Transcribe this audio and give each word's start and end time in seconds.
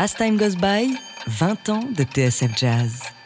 As 0.00 0.14
Time 0.14 0.36
Goes 0.36 0.54
By, 0.54 0.96
20 1.26 1.68
ans 1.70 1.84
de 1.92 2.04
TSF 2.04 2.56
Jazz. 2.56 3.17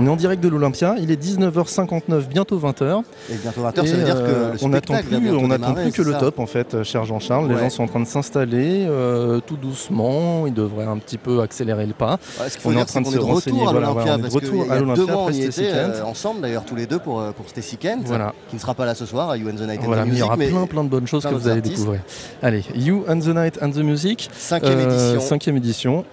On 0.00 0.06
est 0.06 0.10
en 0.10 0.16
direct 0.16 0.40
de 0.40 0.48
l'Olympia, 0.48 0.94
il 1.00 1.10
est 1.10 1.20
19h59, 1.20 2.28
bientôt 2.28 2.56
20h. 2.58 3.02
Et 3.30 3.34
bientôt 3.34 3.62
20h, 3.62 3.74
ça 3.74 3.82
veut 3.96 4.04
dire 4.04 4.14
que 4.14 4.20
euh, 4.20 4.52
le 4.52 4.58
on 4.62 4.68
n'attend 4.68 4.94
plus, 5.02 5.30
on 5.30 5.48
n'attend 5.48 5.68
démarrer, 5.70 5.82
plus 5.90 5.92
que 5.92 6.02
le 6.02 6.12
ça 6.12 6.18
top 6.18 6.38
en 6.38 6.46
fait, 6.46 6.84
cher 6.84 7.04
Jean-Charles. 7.04 7.48
Les 7.48 7.58
gens 7.58 7.68
sont 7.68 7.82
en 7.82 7.88
train 7.88 7.98
de 8.00 8.06
s'installer 8.06 8.86
euh, 8.88 9.40
tout 9.44 9.56
doucement. 9.56 10.46
Ils 10.46 10.54
devraient 10.54 10.84
un 10.86 10.98
petit 10.98 11.18
peu 11.18 11.40
accélérer 11.40 11.84
le 11.84 11.94
pas. 11.94 12.18
Ouais, 12.40 12.46
On 12.64 12.76
est 12.76 12.80
en 12.80 12.84
train 12.84 13.00
de 13.00 13.06
se 13.08 13.18
renseigner, 13.18 13.60
voilà, 13.64 13.80
l'Olympia, 13.88 14.14
on 14.14 14.18
est 14.18 14.28
de 14.28 14.34
retour 14.34 14.70
à 14.70 14.78
l'Olympia 14.78 15.14
après 15.14 15.38
était 15.40 15.70
euh, 15.74 16.04
ensemble 16.04 16.42
d'ailleurs 16.42 16.64
tous 16.64 16.76
les 16.76 16.86
deux 16.86 17.00
pour, 17.00 17.20
euh, 17.20 17.32
pour 17.32 17.48
Stacy 17.48 17.76
Kent, 17.76 18.02
Voilà. 18.04 18.34
qui 18.50 18.54
ne 18.56 18.60
sera 18.60 18.74
pas 18.74 18.86
là 18.86 18.94
ce 18.94 19.04
soir 19.04 19.30
à 19.30 19.36
You 19.36 19.48
and 19.48 19.56
the 19.56 19.66
Night 19.66 19.80
and 19.80 19.84
Voilà, 19.86 20.02
the 20.02 20.06
mais 20.06 20.12
il 20.12 20.18
y 20.18 20.20
Music, 20.20 20.24
aura 20.26 20.36
plein 20.36 20.66
plein 20.66 20.84
de 20.84 20.88
bonnes 20.90 21.06
choses 21.08 21.24
que 21.24 21.34
vous 21.34 21.48
allez 21.48 21.60
découvrir. 21.60 22.00
Allez, 22.40 22.62
You 22.76 23.04
and 23.08 23.18
the 23.18 23.28
Night 23.34 23.58
and 23.60 23.70
the 23.70 23.78
Music, 23.78 24.28
cinquième 24.32 24.78
édition, 24.78 25.20
cinquième 25.20 25.56
édition, 25.56 26.04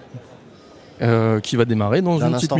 euh, 1.02 1.40
qui 1.40 1.56
va 1.56 1.64
démarrer 1.66 2.00
dans 2.00 2.18
une 2.18 2.32
petite 2.32 2.52
à. 2.52 2.56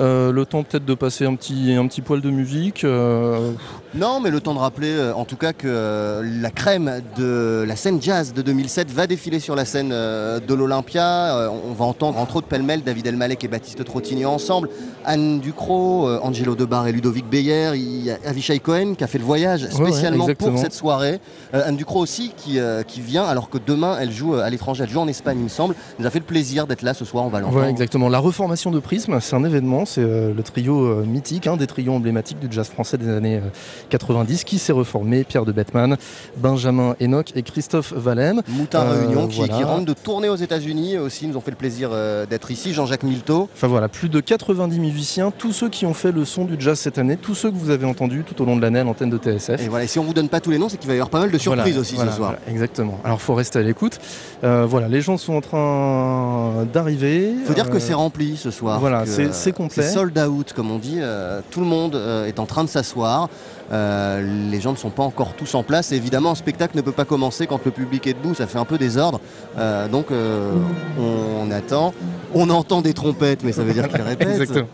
Euh, 0.00 0.30
le 0.30 0.46
temps 0.46 0.62
peut-être 0.62 0.84
de 0.84 0.94
passer 0.94 1.24
un 1.26 1.34
petit, 1.34 1.74
un 1.74 1.86
petit 1.88 2.00
poil 2.00 2.20
de 2.20 2.30
musique. 2.30 2.84
euh, 2.84 3.50
Non, 3.94 4.20
mais 4.20 4.30
le 4.30 4.40
temps 4.40 4.54
de 4.54 4.58
rappeler 4.58 5.12
en 5.14 5.24
tout 5.24 5.36
cas 5.36 5.52
que 5.52 6.22
la 6.40 6.50
crème 6.50 7.00
de 7.16 7.64
la 7.66 7.74
scène 7.76 8.00
jazz 8.00 8.32
de 8.32 8.42
2007 8.42 8.90
va 8.90 9.06
défiler 9.06 9.40
sur 9.40 9.56
la 9.56 9.64
scène 9.64 9.88
de 9.90 10.54
l'Olympia. 10.54 11.50
On 11.68 11.72
va 11.72 11.84
entendre 11.84 12.18
entre 12.18 12.36
autres 12.36 12.46
pêle-mêle 12.46 12.82
David 12.82 13.06
Elmalek 13.08 13.42
et 13.44 13.48
Baptiste 13.48 13.84
Trottigny 13.84 14.24
ensemble, 14.24 14.68
Anne 15.04 15.40
Ducrot, 15.40 16.08
Angelo 16.22 16.54
Debar 16.54 16.86
et 16.86 16.92
Ludovic 16.92 17.28
Beyer, 17.28 17.72
il 17.74 18.04
y 18.04 18.10
a 18.10 18.18
Avishai 18.26 18.58
Cohen 18.60 18.94
qui 18.96 19.02
a 19.04 19.06
fait 19.06 19.18
le 19.18 19.24
voyage 19.24 19.64
ouais, 19.64 19.70
spécialement 19.70 20.26
pour 20.38 20.56
cette 20.58 20.74
soirée. 20.74 21.20
Anne 21.52 21.76
Ducrot 21.76 22.00
aussi 22.00 22.32
qui, 22.36 22.58
qui 22.86 23.00
vient 23.00 23.24
alors 23.24 23.50
que 23.50 23.58
demain 23.58 23.96
elle 24.00 24.12
joue 24.12 24.34
à 24.34 24.48
l'étranger, 24.50 24.84
elle 24.84 24.90
joue 24.90 25.00
en 25.00 25.08
Espagne 25.08 25.38
il 25.38 25.44
me 25.44 25.48
semble. 25.48 25.74
Nous 25.98 26.06
a 26.06 26.10
fait 26.10 26.18
le 26.20 26.24
plaisir 26.24 26.66
d'être 26.66 26.82
là 26.82 26.94
ce 26.94 27.04
soir, 27.04 27.24
on 27.24 27.28
va 27.28 27.40
l'entendre. 27.40 27.55
Voilà, 27.56 27.70
exactement. 27.70 28.08
La 28.08 28.18
reformation 28.18 28.70
de 28.70 28.78
Prisme, 28.80 29.18
c'est 29.20 29.34
un 29.36 29.44
événement, 29.44 29.84
c'est 29.86 30.00
euh, 30.02 30.32
le 30.34 30.42
trio 30.42 30.84
euh, 30.84 31.04
mythique, 31.04 31.46
un 31.46 31.56
des 31.56 31.66
trios 31.66 31.92
emblématiques 31.92 32.38
du 32.38 32.48
jazz 32.50 32.68
français 32.68 32.98
des 32.98 33.08
années 33.08 33.36
euh, 33.36 33.48
90, 33.90 34.44
qui 34.44 34.58
s'est 34.58 34.72
reformé. 34.72 35.24
Pierre 35.24 35.44
de 35.44 35.52
Bettman, 35.52 35.96
Benjamin 36.36 36.94
Enoch 37.00 37.32
et 37.34 37.42
Christophe 37.42 37.92
Valem. 37.92 38.42
Moutin 38.48 38.80
Euh, 38.82 39.00
Réunion 39.06 39.26
qui, 39.28 39.38
voilà. 39.38 39.56
qui 39.56 39.64
rentre 39.64 39.84
de 39.86 39.92
tournée 39.92 40.28
aux 40.28 40.36
États-Unis 40.36 40.98
aussi, 40.98 41.26
nous 41.26 41.36
ont 41.36 41.40
fait 41.40 41.50
le 41.50 41.56
plaisir 41.56 41.90
euh, 41.92 42.26
d'être 42.26 42.50
ici. 42.50 42.72
Jean-Jacques 42.74 43.02
Milteau. 43.02 43.48
Enfin 43.54 43.66
voilà, 43.68 43.88
plus 43.88 44.08
de 44.08 44.20
90 44.20 44.78
musiciens, 44.78 45.30
tous 45.36 45.52
ceux 45.52 45.68
qui 45.68 45.86
ont 45.86 45.94
fait 45.94 46.12
le 46.12 46.24
son 46.24 46.44
du 46.44 46.56
jazz 46.58 46.78
cette 46.78 46.98
année, 46.98 47.16
tous 47.16 47.34
ceux 47.34 47.50
que 47.50 47.56
vous 47.56 47.70
avez 47.70 47.86
entendus 47.86 48.24
tout 48.26 48.40
au 48.42 48.44
long 48.44 48.56
de 48.56 48.62
l'année 48.62 48.78
à 48.80 48.84
l'antenne 48.84 49.10
de 49.10 49.18
TSF. 49.18 49.60
Et 49.62 49.68
voilà, 49.68 49.84
et 49.84 49.88
si 49.88 49.98
on 49.98 50.04
vous 50.04 50.14
donne 50.14 50.28
pas 50.28 50.40
tous 50.40 50.50
les 50.50 50.58
noms, 50.58 50.68
c'est 50.68 50.76
qu'il 50.76 50.88
va 50.88 50.94
y 50.94 50.96
avoir 50.96 51.10
pas 51.10 51.20
mal 51.20 51.30
de 51.30 51.38
surprises 51.38 51.62
Voilà, 51.74 51.80
aussi 51.80 51.94
voilà, 51.94 52.10
ce 52.10 52.16
soir. 52.16 52.34
exactement. 52.48 52.98
Alors 53.04 53.20
faut 53.20 53.34
rester 53.34 53.58
à 53.58 53.62
l'écoute. 53.62 53.98
Euh, 54.44 54.66
voilà, 54.68 54.88
les 54.88 55.00
gens 55.00 55.16
sont 55.16 55.34
en 55.34 55.40
train 55.40 56.64
d'arriver. 56.72 57.32
Il 57.46 57.50
faut 57.50 57.54
dire 57.54 57.70
que 57.70 57.76
Euh, 57.76 57.80
c'est 57.80 57.94
rempli 57.94 58.36
ce 58.36 58.50
soir. 58.50 58.80
voilà, 58.80 59.04
c'est- 59.06 59.52
complet. 59.52 59.84
C'est 59.84 59.92
sold 59.92 60.18
out, 60.18 60.52
comme 60.52 60.70
on 60.72 60.78
dit. 60.78 60.98
euh, 61.00 61.40
tout 61.50 61.60
le 61.60 61.66
monde 61.66 61.94
euh, 61.94 62.26
est 62.26 62.40
en 62.40 62.46
train 62.46 62.64
de 62.64 62.68
s'asseoir. 62.68 63.28
Euh, 63.72 64.50
les 64.50 64.60
gens 64.60 64.72
ne 64.72 64.76
sont 64.76 64.90
pas 64.90 65.02
encore 65.04 65.34
tous 65.34 65.54
en 65.54 65.62
place. 65.62 65.92
Et 65.92 65.96
évidemment, 65.96 66.32
un 66.32 66.34
spectacle 66.36 66.76
ne 66.76 66.82
peut 66.82 66.92
pas 66.92 67.04
commencer 67.04 67.46
quand 67.46 67.60
le 67.64 67.70
public 67.70 68.06
est 68.08 68.14
debout. 68.14 68.34
Ça 68.34 68.46
fait 68.48 68.58
un 68.58 68.64
peu 68.64 68.78
désordre. 68.78 69.20
Euh, 69.58 69.86
donc, 69.88 70.10
euh, 70.10 70.52
on 70.98 71.50
attend. 71.50 71.94
On 72.34 72.50
entend 72.50 72.82
des 72.82 72.92
trompettes, 72.94 73.42
mais 73.44 73.52
ça 73.52 73.62
veut 73.62 73.72
dire 73.72 73.88
qu'ils 73.88 74.00
répètent. 74.02 74.28
Exactement. 74.28 74.66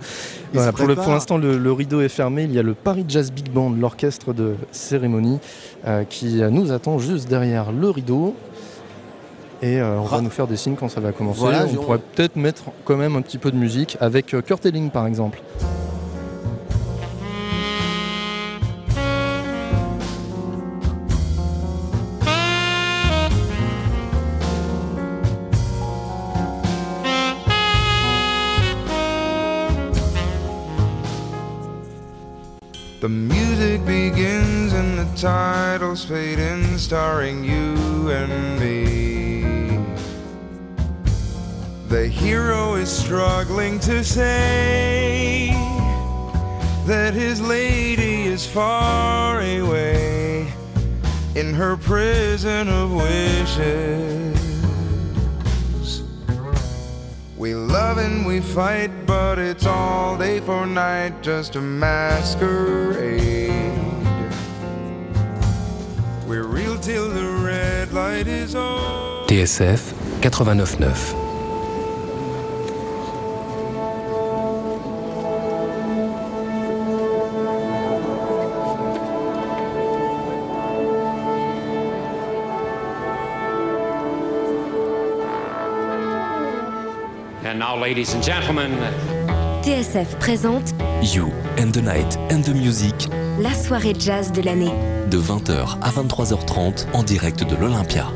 Voilà, 0.54 0.72
pour 0.72 1.12
l'instant, 1.12 1.38
le, 1.38 1.58
le 1.58 1.72
rideau 1.72 2.00
est 2.00 2.08
fermé. 2.08 2.44
Il 2.44 2.52
y 2.52 2.58
a 2.58 2.62
le 2.62 2.74
Paris 2.74 3.04
Jazz 3.08 3.30
Big 3.32 3.50
Band, 3.50 3.70
l'orchestre 3.70 4.32
de 4.32 4.54
cérémonie, 4.70 5.38
qui 6.10 6.40
nous 6.50 6.72
attend 6.72 6.98
juste 6.98 7.28
derrière 7.28 7.72
le 7.72 7.88
rideau. 7.90 8.34
Et 9.64 9.80
euh, 9.80 9.98
on 10.00 10.04
va 10.04 10.20
nous 10.20 10.30
faire 10.30 10.48
des 10.48 10.56
signes 10.56 10.74
quand 10.74 10.88
ça 10.88 11.00
va 11.00 11.12
commencer. 11.12 11.38
Voilà, 11.40 11.64
on 11.66 11.68
je- 11.68 11.76
pourrait 11.76 11.98
peut-être 11.98 12.34
mettre 12.36 12.64
quand 12.84 12.96
même 12.96 13.14
un 13.14 13.22
petit 13.22 13.38
peu 13.38 13.50
de 13.52 13.56
musique 13.56 13.96
avec 14.00 14.34
euh, 14.34 14.42
Kurt 14.42 14.66
Elling 14.66 14.90
par 14.90 15.06
exemple. 15.06 15.40
The 33.00 33.08
music 33.08 33.84
begins 33.84 34.72
and 34.72 34.96
the 34.96 35.06
titles 35.16 36.04
fade 36.04 36.38
in, 36.38 36.78
starring 36.78 37.42
you 37.42 38.10
and 38.10 38.60
me. 38.60 38.91
The 41.92 42.08
hero 42.08 42.74
is 42.76 42.90
struggling 42.90 43.78
to 43.80 44.02
say 44.02 45.50
that 46.86 47.12
his 47.12 47.38
lady 47.38 48.22
is 48.22 48.46
far 48.46 49.42
away 49.42 50.50
in 51.34 51.52
her 51.52 51.76
prison 51.76 52.70
of 52.70 52.94
wishes. 52.94 54.40
We 57.36 57.54
love 57.54 57.98
and 57.98 58.24
we 58.24 58.40
fight, 58.40 59.04
but 59.04 59.38
it's 59.38 59.66
all 59.66 60.16
day 60.16 60.40
for 60.40 60.64
night, 60.64 61.20
just 61.20 61.56
a 61.56 61.60
masquerade. 61.60 63.52
We're 66.26 66.44
real 66.44 66.78
till 66.78 67.10
the 67.10 67.26
red 67.44 67.92
light 67.92 68.28
is 68.28 68.54
on. 68.54 69.28
TSF 69.28 69.92
89.9. 70.22 71.31
ladies 87.82 88.14
and 88.14 88.22
gentlemen, 88.22 88.70
TSF 89.62 90.16
présente 90.20 90.72
You 91.02 91.32
and 91.58 91.72
the 91.72 91.82
Night 91.82 92.16
and 92.30 92.42
the 92.42 92.54
Music 92.54 93.08
la 93.40 93.52
soirée 93.52 93.94
jazz 93.98 94.30
de 94.30 94.40
l'année. 94.40 94.70
de 95.10 95.18
20h 95.18 95.78
à 95.82 95.90
23h30 95.90 96.86
en 96.92 97.02
direct 97.02 97.42
de 97.42 97.56
l'Olympia. 97.56 98.06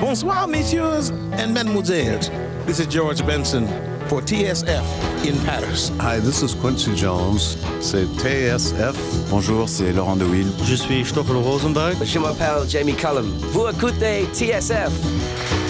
Bonsoir, 0.00 0.48
messieurs 0.48 1.12
and 1.38 1.52
mademoiselles. 1.52 2.28
This 2.66 2.80
is 2.80 2.88
George 2.90 3.24
Benson 3.24 3.68
for 4.08 4.20
TSF 4.20 4.82
in 5.24 5.36
Paris. 5.44 5.92
Hi, 6.00 6.18
this 6.20 6.42
is 6.42 6.52
Quincy 6.52 6.96
Jones. 6.96 7.56
C'est 7.80 8.06
TSF. 8.18 8.96
Bonjour, 9.30 9.68
c'est 9.68 9.92
Laurent 9.92 10.16
DeWill. 10.16 10.48
Je 10.64 10.74
suis 10.74 11.04
Stoffel 11.04 11.36
Rosenberg. 11.36 11.94
Je 12.04 12.18
m'appelle 12.18 12.68
Jamie 12.68 12.94
Cullum. 12.96 13.32
Vous 13.52 13.68
écoutez 13.68 14.26
TSF. 14.34 14.90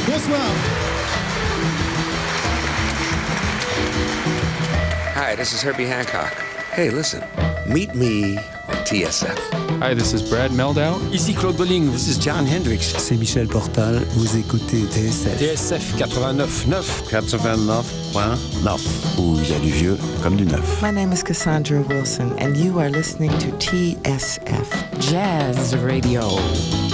Hi, 0.08 0.95
this 5.36 5.52
is 5.52 5.62
Herbie 5.62 5.86
Hancock. 5.86 6.32
Hey, 6.72 6.90
listen, 6.90 7.22
meet 7.66 7.94
me 7.94 8.36
on 8.38 8.76
TSF. 8.84 9.38
Hi, 9.80 9.94
this 9.94 10.12
is 10.12 10.22
Brad 10.22 10.50
Meldow. 10.50 10.98
Ici 11.12 11.34
Claude 11.34 11.56
Bolling, 11.56 11.90
this 11.92 12.08
is 12.08 12.18
John 12.18 12.46
Hendricks. 12.46 12.94
C'est 12.98 13.16
Michel 13.16 13.46
Portal, 13.46 14.00
vous 14.14 14.36
écoutez 14.36 14.84
TSF. 14.86 15.38
TSF 15.38 15.96
89.9. 15.98 17.10
89.9. 17.10 19.18
Où 19.18 19.36
il 19.38 19.50
y 19.50 19.54
a 19.54 19.58
du 19.58 19.70
vieux 19.70 19.98
comme 20.22 20.36
du 20.36 20.44
neuf. 20.46 20.82
My 20.82 20.90
name 20.90 21.12
is 21.12 21.22
Cassandra 21.22 21.80
Wilson, 21.82 22.32
and 22.38 22.56
you 22.56 22.78
are 22.78 22.90
listening 22.90 23.30
to 23.38 23.48
TSF 23.58 24.98
Jazz 24.98 25.76
Radio. 25.76 26.85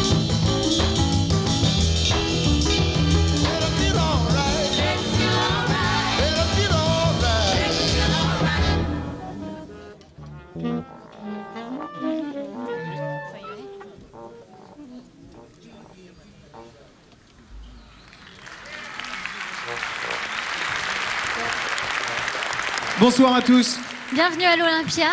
Bonsoir 23.03 23.35
à 23.35 23.43
tous. 23.43 23.81
Bienvenue 24.15 24.45
à 24.45 24.57
l'Olympia. 24.57 25.09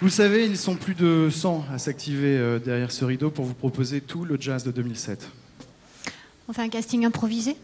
Vous 0.00 0.08
le 0.08 0.10
savez, 0.10 0.46
ils 0.46 0.56
sont 0.56 0.74
plus 0.74 0.96
de 0.96 1.28
100 1.30 1.66
à 1.72 1.78
s'activer 1.78 2.36
euh, 2.36 2.58
derrière 2.58 2.90
ce 2.90 3.04
rideau 3.04 3.30
pour 3.30 3.44
vous 3.44 3.54
proposer 3.54 4.00
tout 4.00 4.24
le 4.24 4.36
jazz 4.40 4.64
de 4.64 4.72
2007. 4.72 5.30
On 6.48 6.52
fait 6.52 6.62
un 6.62 6.68
casting 6.68 7.04
improvisé? 7.04 7.54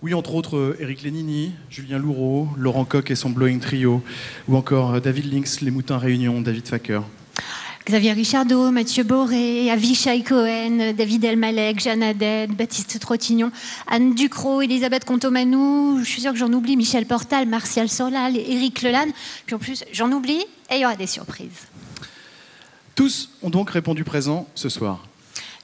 Oui, 0.00 0.14
entre 0.14 0.32
autres, 0.36 0.56
euh, 0.56 0.76
Eric 0.78 1.02
Lénini, 1.02 1.54
Julien 1.68 1.98
Louraud, 1.98 2.50
Laurent 2.56 2.84
Koch 2.84 3.10
et 3.10 3.16
son 3.16 3.30
Blowing 3.30 3.58
Trio, 3.58 4.00
ou 4.46 4.56
encore 4.56 4.94
euh, 4.94 5.00
David 5.00 5.32
Lynx, 5.32 5.60
Les 5.60 5.72
Moutins 5.72 5.98
Réunion, 5.98 6.40
David 6.40 6.68
Facker. 6.68 7.02
Xavier 7.88 8.12
Richardot, 8.12 8.70
Mathieu 8.70 9.02
Boré, 9.02 9.70
Avishai 9.70 10.22
Cohen, 10.22 10.92
David 10.92 11.24
Elmalek, 11.24 11.80
Jeanne 11.80 12.02
Haddad, 12.02 12.50
Baptiste 12.50 13.00
Trottignon, 13.00 13.50
Anne 13.86 14.14
Ducrot, 14.14 14.60
Elisabeth 14.60 15.06
Contomanou, 15.06 16.00
je 16.00 16.04
suis 16.04 16.20
sûre 16.20 16.32
que 16.32 16.38
j'en 16.38 16.52
oublie, 16.52 16.76
Michel 16.76 17.06
Portal, 17.06 17.48
Martial 17.48 17.88
Solal, 17.88 18.36
Éric 18.36 18.82
Lelanne, 18.82 19.10
puis 19.46 19.54
en 19.54 19.58
plus 19.58 19.84
j'en 19.90 20.12
oublie 20.12 20.44
et 20.70 20.74
il 20.74 20.80
y 20.80 20.84
aura 20.84 20.96
des 20.96 21.06
surprises. 21.06 21.66
Tous 22.94 23.30
ont 23.42 23.48
donc 23.48 23.70
répondu 23.70 24.04
présent 24.04 24.46
ce 24.54 24.68
soir. 24.68 25.06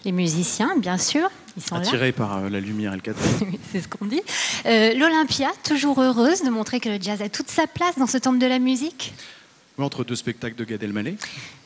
Les 0.07 0.13
musiciens, 0.13 0.79
bien 0.79 0.97
sûr, 0.97 1.29
ils 1.59 1.63
sont 1.63 1.77
Attirés 1.77 2.07
là. 2.07 2.13
par 2.15 2.37
euh, 2.39 2.49
la 2.49 2.61
lumière 2.61 2.93
et 2.93 2.97
le 2.97 3.03
cadre. 3.03 3.19
C'est 3.73 3.83
ce 3.83 3.89
qu'on 3.89 4.07
dit. 4.07 4.23
Euh, 4.65 4.95
L'Olympia, 4.95 5.51
toujours 5.63 6.01
heureuse 6.01 6.43
de 6.43 6.49
montrer 6.49 6.81
que 6.81 6.89
le 6.89 6.99
jazz 6.99 7.21
a 7.21 7.29
toute 7.29 7.51
sa 7.51 7.67
place 7.67 7.99
dans 7.99 8.07
ce 8.07 8.17
temple 8.17 8.39
de 8.39 8.47
la 8.47 8.59
musique? 8.59 9.13
Entre 9.77 10.05
deux 10.05 10.15
spectacles 10.15 10.55
de 10.55 10.65
Gad 10.65 10.83
Elmaleh. 10.83 11.17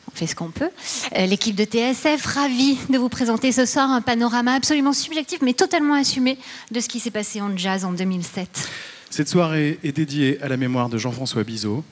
On 0.07 0.15
fait 0.15 0.25
ce 0.25 0.35
qu'on 0.35 0.49
peut. 0.49 0.71
Euh, 1.15 1.25
L'équipe 1.27 1.55
de 1.55 1.63
TSF, 1.63 2.25
ravie 2.25 2.77
de 2.89 2.97
vous 2.97 3.09
présenter 3.09 3.51
ce 3.51 3.65
soir 3.65 3.91
un 3.91 4.01
panorama 4.01 4.53
absolument 4.53 4.93
subjectif, 4.93 5.39
mais 5.43 5.53
totalement 5.53 5.93
assumé 5.93 6.39
de 6.71 6.79
ce 6.79 6.89
qui 6.89 6.99
s'est 6.99 7.11
passé 7.11 7.39
en 7.39 7.55
jazz 7.55 7.85
en 7.85 7.91
2007. 7.91 8.67
Cette 9.11 9.29
soirée 9.29 9.77
est 9.83 9.91
dédiée 9.91 10.41
à 10.41 10.47
la 10.47 10.57
mémoire 10.57 10.89
de 10.89 10.97
Jean-François 10.97 11.43
Bizot. 11.43 11.83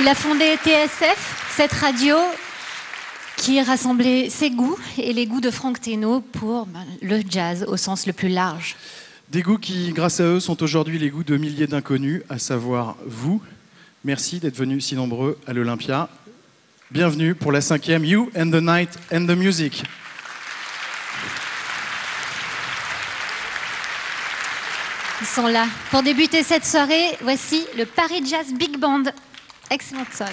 Il 0.00 0.08
a 0.08 0.14
fondé 0.14 0.56
TSF, 0.64 1.52
cette 1.56 1.72
radio 1.72 2.16
qui 3.36 3.60
rassemblait 3.60 4.30
ses 4.30 4.50
goûts 4.50 4.78
et 4.96 5.12
les 5.12 5.26
goûts 5.26 5.40
de 5.40 5.50
Franck 5.50 5.80
Thénault 5.80 6.20
pour 6.20 6.66
ben, 6.66 6.84
le 7.02 7.20
jazz 7.28 7.64
au 7.68 7.76
sens 7.76 8.06
le 8.06 8.12
plus 8.12 8.28
large. 8.28 8.76
Des 9.34 9.42
goûts 9.42 9.58
qui, 9.58 9.90
grâce 9.90 10.20
à 10.20 10.26
eux, 10.26 10.38
sont 10.38 10.62
aujourd'hui 10.62 10.96
les 10.96 11.10
goûts 11.10 11.24
de 11.24 11.36
milliers 11.36 11.66
d'inconnus, 11.66 12.22
à 12.28 12.38
savoir 12.38 12.94
vous. 13.04 13.42
Merci 14.04 14.38
d'être 14.38 14.54
venus 14.54 14.86
si 14.86 14.94
nombreux 14.94 15.40
à 15.48 15.52
l'Olympia. 15.52 16.08
Bienvenue 16.92 17.34
pour 17.34 17.50
la 17.50 17.60
cinquième 17.60 18.04
You 18.04 18.30
and 18.38 18.52
the 18.52 18.62
Night 18.62 18.90
and 19.12 19.26
the 19.26 19.36
Music. 19.36 19.82
Ils 25.20 25.26
sont 25.26 25.48
là. 25.48 25.66
Pour 25.90 26.04
débuter 26.04 26.44
cette 26.44 26.64
soirée, 26.64 27.18
voici 27.20 27.66
le 27.76 27.86
Paris 27.86 28.24
Jazz 28.24 28.54
Big 28.56 28.78
Band. 28.78 29.02
Excellente 29.68 30.14
soirée. 30.14 30.32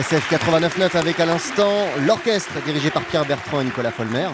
TSF 0.00 0.32
89.9 0.32 0.96
avec 0.96 1.20
à 1.20 1.26
l'instant 1.26 1.70
l'orchestre 2.06 2.52
dirigé 2.64 2.90
par 2.90 3.02
Pierre 3.02 3.26
Bertrand 3.26 3.60
et 3.60 3.64
Nicolas 3.64 3.90
Folmer. 3.90 4.28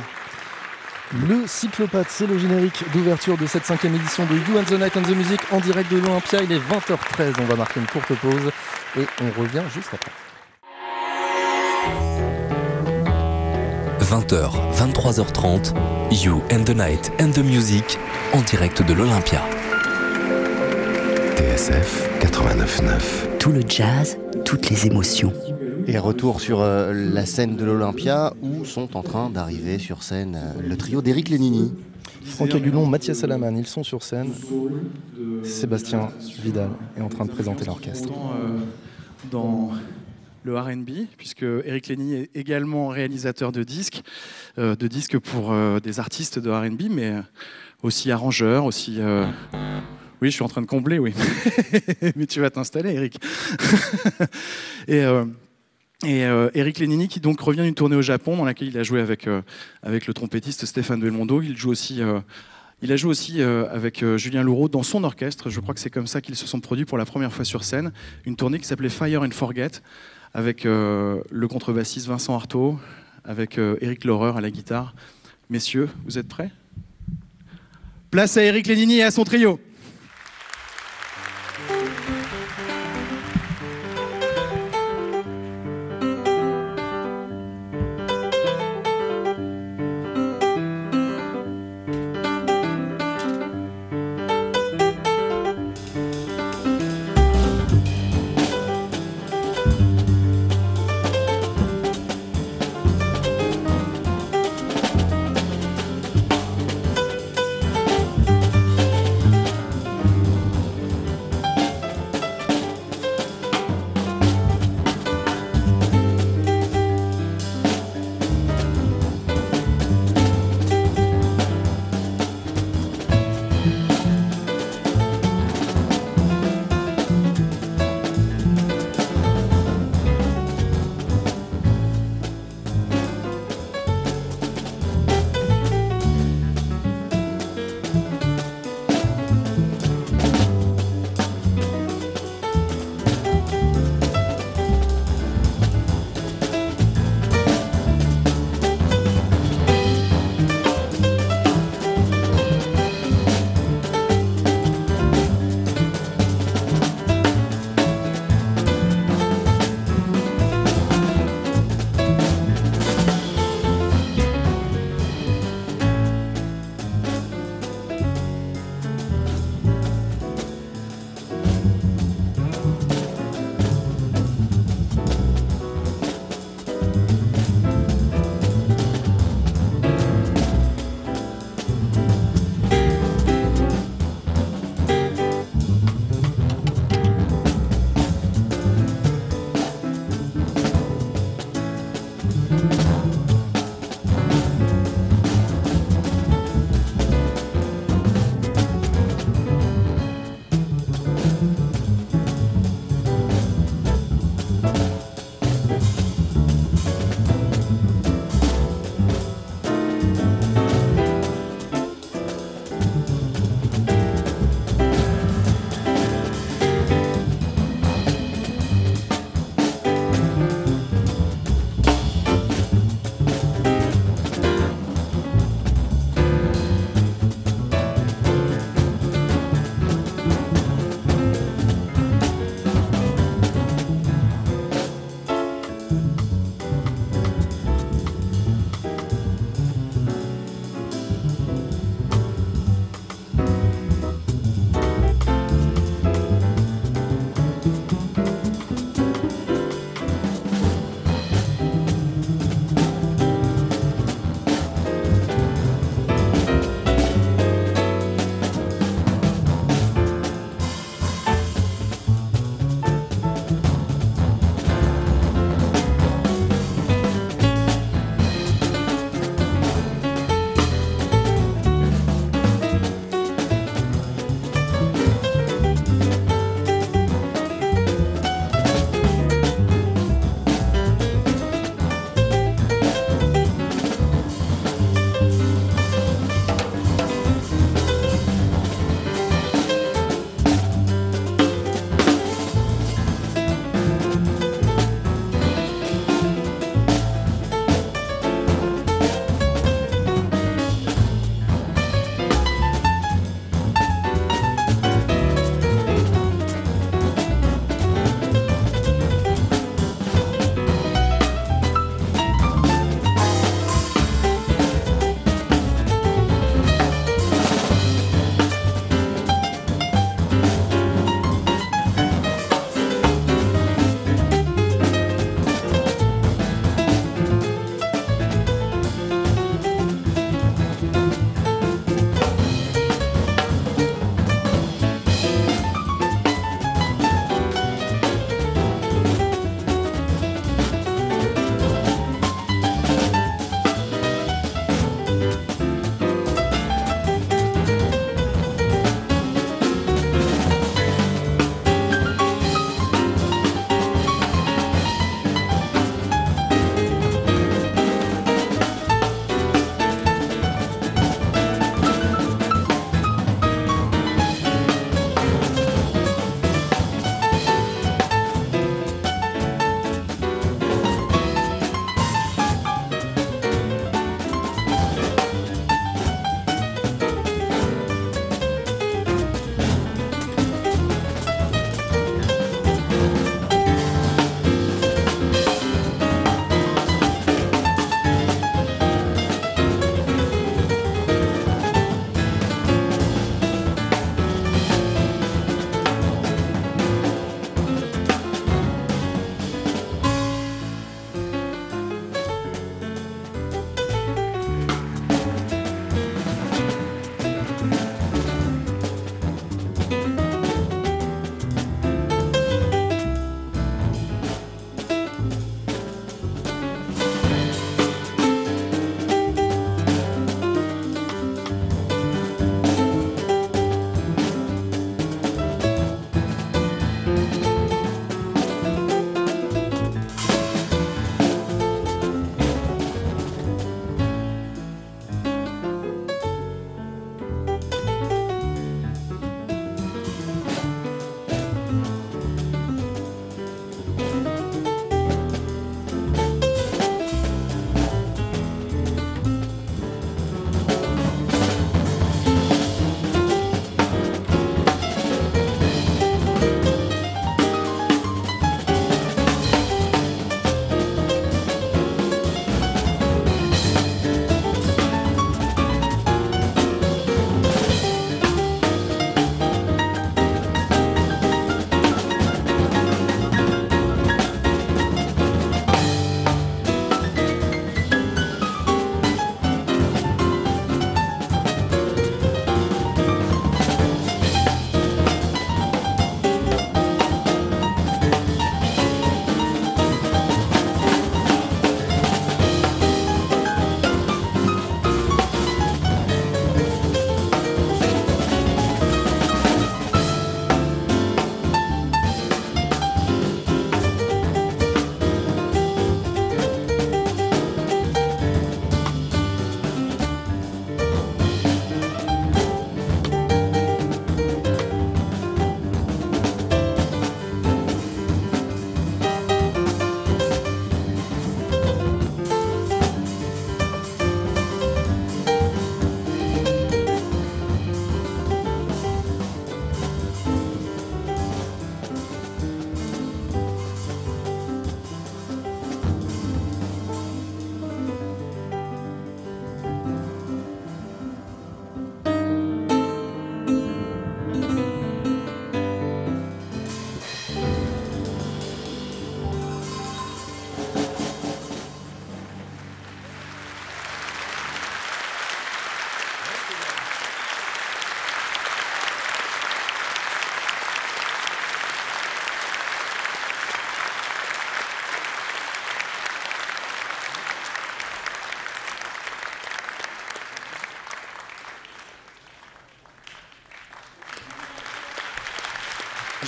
Le 1.26 1.44
cyclopathe, 1.46 2.06
c'est 2.08 2.28
le 2.28 2.38
générique 2.38 2.84
d'ouverture 2.92 3.36
de 3.36 3.46
cette 3.46 3.64
cinquième 3.64 3.96
édition 3.96 4.24
de 4.26 4.34
You 4.36 4.60
and 4.60 4.64
the 4.64 4.78
Night 4.78 4.96
and 4.96 5.02
the 5.02 5.16
Music 5.16 5.40
en 5.50 5.58
direct 5.58 5.90
de 5.90 5.98
l'Olympia. 5.98 6.40
Il 6.44 6.52
est 6.52 6.60
20h13, 6.60 7.34
on 7.40 7.44
va 7.46 7.56
marquer 7.56 7.80
une 7.80 7.86
courte 7.86 8.14
pause 8.14 8.52
et 8.96 9.06
on 9.20 9.40
revient 9.40 9.62
juste 9.74 9.88
après. 9.92 10.12
20h, 14.02 14.52
23h30, 14.72 15.74
You 16.12 16.44
and 16.52 16.62
the 16.62 16.76
Night 16.76 17.10
and 17.20 17.32
the 17.32 17.42
Music 17.42 17.98
en 18.32 18.40
direct 18.42 18.82
de 18.82 18.94
l'Olympia. 18.94 19.42
TSF 21.36 22.08
89.9. 22.20 23.38
Tout 23.40 23.50
le 23.50 23.62
jazz, 23.66 24.16
toutes 24.44 24.70
les 24.70 24.86
émotions. 24.86 25.32
Et 25.88 25.98
retour 25.98 26.40
sur 26.40 26.62
euh, 26.62 26.92
la 26.92 27.24
scène 27.26 27.54
de 27.54 27.64
l'Olympia 27.64 28.34
où 28.42 28.64
sont 28.64 28.96
en 28.96 29.04
train 29.04 29.30
d'arriver 29.30 29.78
sur 29.78 30.02
scène 30.02 30.34
euh, 30.36 30.68
le 30.68 30.76
trio 30.76 31.00
d'Éric 31.00 31.28
Lénini. 31.28 31.72
Franck 32.24 32.56
Agulon, 32.56 32.86
Mathias 32.86 33.18
Salaman, 33.18 33.56
ils 33.56 33.68
sont 33.68 33.84
sur 33.84 34.02
scène. 34.02 34.32
Sébastien 35.44 36.10
Vidal 36.42 36.70
est 36.98 37.02
en 37.02 37.08
train 37.08 37.24
de 37.24 37.30
présenter 37.30 37.64
l'orchestre. 37.66 38.08
Euh, 38.10 38.58
dans 39.30 39.70
le 40.42 40.58
RB, 40.58 41.06
puisque 41.16 41.44
Eric 41.44 41.86
Lénini 41.86 42.14
est 42.14 42.30
également 42.34 42.88
réalisateur 42.88 43.52
de 43.52 43.62
disques, 43.62 44.02
de 44.56 44.86
disques 44.86 45.18
pour 45.18 45.52
des 45.80 45.98
artistes 45.98 46.38
de 46.38 46.50
RB, 46.50 46.90
mais 46.90 47.14
aussi 47.82 48.12
arrangeur, 48.12 48.64
aussi. 48.64 49.00
Oui, 50.22 50.30
je 50.30 50.34
suis 50.34 50.44
en 50.44 50.48
train 50.48 50.62
de 50.62 50.66
combler, 50.66 51.00
oui. 51.00 51.14
mais 52.16 52.26
tu 52.26 52.40
vas 52.40 52.50
t'installer, 52.50 52.94
Eric. 52.94 53.20
et. 54.88 55.04
Et 56.04 56.26
euh, 56.26 56.50
Eric 56.52 56.78
Lénini 56.78 57.08
qui 57.08 57.20
donc 57.20 57.40
revient 57.40 57.62
d'une 57.62 57.74
tournée 57.74 57.96
au 57.96 58.02
Japon 58.02 58.36
dans 58.36 58.44
laquelle 58.44 58.68
il 58.68 58.76
a 58.76 58.82
joué 58.82 59.00
avec, 59.00 59.26
euh, 59.26 59.40
avec 59.82 60.06
le 60.06 60.12
trompettiste 60.12 60.66
Stéphane 60.66 61.00
Belmondo. 61.00 61.40
Il 61.40 61.56
joue 61.56 61.70
aussi, 61.70 62.02
euh, 62.02 62.20
il 62.82 62.92
a 62.92 62.96
joué 62.96 63.10
aussi 63.10 63.40
avec 63.40 64.04
Julien 64.16 64.42
Louraud 64.42 64.68
dans 64.68 64.82
son 64.82 65.02
orchestre. 65.04 65.48
Je 65.48 65.60
crois 65.60 65.72
que 65.72 65.80
c'est 65.80 65.88
comme 65.88 66.06
ça 66.06 66.20
qu'ils 66.20 66.36
se 66.36 66.46
sont 66.46 66.60
produits 66.60 66.84
pour 66.84 66.98
la 66.98 67.06
première 67.06 67.32
fois 67.32 67.46
sur 67.46 67.64
scène. 67.64 67.92
Une 68.26 68.36
tournée 68.36 68.58
qui 68.58 68.66
s'appelait 68.66 68.90
Fire 68.90 69.22
and 69.22 69.30
Forget 69.30 69.70
avec 70.34 70.64
le 70.64 71.46
contrebassiste 71.48 72.06
Vincent 72.06 72.34
Artaud, 72.34 72.78
avec 73.24 73.56
Eric 73.56 74.04
Laureur 74.04 74.36
à 74.36 74.42
la 74.42 74.50
guitare. 74.50 74.94
Messieurs, 75.48 75.88
vous 76.04 76.18
êtes 76.18 76.28
prêts? 76.28 76.50
Place 78.10 78.36
à 78.36 78.42
Eric 78.42 78.66
Lénini 78.66 78.98
et 78.98 79.04
à 79.04 79.10
son 79.10 79.24
trio. 79.24 79.58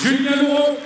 Julien 0.09 0.37
Louraud. 0.37 0.79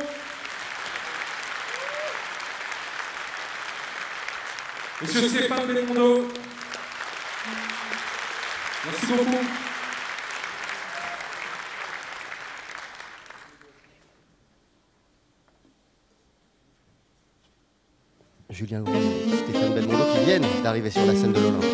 Monsieur 5.00 5.28
Stéphane 5.28 5.66
Belmondo. 5.66 6.28
Merci 8.85 9.06
beaucoup. 9.06 9.46
Julien 18.50 18.85
et 18.85 19.37
Stéphane 19.37 19.74
Belmondo 19.74 20.04
qui 20.14 20.24
viennent 20.24 20.46
d'arriver 20.64 20.90
sur 20.90 21.06
la 21.06 21.14
scène 21.14 21.32
de 21.32 21.40
l'Olympia. 21.40 21.71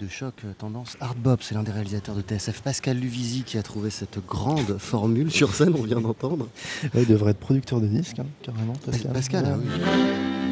De 0.00 0.08
choc 0.08 0.34
euh, 0.44 0.52
tendance 0.56 0.96
hard 1.00 1.18
bop. 1.18 1.42
C'est 1.42 1.54
l'un 1.54 1.62
des 1.62 1.72
réalisateurs 1.72 2.14
de 2.14 2.22
TSF, 2.22 2.62
Pascal 2.62 2.98
Luvisi, 2.98 3.42
qui 3.42 3.58
a 3.58 3.62
trouvé 3.62 3.90
cette 3.90 4.24
grande 4.26 4.78
formule 4.78 5.30
sur 5.30 5.54
scène, 5.54 5.74
on 5.78 5.82
vient 5.82 6.00
d'entendre. 6.00 6.48
Il 6.94 7.06
devrait 7.06 7.32
être 7.32 7.38
producteur 7.38 7.80
de 7.80 7.86
disques, 7.86 8.18
hein, 8.18 8.26
carrément, 8.42 8.74
Pascal. 8.84 9.12
Pascal, 9.12 9.44
ah 9.46 9.58
oui. 9.58 10.49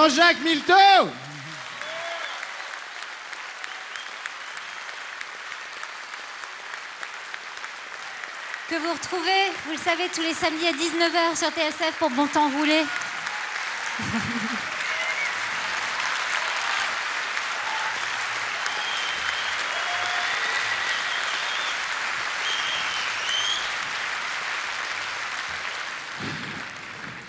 Jean-Jacques 0.00 0.40
Milteau 0.42 0.72
Que 8.70 8.76
vous 8.76 8.92
retrouvez, 8.94 9.30
vous 9.66 9.72
le 9.72 9.76
savez, 9.76 10.08
tous 10.14 10.22
les 10.22 10.32
samedis 10.32 10.68
à 10.68 10.72
19h 10.72 11.36
sur 11.36 11.48
TSF 11.48 11.96
pour 11.98 12.08
Bon 12.08 12.26
Temps 12.26 12.48
Roulé. 12.48 12.82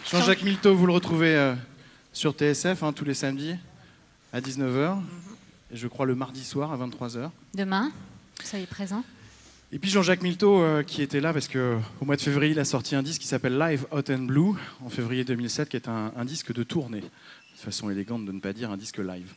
Jean-Jacques 0.09 0.43
Milteau, 0.43 0.73
vous 0.73 0.85
le 0.85 0.93
retrouvez 0.93 1.35
euh, 1.35 1.53
sur 2.21 2.33
TSF 2.33 2.83
hein, 2.83 2.93
tous 2.93 3.03
les 3.03 3.15
samedis 3.15 3.55
à 4.31 4.41
19h. 4.41 4.99
Et 5.73 5.75
je 5.75 5.87
crois 5.87 6.05
le 6.05 6.13
mardi 6.13 6.43
soir 6.43 6.71
à 6.71 6.77
23h. 6.77 7.31
Demain, 7.55 7.91
soyez 8.43 8.67
présents. 8.67 9.03
Et 9.71 9.79
puis 9.79 9.89
Jean-Jacques 9.89 10.21
Milteau 10.21 10.61
euh, 10.61 10.83
qui 10.83 11.01
était 11.01 11.19
là 11.19 11.33
parce 11.33 11.47
qu'au 11.47 12.05
mois 12.05 12.17
de 12.17 12.21
février, 12.21 12.51
il 12.51 12.59
a 12.59 12.65
sorti 12.65 12.93
un 12.93 13.01
disque 13.01 13.21
qui 13.21 13.27
s'appelle 13.27 13.57
Live 13.57 13.87
Hot 13.89 14.03
and 14.11 14.25
Blue 14.25 14.53
en 14.85 14.89
février 14.89 15.23
2007, 15.23 15.69
qui 15.69 15.77
est 15.77 15.87
un, 15.87 16.13
un 16.15 16.23
disque 16.23 16.53
de 16.53 16.61
tournée. 16.61 17.01
De 17.01 17.07
façon 17.57 17.89
élégante 17.89 18.23
de 18.23 18.31
ne 18.31 18.39
pas 18.39 18.53
dire 18.53 18.69
un 18.69 18.77
disque 18.77 18.99
live. 18.99 19.33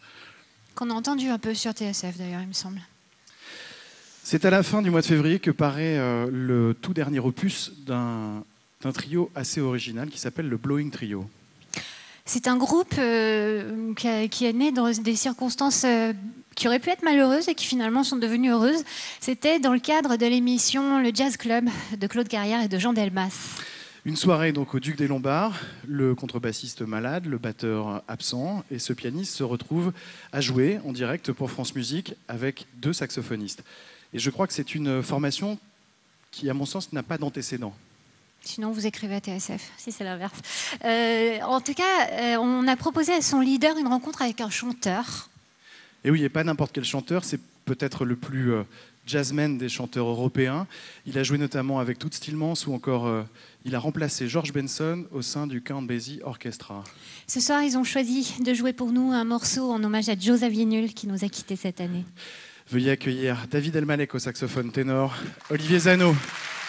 Qu'on 0.75 0.91
a 0.91 0.95
entendu 0.95 1.29
un 1.29 1.39
peu 1.39 1.55
sur 1.55 1.73
TSF 1.73 2.19
d'ailleurs, 2.19 2.43
il 2.43 2.49
me 2.49 2.53
semble. 2.53 2.83
C'est 4.23 4.45
à 4.45 4.51
la 4.51 4.63
fin 4.63 4.83
du 4.83 4.91
mois 4.91 5.01
de 5.01 5.07
février 5.07 5.39
que 5.39 5.51
paraît 5.51 5.97
euh, 5.97 6.29
le 6.31 6.75
tout 6.75 6.93
dernier 6.93 7.21
opus 7.21 7.73
d'un 7.87 8.45
trio 8.93 9.31
assez 9.35 9.63
original 9.63 10.11
qui 10.11 10.19
s'appelle 10.19 10.51
le 10.51 10.59
Blowing 10.59 10.91
Trio. 10.91 11.27
C'est 12.35 12.49
un 12.49 12.57
groupe 12.57 12.97
euh, 12.99 13.95
qui, 13.95 14.45
est 14.45 14.53
né 14.53 14.73
dans 14.73 14.91
des 14.91 15.15
circonstances 15.15 15.85
euh, 15.85 16.13
qui 16.57 16.67
auraient 16.67 16.81
pu 16.81 16.91
être 16.91 17.05
malheureuses 17.05 17.49
et 17.49 17.55
qui 17.55 17.65
finalement 17.65 18.03
sont 18.03 18.17
devenues 18.17 18.51
heureuses. 18.51 18.83
C'était 19.21 19.61
dans 19.61 19.73
le 19.73 19.79
cadre 19.79 20.17
de 20.17 20.27
l'émission 20.27 21.01
Le 21.01 21.13
Jazz 21.15 21.37
Club 21.37 21.67
de 21.97 22.07
Claude 22.09 22.27
Carrière 22.27 22.61
et 22.61 22.67
de 22.67 22.77
Jean 22.77 22.93
Delmas. 22.93 23.61
Une 24.05 24.17
soirée 24.17 24.51
donc 24.51 24.75
au 24.75 24.81
Duc 24.81 24.99
des 24.99 25.07
Lombards, 25.07 25.61
le 25.87 26.17
contrebassiste 26.17 26.81
malade, 26.81 27.27
le 27.27 27.39
batteur 27.39 28.03
absent, 28.09 28.65
et 28.69 28.81
ce 28.81 28.93
pianiste 28.93 29.33
se 29.37 29.45
retrouve 29.45 29.93
à 30.33 30.41
jouer 30.41 30.81
en 30.85 30.91
direct 30.91 31.31
pour 31.31 31.53
France 31.53 31.73
Musique 31.77 32.15
avec 32.27 32.67
deux 32.79 32.93
saxophonistes. 32.93 33.63
Et 34.13 34.19
je 34.19 34.31
crois 34.31 34.49
que 34.49 34.55
c'est 34.55 34.75
une 34.75 35.05
formation 35.05 35.57
qui, 36.33 36.51
à 36.51 36.55
mon 36.55 36.67
sens, 36.67 36.93
n'a 36.93 37.05
pas 37.05 37.17
d'antécédent. 37.17 37.75
Sinon, 38.45 38.73
vous 38.73 38.87
écrivez 38.87 39.15
à 39.15 39.21
TSF, 39.21 39.73
si 39.79 39.91
c'est 39.91 40.05
l'inverse. 40.05 40.39
Euh, 40.85 41.41
en 41.43 41.61
tout 41.61 41.75
cas, 41.75 42.09
euh, 42.13 42.37
on 42.37 42.69
a 42.69 42.77
proposé 42.77 43.13
à 43.13 43.23
son 43.23 43.41
leader 43.41 43.77
une 43.79 43.89
rencontre 43.89 44.23
avec 44.23 44.41
un 44.41 44.51
chanteur. 44.51 45.31
Et 46.05 46.11
oui, 46.11 46.23
et 46.23 46.29
pas 46.29 46.45
n'importe 46.45 46.73
quel 46.73 46.85
chanteur, 46.85 47.25
c'est 47.25 47.41
peut-être 47.65 48.05
le 48.05 48.17
plus 48.17 48.53
euh, 48.53 48.63
jazzman 49.07 49.59
des 49.59 49.69
chanteurs 49.69 50.07
européens. 50.07 50.67
Il 51.07 51.19
a 51.19 51.23
joué 51.23 51.39
notamment 51.39 51.81
avec 51.81 51.99
Toots 51.99 52.13
Stillmans 52.13 52.55
ou 52.67 52.75
encore 52.75 53.07
euh, 53.07 53.23
il 53.65 53.75
a 53.75 53.79
remplacé 53.79 54.29
George 54.29 54.53
Benson 54.53 55.05
au 55.13 55.23
sein 55.23 55.47
du 55.47 55.63
Count 55.63 55.83
Basie 55.83 56.21
Orchestra. 56.25 56.85
Ce 57.27 57.41
soir, 57.41 57.63
ils 57.63 57.77
ont 57.77 57.85
choisi 57.85 58.35
de 58.45 58.55
jouer 58.55 58.73
pour 58.73 58.93
nous 58.93 59.13
un 59.13 59.25
morceau 59.25 59.71
en 59.71 59.83
hommage 59.83 60.09
à 60.09 60.19
Joe 60.19 60.41
Zawinul 60.41 60.93
qui 60.93 61.07
nous 61.07 61.25
a 61.25 61.29
quittés 61.29 61.57
cette 61.57 61.81
année. 61.81 62.05
Veuillez 62.71 62.93
accueillir 62.93 63.47
David 63.51 63.77
Elmalek 63.77 64.15
au 64.15 64.19
saxophone 64.19 64.73
ténor, 64.73 65.15
Olivier 65.51 65.79
Zano 65.81 66.15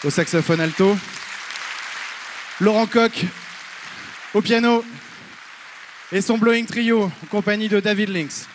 au 0.03 0.09
saxophone 0.09 0.59
alto, 0.59 0.95
Laurent 2.61 2.87
Koch 2.87 3.25
au 4.33 4.41
piano 4.41 4.83
et 6.11 6.21
son 6.21 6.37
blowing 6.37 6.65
trio 6.65 7.03
en 7.03 7.25
compagnie 7.29 7.67
de 7.67 7.81
David 7.81 8.09
Lynx. 8.09 8.47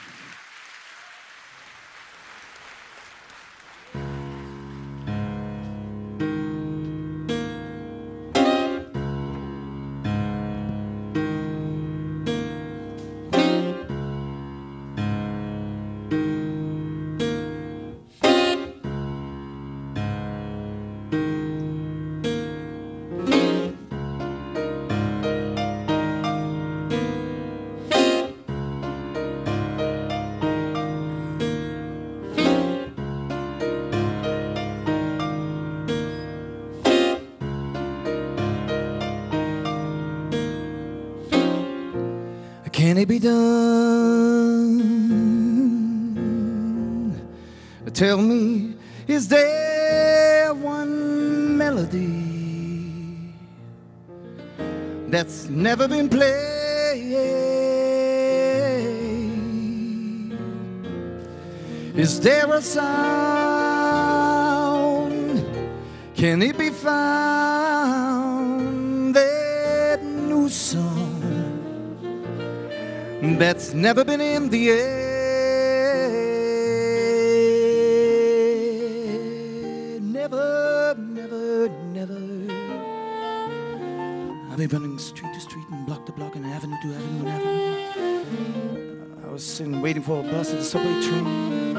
That's 73.60 73.74
never 73.74 74.02
been 74.04 74.22
in 74.22 74.48
the 74.48 74.70
air. 74.70 75.20
Never, 80.00 80.96
never, 80.98 81.68
never. 81.92 82.18
I've 84.50 84.56
been 84.56 84.68
running 84.72 84.98
street 84.98 85.34
to 85.34 85.40
street 85.40 85.66
and 85.70 85.84
block 85.84 86.06
to 86.06 86.12
block 86.12 86.36
and 86.36 86.46
avenue 86.46 86.76
to 86.80 86.88
avenue 86.94 87.26
and 87.26 87.28
avenue. 87.28 89.26
I 89.26 89.30
was 89.30 89.44
sitting 89.44 89.82
waiting 89.82 90.02
for 90.02 90.20
a 90.20 90.22
bus 90.22 90.52
at 90.52 90.60
the 90.60 90.64
subway 90.64 91.02
train. 91.02 91.74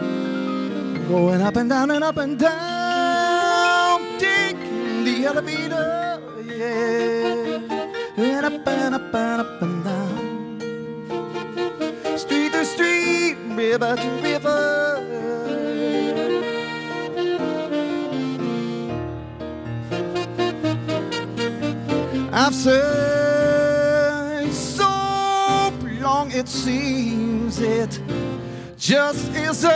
Going 1.08 1.42
up 1.42 1.56
and 1.56 1.68
down 1.68 1.90
and 1.90 2.04
up 2.04 2.18
and 2.18 2.38
down. 2.38 4.20
Taking 4.20 5.04
the 5.04 5.26
elevator, 5.26 6.22
yeah. 6.46 7.60
And 8.18 8.46
up 8.46 8.68
and 8.68 8.96
up 8.96 9.16
and 9.16 9.42
up 9.42 9.62
and 9.64 9.81
river 13.72 13.96
to 13.96 14.10
river. 14.22 14.62
I've 22.34 22.56
searched 22.56 24.54
so 24.54 24.90
long 26.02 26.32
it 26.32 26.50
seems 26.50 27.62
it 27.62 28.02
just 28.78 29.32
isn't 29.36 29.72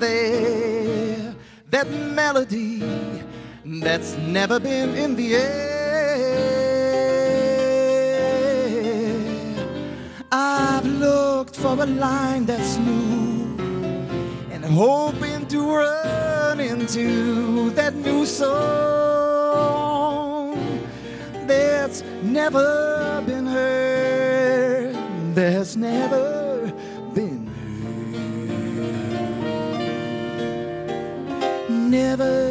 there. 0.00 1.34
That 1.70 1.90
melody 1.90 2.82
that's 3.64 4.14
never 4.18 4.60
been 4.60 4.94
in 4.94 5.16
the 5.16 5.36
air. 5.36 5.67
For 11.58 11.82
a 11.82 11.86
line 11.86 12.44
that's 12.44 12.76
new 12.76 13.56
and 14.52 14.64
hoping 14.64 15.44
to 15.48 15.74
run 15.74 16.60
into 16.60 17.70
that 17.70 17.94
new 17.96 18.24
song 18.24 19.58
that's 21.48 22.04
never 22.22 23.20
been 23.26 23.44
heard. 23.46 24.94
There's 25.34 25.76
never 25.76 26.72
been 27.12 27.46
heard. 27.46 27.56
Never 31.68 32.47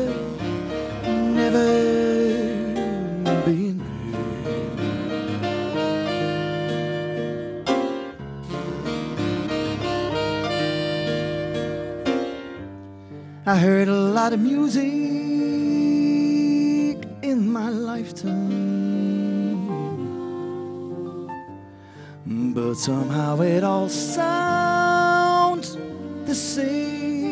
I 13.48 13.56
heard 13.56 13.88
a 13.88 13.96
lot 13.96 14.34
of 14.34 14.42
music 14.42 14.84
in 17.22 17.50
my 17.50 17.70
lifetime, 17.70 18.44
but 22.54 22.74
somehow 22.74 23.40
it 23.40 23.64
all 23.64 23.88
sounds 23.88 25.78
the 26.26 26.36
same. 26.36 27.30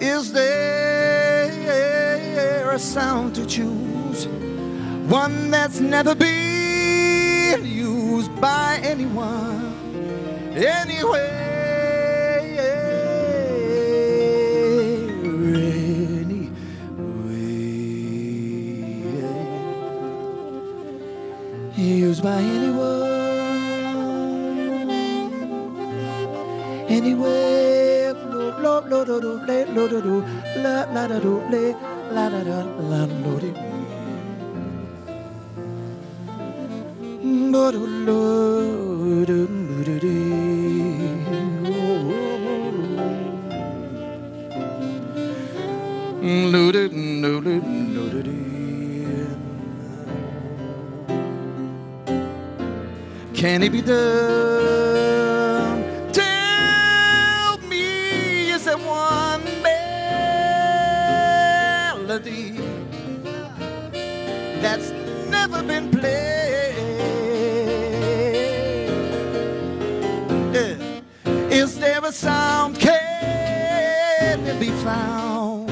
Is 0.00 0.32
there 0.32 1.52
a 2.72 2.78
sound 2.80 3.36
to 3.36 3.46
choose? 3.46 4.26
One 5.06 5.52
that's 5.52 5.78
never 5.78 6.16
been 6.16 7.64
used 7.64 8.34
by 8.40 8.80
anyone, 8.82 9.72
anywhere. 10.56 11.39
Da 31.60 31.74
la 32.14 32.28
da 32.30 32.40
da 32.48 32.58
la 32.90 33.00
lo 33.22 33.34
di. 33.42 33.50
Lo 37.52 37.70
do 37.74 37.82
lo 38.06 38.22
do 39.28 39.46
do 39.46 39.46
do 39.86 39.94
do. 40.04 40.16
Lo 46.52 46.72
do 46.72 46.88
do 46.88 47.40
do 47.40 47.60
do 47.94 48.04
do 48.12 48.20
do. 48.22 48.34
Can 53.34 53.62
it 53.62 53.72
be 53.72 53.80
done? 53.82 54.59
Been 65.66 65.90
played? 65.90 66.76
Yeah. 70.54 71.00
Is 71.50 71.78
there 71.78 72.04
a 72.04 72.12
sound? 72.12 72.78
Can 72.78 74.46
it 74.46 74.58
be 74.60 74.70
found? 74.82 75.68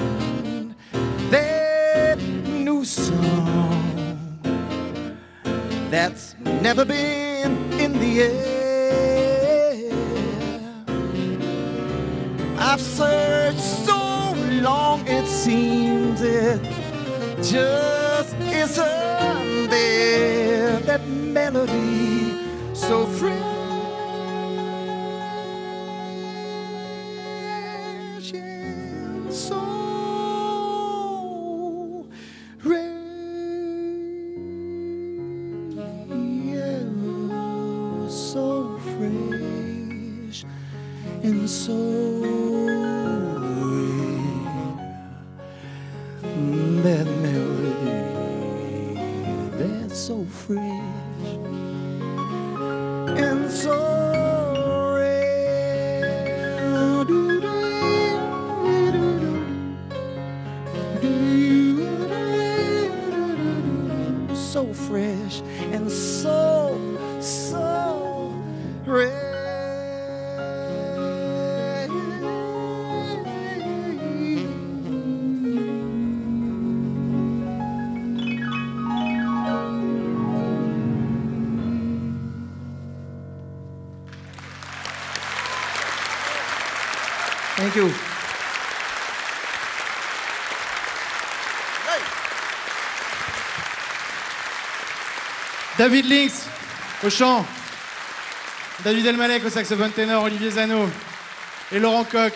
That 1.31 2.19
new 2.19 2.85
song 2.85 4.39
that's 5.91 6.35
never 6.63 6.85
been 6.85 7.73
in 7.75 7.93
the 7.99 8.23
air. 8.23 8.49
I've 12.59 12.81
searched 12.81 13.61
so 13.61 14.35
long, 14.63 15.07
it 15.07 15.27
seems 15.27 16.21
it 16.21 16.61
just 17.43 18.35
isn't 18.35 18.98
there. 19.79 20.81
That 20.81 21.07
melody 21.09 22.33
so 22.75 23.07
fresh 23.07 23.38
David 95.79 96.07
Lynx 96.07 96.49
au 97.05 97.09
chant, 97.09 97.47
David 98.83 99.07
Elmalek 99.07 99.45
au 99.45 99.49
saxophone 99.49 99.93
ténor, 99.93 100.25
Olivier 100.25 100.51
Zano 100.51 100.89
et 101.71 101.79
Laurent 101.79 102.03
Coq. 102.03 102.33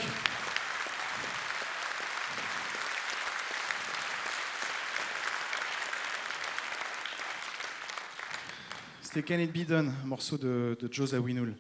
C'était 9.03 9.23
Can 9.25 9.41
It 9.41 9.53
Be 9.53 9.67
Done, 9.67 9.93
un 10.05 10.07
morceau 10.07 10.39
de, 10.39 10.79
de 10.81 10.89
Joe 10.93 11.11
Zawinul. 11.11 11.57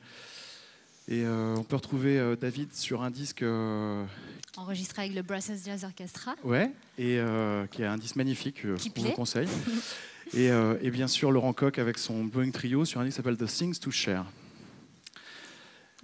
Et 1.09 1.25
euh, 1.25 1.57
on 1.57 1.65
peut 1.65 1.75
retrouver 1.75 2.17
euh, 2.17 2.37
David 2.37 2.73
sur 2.75 3.03
un 3.03 3.11
disque 3.11 3.43
euh, 3.43 4.05
Enregistré 4.57 5.03
avec 5.03 5.17
le 5.17 5.23
Brussels 5.23 5.59
Jazz 5.65 5.83
Orchestra. 5.83 6.37
Ouais, 6.45 6.71
et 6.97 7.19
qui 7.73 7.83
est 7.83 7.87
un 7.87 7.99
disque 7.99 8.15
magnifique, 8.15 8.63
qu'on 8.63 8.75
vous 8.77 8.91
plaît. 8.91 9.13
conseille. 9.15 9.49
et, 10.35 10.51
euh, 10.51 10.77
et 10.83 10.91
bien 10.91 11.09
sûr, 11.09 11.31
Laurent 11.31 11.53
Coq 11.53 11.79
avec 11.79 11.99
son 11.99 12.25
Boeing 12.25 12.51
Trio 12.51 12.85
sur 12.85 13.01
un 13.01 13.05
disque 13.05 13.17
qui 13.17 13.23
s'appelle 13.23 13.37
The 13.37 13.51
Things 13.51 13.79
to 13.79 13.91
Share. 13.91 14.25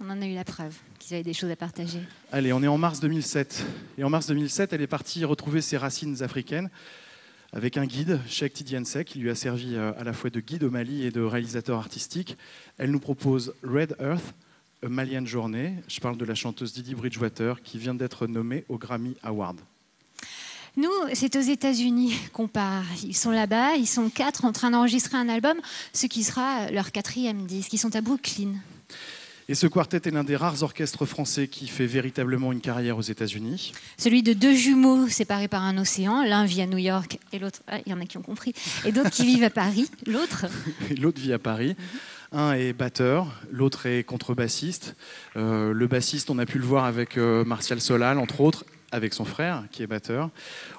On 0.01 0.09
en 0.09 0.21
a 0.21 0.25
eu 0.25 0.33
la 0.33 0.45
preuve 0.45 0.75
qu'ils 0.97 1.15
avaient 1.15 1.23
des 1.23 1.33
choses 1.33 1.51
à 1.51 1.55
partager. 1.55 1.99
Allez, 2.31 2.53
on 2.53 2.63
est 2.63 2.67
en 2.67 2.77
mars 2.77 3.01
2007. 3.01 3.65
Et 3.97 4.03
en 4.03 4.09
mars 4.09 4.27
2007, 4.27 4.71
elle 4.71 4.81
est 4.81 4.87
partie 4.87 5.25
retrouver 5.25 5.61
ses 5.61 5.77
racines 5.77 6.23
africaines 6.23 6.69
avec 7.51 7.77
un 7.77 7.85
guide, 7.85 8.19
Cheikh 8.27 8.53
Tidiane 8.53 8.85
qui 9.05 9.19
lui 9.19 9.29
a 9.29 9.35
servi 9.35 9.75
euh, 9.75 9.91
à 9.97 10.03
la 10.03 10.13
fois 10.13 10.29
de 10.29 10.39
guide 10.39 10.63
au 10.63 10.69
Mali 10.69 11.03
et 11.03 11.11
de 11.11 11.21
réalisateur 11.21 11.79
artistique. 11.79 12.37
Elle 12.77 12.91
nous 12.91 12.99
propose 12.99 13.53
Red 13.63 13.95
Earth, 13.99 14.35
A 14.83 14.89
Malian 14.89 15.25
Journée. 15.25 15.73
Je 15.87 15.99
parle 15.99 16.17
de 16.17 16.25
la 16.25 16.35
chanteuse 16.35 16.73
Didi 16.73 16.93
Bridgewater 16.93 17.61
qui 17.61 17.79
vient 17.79 17.95
d'être 17.95 18.27
nommée 18.27 18.65
au 18.69 18.77
Grammy 18.77 19.15
Award. 19.23 19.59
Nous, 20.79 20.89
c'est 21.13 21.35
aux 21.35 21.41
États-Unis 21.41 22.13
qu'on 22.33 22.47
part. 22.47 22.85
Ils 23.03 23.15
sont 23.15 23.31
là-bas, 23.31 23.75
ils 23.75 23.85
sont 23.85 24.09
quatre 24.09 24.45
en 24.45 24.53
train 24.53 24.71
d'enregistrer 24.71 25.17
un 25.17 25.27
album, 25.27 25.57
ce 25.91 26.05
qui 26.05 26.23
sera 26.23 26.71
leur 26.71 26.93
quatrième 26.93 27.45
disque. 27.45 27.73
Ils 27.73 27.79
sont 27.79 27.97
à 27.97 28.01
Brooklyn. 28.01 28.53
Et 29.49 29.55
ce 29.55 29.67
quartet 29.67 29.97
est 30.05 30.11
l'un 30.11 30.23
des 30.23 30.37
rares 30.37 30.63
orchestres 30.63 31.05
français 31.05 31.49
qui 31.49 31.67
fait 31.67 31.85
véritablement 31.85 32.53
une 32.53 32.61
carrière 32.61 32.97
aux 32.97 33.01
États-Unis. 33.01 33.73
Celui 33.97 34.23
de 34.23 34.31
deux 34.31 34.53
jumeaux 34.53 35.09
séparés 35.09 35.49
par 35.49 35.63
un 35.63 35.77
océan. 35.77 36.23
L'un 36.23 36.45
vit 36.45 36.61
à 36.61 36.65
New 36.65 36.77
York 36.77 37.19
et 37.33 37.39
l'autre, 37.39 37.59
ah, 37.67 37.79
il 37.85 37.91
y 37.91 37.93
en 37.93 37.99
a 37.99 38.05
qui 38.05 38.17
ont 38.17 38.21
compris, 38.21 38.53
et 38.85 38.93
d'autres 38.93 39.09
qui 39.09 39.25
vivent 39.25 39.43
à 39.43 39.49
Paris. 39.49 39.89
L'autre, 40.05 40.45
L'autre 40.97 41.19
vit 41.19 41.33
à 41.33 41.39
Paris. 41.39 41.75
Un 42.31 42.53
est 42.53 42.71
batteur, 42.71 43.27
l'autre 43.51 43.85
est 43.85 44.03
contrebassiste. 44.03 44.95
Euh, 45.35 45.73
le 45.73 45.87
bassiste, 45.87 46.29
on 46.29 46.37
a 46.37 46.45
pu 46.45 46.57
le 46.59 46.65
voir 46.65 46.85
avec 46.85 47.17
euh, 47.17 47.43
Martial 47.43 47.81
Solal, 47.81 48.19
entre 48.19 48.39
autres, 48.41 48.65
avec 48.91 49.13
son 49.13 49.25
frère, 49.25 49.63
qui 49.71 49.83
est 49.83 49.87
batteur. 49.87 50.29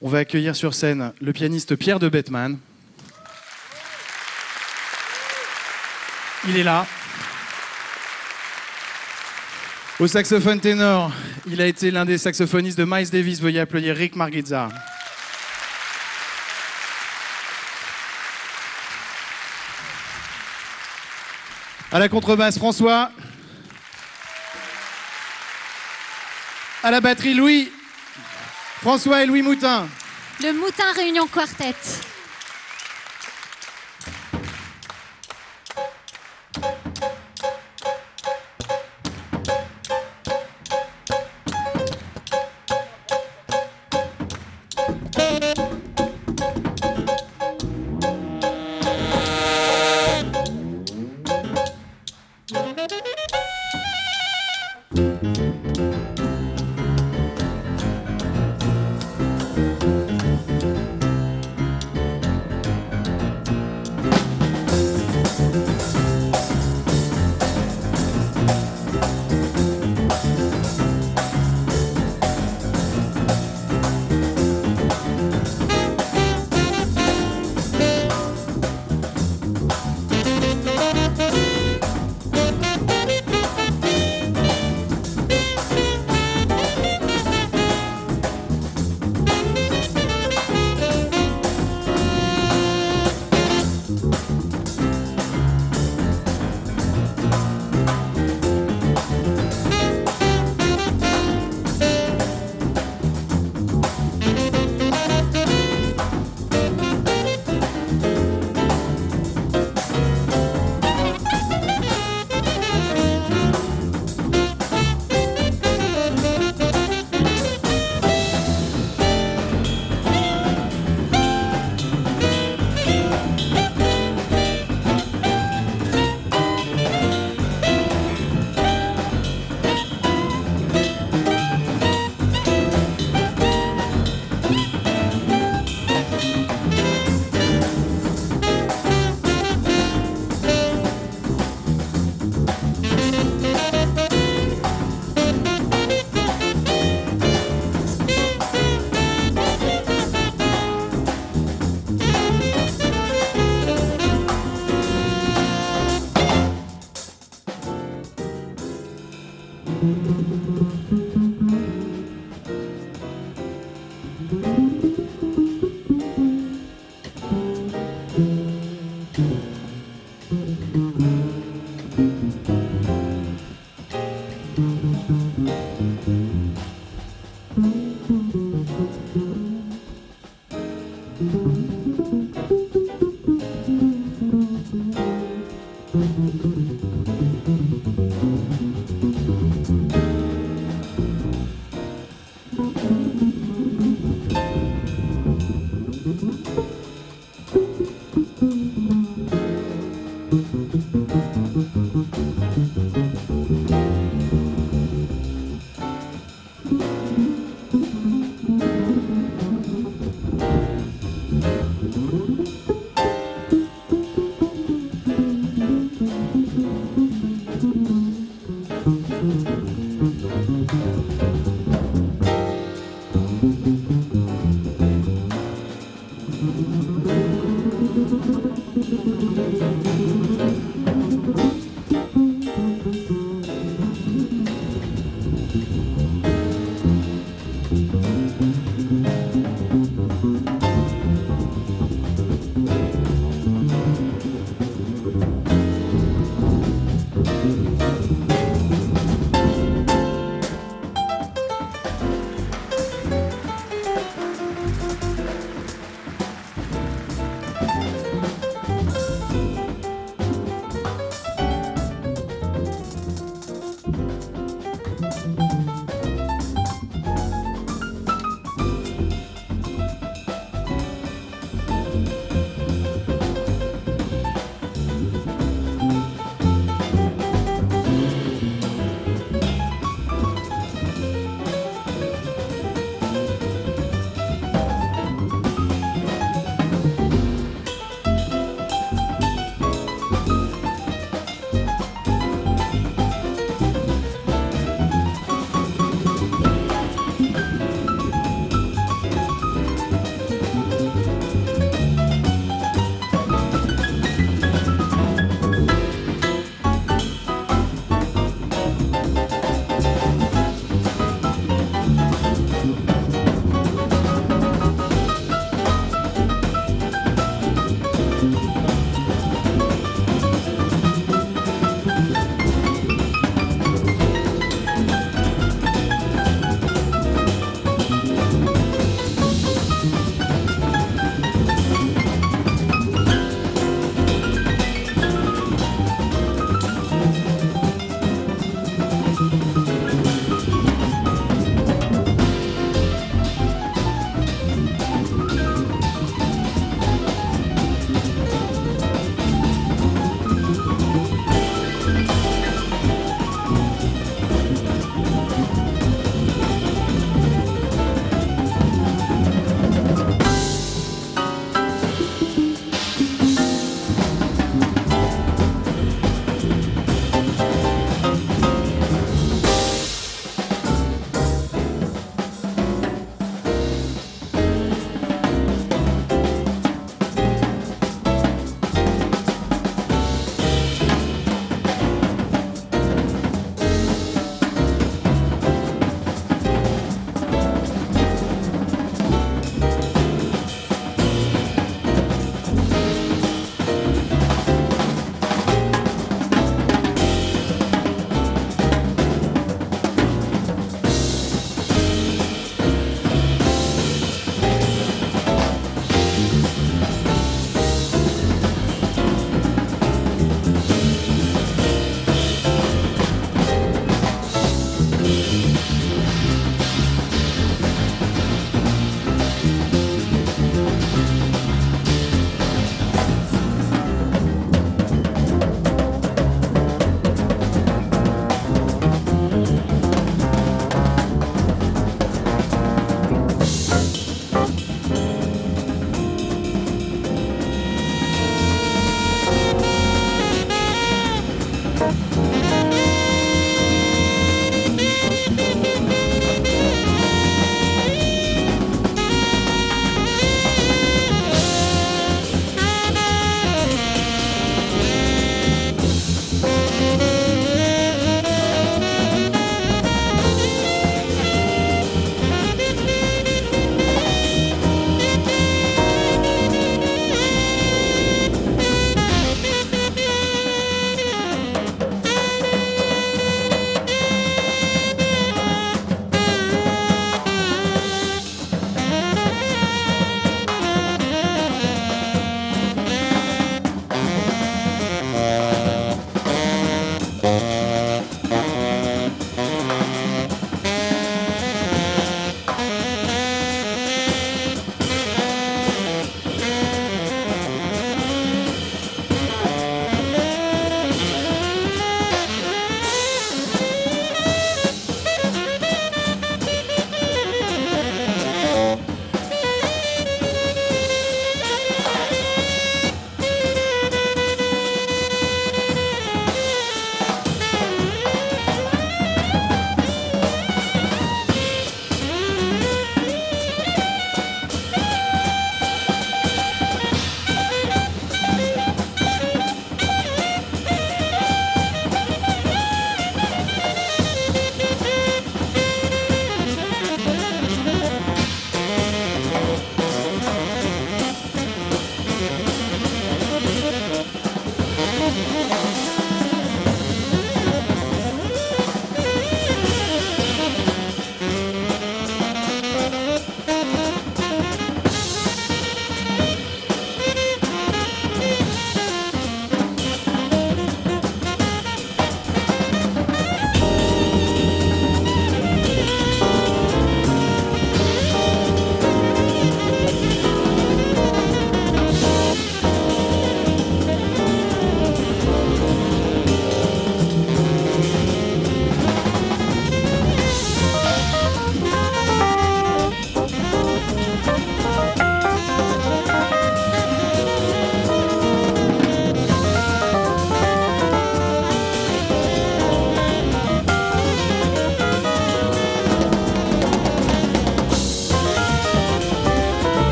On 0.00 0.08
va 0.08 0.18
accueillir 0.18 0.54
sur 0.54 0.74
scène 0.74 1.12
le 1.20 1.32
pianiste 1.32 1.76
Pierre 1.76 1.98
de 1.98 2.08
Bettman. 2.08 2.58
Il 6.48 6.56
est 6.56 6.62
là. 6.62 6.86
Au 9.98 10.06
saxophone 10.06 10.60
ténor, 10.60 11.10
il 11.46 11.60
a 11.60 11.66
été 11.66 11.90
l'un 11.90 12.04
des 12.04 12.18
saxophonistes 12.18 12.78
de 12.78 12.84
Miles 12.84 13.10
Davis. 13.10 13.40
Veuillez 13.40 13.60
applaudir 13.60 13.96
Rick 13.96 14.14
Margizza. 14.14 14.68
À 21.90 21.98
la 21.98 22.08
contrebasse, 22.08 22.58
François. 22.58 23.10
À 26.82 26.90
la 26.90 27.00
batterie, 27.00 27.34
Louis. 27.34 27.72
François 28.86 29.24
et 29.24 29.26
Louis 29.26 29.42
Moutin. 29.42 29.88
le 30.40 30.52
Moutin 30.52 30.84
Réunion 30.94 31.26
Quartet. 31.26 31.74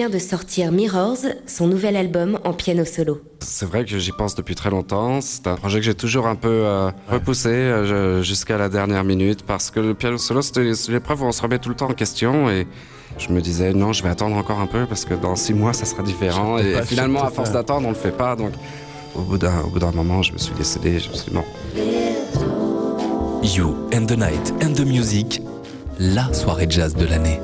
Vient 0.00 0.08
de 0.08 0.18
sortir 0.18 0.72
Mirrors, 0.72 1.26
son 1.46 1.66
nouvel 1.66 1.94
album 1.94 2.38
en 2.44 2.54
piano 2.54 2.86
solo. 2.86 3.20
C'est 3.40 3.66
vrai 3.66 3.84
que 3.84 3.98
j'y 3.98 4.12
pense 4.12 4.34
depuis 4.34 4.54
très 4.54 4.70
longtemps. 4.70 5.20
C'est 5.20 5.46
un 5.46 5.56
projet 5.56 5.78
que 5.78 5.84
j'ai 5.84 5.94
toujours 5.94 6.26
un 6.26 6.36
peu 6.36 6.48
euh, 6.48 6.90
repoussé 7.10 7.50
euh, 7.50 8.22
jusqu'à 8.22 8.56
la 8.56 8.70
dernière 8.70 9.04
minute 9.04 9.42
parce 9.42 9.70
que 9.70 9.78
le 9.78 9.92
piano 9.92 10.16
solo, 10.16 10.40
c'est 10.40 10.56
l'épreuve 10.88 11.20
où 11.20 11.26
on 11.26 11.32
se 11.32 11.42
remet 11.42 11.58
tout 11.58 11.68
le 11.68 11.74
temps 11.74 11.90
en 11.90 11.92
question 11.92 12.48
et 12.48 12.66
je 13.18 13.28
me 13.28 13.42
disais 13.42 13.74
non, 13.74 13.92
je 13.92 14.02
vais 14.02 14.08
attendre 14.08 14.36
encore 14.36 14.58
un 14.58 14.66
peu 14.66 14.86
parce 14.86 15.04
que 15.04 15.12
dans 15.12 15.36
six 15.36 15.52
mois, 15.52 15.74
ça 15.74 15.84
sera 15.84 16.02
différent. 16.02 16.56
Et 16.56 16.80
finalement, 16.82 17.22
à 17.22 17.28
force 17.28 17.52
d'attendre, 17.52 17.86
on 17.86 17.90
le 17.90 17.94
fait 17.94 18.16
pas. 18.16 18.36
Donc, 18.36 18.52
au 19.14 19.20
bout 19.20 19.36
d'un 19.36 19.92
moment, 19.92 20.22
je 20.22 20.32
me 20.32 20.38
suis 20.38 20.54
décédé. 20.54 20.98
Je 20.98 21.10
me 21.10 21.14
suis 21.14 21.30
dit 21.30 21.36
non. 21.36 21.44
You 23.42 23.76
and 23.92 24.06
the 24.06 24.16
Night 24.16 24.54
and 24.64 24.72
the 24.72 24.86
Music, 24.86 25.42
la 25.98 26.32
soirée 26.32 26.68
jazz 26.70 26.94
de 26.94 27.04
l'année. 27.04 27.38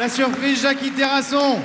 La 0.00 0.08
surprise 0.08 0.62
Jackie 0.62 0.92
Terrasson. 0.92 1.58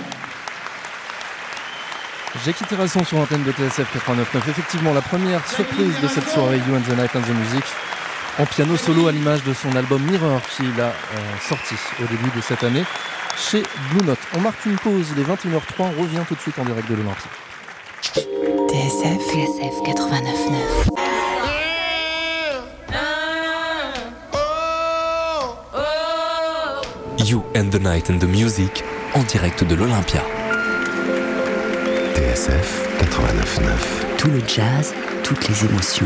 Jackie 2.45 2.65
Terrasson 2.65 3.05
sur 3.05 3.17
l'antenne 3.17 3.43
de 3.43 3.51
TSF 3.53 3.87
89.9. 3.95 4.49
Effectivement, 4.49 4.93
la 4.93 5.01
première 5.01 5.47
surprise 5.47 5.93
de 6.01 6.07
cette 6.09 6.27
soirée 6.27 6.57
You 6.57 6.75
and 6.75 6.81
the 6.81 6.97
Night 6.97 7.15
and 7.15 7.21
the 7.21 7.29
Music 7.29 7.63
en 8.37 8.45
piano 8.45 8.75
solo 8.75 9.07
à 9.07 9.13
l'image 9.13 9.41
de 9.45 9.53
son 9.53 9.73
album 9.77 10.01
Mirror 10.01 10.41
qu'il 10.53 10.81
a 10.81 10.87
euh, 10.87 10.91
sorti 11.47 11.75
au 12.03 12.07
début 12.07 12.29
de 12.35 12.41
cette 12.41 12.65
année 12.65 12.83
chez 13.37 13.63
Blue 13.91 14.05
Note. 14.05 14.19
On 14.35 14.41
marque 14.41 14.65
une 14.65 14.79
pause, 14.79 15.13
il 15.15 15.21
est 15.21 15.23
21h03, 15.23 15.61
on 15.97 16.01
revient 16.01 16.25
tout 16.27 16.35
de 16.35 16.41
suite 16.41 16.59
en 16.59 16.65
direct 16.65 16.89
de 16.89 16.95
l'Olympia. 16.95 17.29
TSF, 18.01 19.17
TSF 19.31 19.81
89.9. 19.95 20.94
You 27.25 27.43
and 27.55 27.71
the 27.71 27.79
Night 27.79 28.11
and 28.11 28.19
the 28.19 28.27
Music 28.27 28.83
en 29.15 29.23
direct 29.23 29.63
de 29.63 29.73
l'Olympia. 29.73 30.21
TSF 32.13 32.87
89.9. 32.99 34.17
Tout 34.19 34.27
le 34.27 34.39
jazz, 34.47 34.93
toutes 35.23 35.47
les 35.47 35.65
émotions. 35.65 36.05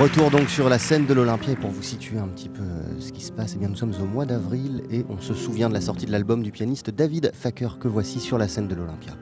Retour 0.00 0.30
donc 0.30 0.48
sur 0.48 0.70
la 0.70 0.78
scène 0.78 1.04
de 1.04 1.12
l'Olympia 1.12 1.52
et 1.52 1.56
pour 1.56 1.70
vous 1.70 1.82
situer 1.82 2.18
un 2.18 2.28
petit 2.28 2.48
peu 2.48 2.62
euh, 2.62 3.00
ce 3.00 3.12
qui 3.12 3.22
se 3.22 3.32
passe, 3.32 3.52
eh 3.54 3.58
bien 3.58 3.68
nous 3.68 3.76
sommes 3.76 3.94
au 4.00 4.06
mois 4.06 4.24
d'avril 4.24 4.82
et 4.90 5.04
on 5.10 5.20
se 5.20 5.34
souvient 5.34 5.68
de 5.68 5.74
la 5.74 5.82
sortie 5.82 6.06
de 6.06 6.12
l'album 6.12 6.42
du 6.42 6.50
pianiste 6.50 6.88
David 6.88 7.32
Facker 7.34 7.78
que 7.78 7.88
voici 7.88 8.18
sur 8.18 8.38
la 8.38 8.48
scène 8.48 8.68
de 8.68 8.74
l'Olympia. 8.74 9.12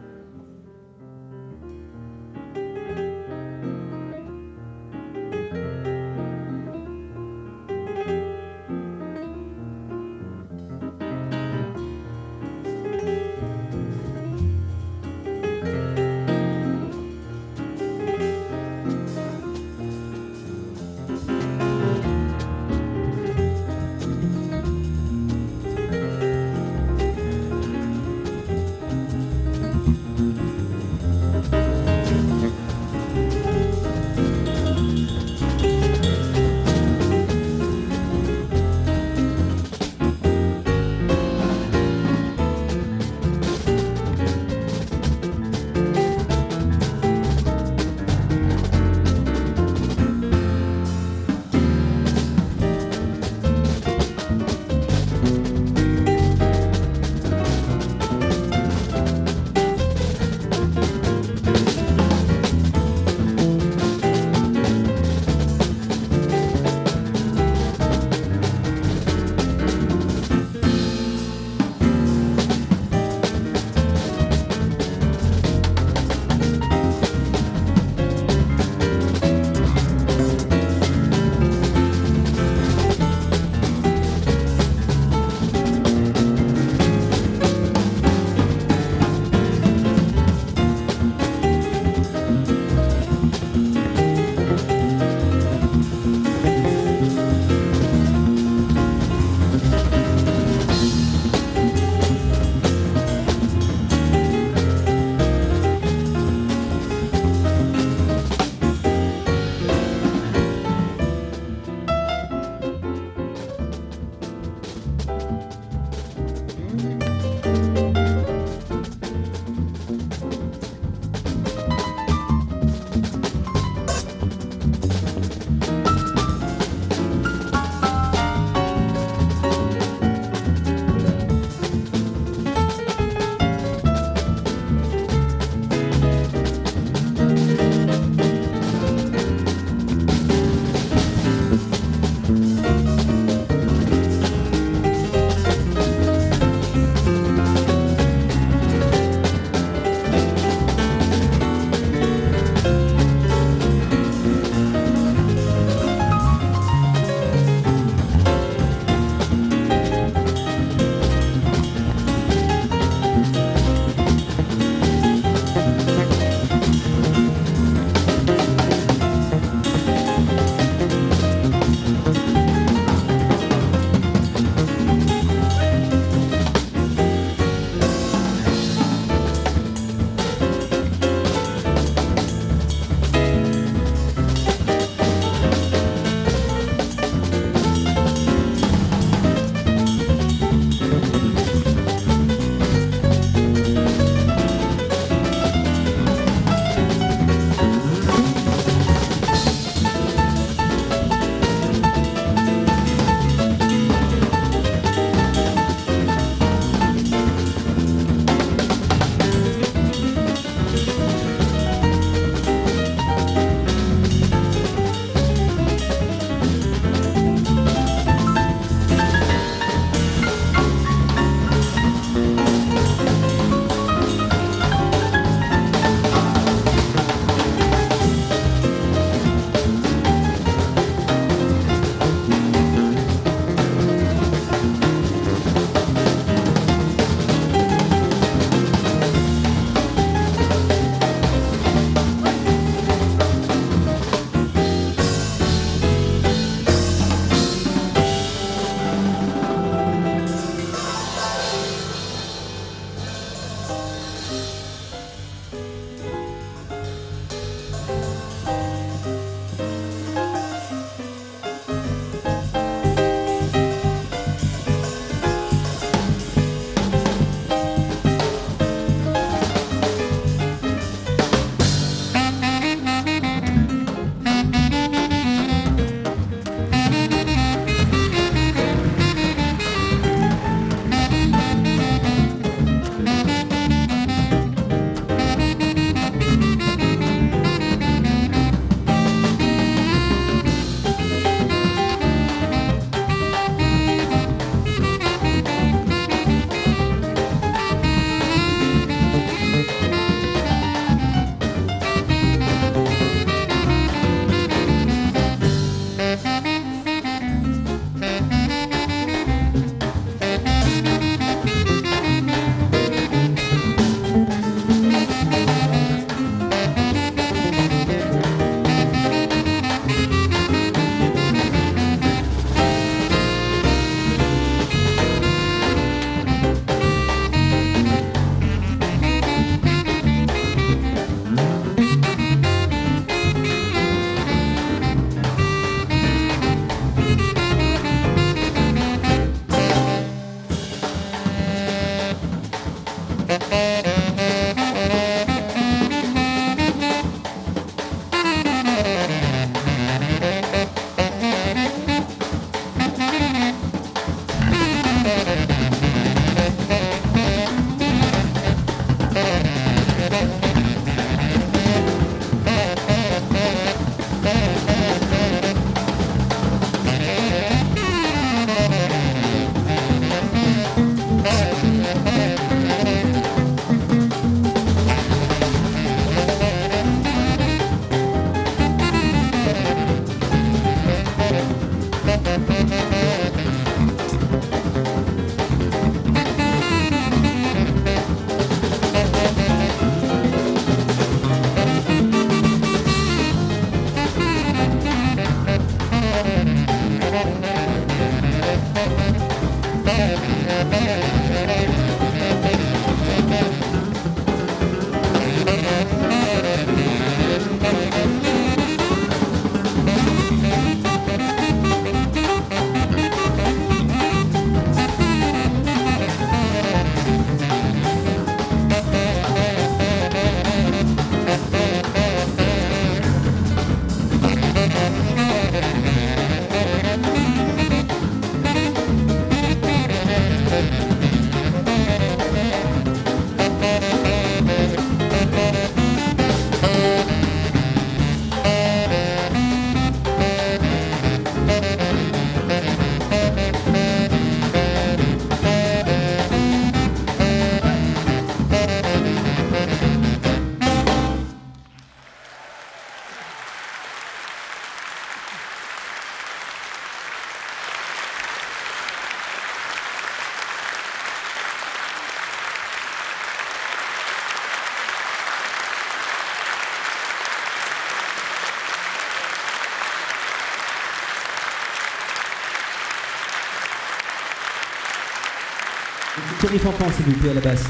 Thierry 476.39 476.59
Fanfan, 476.61 476.87
s'il 476.93 477.05
vous 477.07 477.19
plaît, 477.19 477.31
à 477.31 477.35
la 477.35 477.41
basse. 477.41 477.65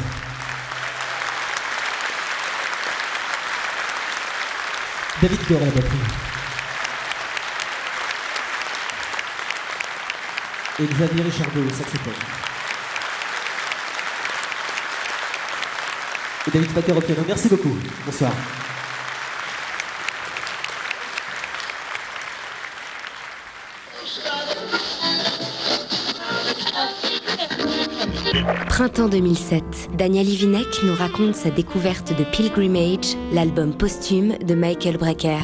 David 5.23 5.41
Gore 5.49 5.63
à 5.63 5.65
la 5.65 5.71
batterie. 5.71 5.99
Et 10.81 10.87
Xavier 10.87 11.23
Richardot 11.25 11.61
au 11.61 11.71
saxophone. 11.71 12.13
Et 16.47 16.51
David 16.51 16.73
Pater 16.75 16.93
au 16.93 17.01
piano. 17.01 17.25
Merci 17.27 17.49
beaucoup. 17.49 17.77
Bonsoir. 18.05 18.33
Printemps 28.79 29.09
2007, 29.09 29.91
Daniel 29.99 30.29
Ivinek 30.29 30.85
nous 30.85 30.95
raconte 30.95 31.35
sa 31.35 31.51
découverte 31.51 32.17
de 32.17 32.23
Pilgrimage, 32.23 33.17
l'album 33.33 33.77
posthume 33.77 34.39
de 34.39 34.55
Michael 34.55 34.99
Brecker. 34.99 35.43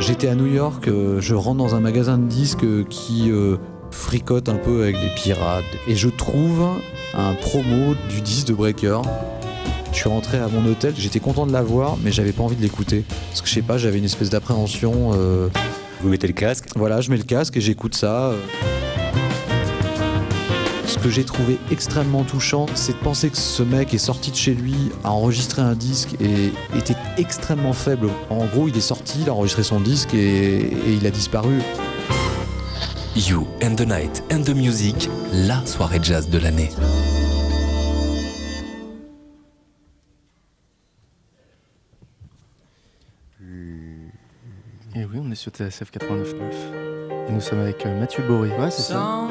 J'étais 0.00 0.28
à 0.28 0.34
New 0.34 0.46
York, 0.46 0.88
euh, 0.88 1.20
je 1.20 1.34
rentre 1.34 1.58
dans 1.58 1.74
un 1.74 1.80
magasin 1.80 2.16
de 2.16 2.26
disques 2.26 2.64
euh, 2.64 2.84
qui 2.88 3.30
euh, 3.30 3.58
fricote 3.90 4.48
un 4.48 4.54
peu 4.54 4.84
avec 4.84 4.98
des 4.98 5.10
pirates 5.14 5.66
et 5.86 5.94
je 5.94 6.08
trouve 6.08 6.66
un 7.12 7.34
promo 7.34 7.94
du 8.08 8.22
disque 8.22 8.46
de 8.46 8.54
Brecker. 8.54 9.02
Je 9.92 9.96
suis 9.98 10.08
rentré 10.08 10.38
à 10.38 10.48
mon 10.48 10.64
hôtel, 10.64 10.94
j'étais 10.96 11.20
content 11.20 11.46
de 11.46 11.52
l'avoir, 11.52 11.98
mais 12.02 12.10
j'avais 12.10 12.32
pas 12.32 12.42
envie 12.42 12.56
de 12.56 12.62
l'écouter. 12.62 13.04
Parce 13.28 13.42
que 13.42 13.48
je 13.48 13.52
sais 13.52 13.60
pas, 13.60 13.76
j'avais 13.76 13.98
une 13.98 14.06
espèce 14.06 14.30
d'appréhension. 14.30 15.10
Vous 16.00 16.08
mettez 16.08 16.26
le 16.26 16.32
casque? 16.32 16.68
Voilà, 16.74 17.02
je 17.02 17.10
mets 17.10 17.18
le 17.18 17.24
casque 17.24 17.58
et 17.58 17.60
j'écoute 17.60 17.94
ça. 17.94 18.32
Ce 21.00 21.04
que 21.04 21.10
j'ai 21.10 21.24
trouvé 21.24 21.58
extrêmement 21.70 22.24
touchant, 22.24 22.66
c'est 22.74 22.92
de 22.92 22.98
penser 22.98 23.30
que 23.30 23.38
ce 23.38 23.62
mec 23.62 23.94
est 23.94 23.98
sorti 23.98 24.30
de 24.32 24.36
chez 24.36 24.52
lui, 24.52 24.74
a 25.02 25.10
enregistré 25.10 25.62
un 25.62 25.74
disque 25.74 26.14
et 26.20 26.52
était 26.76 26.96
extrêmement 27.16 27.72
faible. 27.72 28.10
En 28.28 28.44
gros, 28.44 28.68
il 28.68 28.76
est 28.76 28.82
sorti, 28.82 29.20
il 29.22 29.30
a 29.30 29.32
enregistré 29.32 29.62
son 29.62 29.80
disque 29.80 30.12
et, 30.12 30.58
et 30.58 30.92
il 30.92 31.06
a 31.06 31.10
disparu. 31.10 31.62
You 33.16 33.48
and 33.62 33.76
the 33.76 33.86
Night 33.86 34.22
and 34.30 34.42
the 34.42 34.54
Music, 34.54 35.08
la 35.32 35.64
soirée 35.64 36.00
jazz 36.02 36.28
de 36.28 36.36
l'année. 36.36 36.68
Et 44.94 45.06
oui, 45.06 45.18
on 45.18 45.30
est 45.30 45.34
sur 45.34 45.50
TSF 45.50 45.90
89.9. 45.92 47.30
Et 47.30 47.32
nous 47.32 47.40
sommes 47.40 47.60
avec 47.60 47.86
euh, 47.86 47.98
Mathieu 47.98 48.22
Boré. 48.22 48.50
Ouais, 48.58 48.70
c'est 48.70 48.92
ça. 48.92 49.28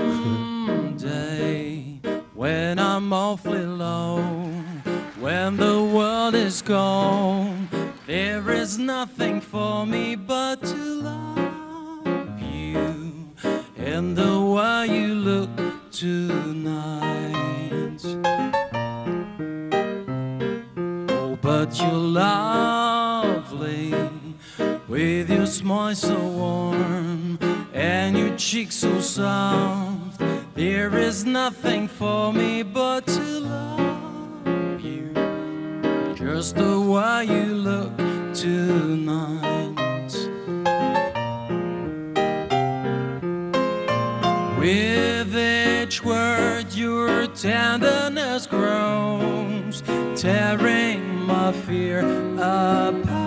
When 2.40 2.80
I'm 2.80 3.11
awfully 3.11 3.66
low, 3.66 4.22
when 5.20 5.57
the 5.57 5.84
world 5.84 6.36
is 6.36 6.61
gone, 6.61 7.68
there 8.07 8.49
is 8.49 8.80
nothing 8.80 9.41
for 9.41 9.86
me 9.86 10.16
but 10.16 10.64
to 10.64 10.74
love 10.74 12.41
you 12.41 13.34
and 13.76 14.16
the 14.16 14.40
way 14.40 14.88
you 14.88 15.16
look 15.16 15.49
tonight. 15.91 17.99
Oh, 21.10 21.38
but 21.41 21.78
you're 21.78 22.07
lovely 22.24 23.94
with 24.88 25.30
your 25.30 25.45
smile 25.45 25.94
so 25.94 26.18
warm 26.18 27.38
and 27.74 28.18
your 28.18 28.38
cheeks 28.38 28.76
so 28.76 29.02
soft. 29.02 30.09
There 30.60 30.98
is 30.98 31.23
nothing 31.23 31.88
for 31.88 32.34
me 32.34 32.64
but 32.64 33.07
to 33.07 33.40
love 33.40 34.81
you, 34.81 35.14
just 36.14 36.57
the 36.57 36.81
way 36.81 37.23
you 37.23 37.45
look 37.56 37.95
tonight. 38.34 40.11
With 44.60 45.34
each 45.34 46.03
word, 46.03 46.65
your 46.73 47.27
tenderness 47.27 48.45
grows, 48.45 49.81
tearing 50.18 51.26
my 51.26 51.53
fear 51.53 52.02
apart. 52.36 53.19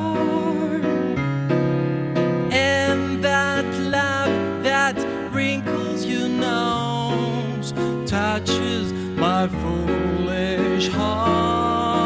catches 8.33 8.89
my 9.25 9.47
foolish 9.47 10.89
heart. 10.89 11.99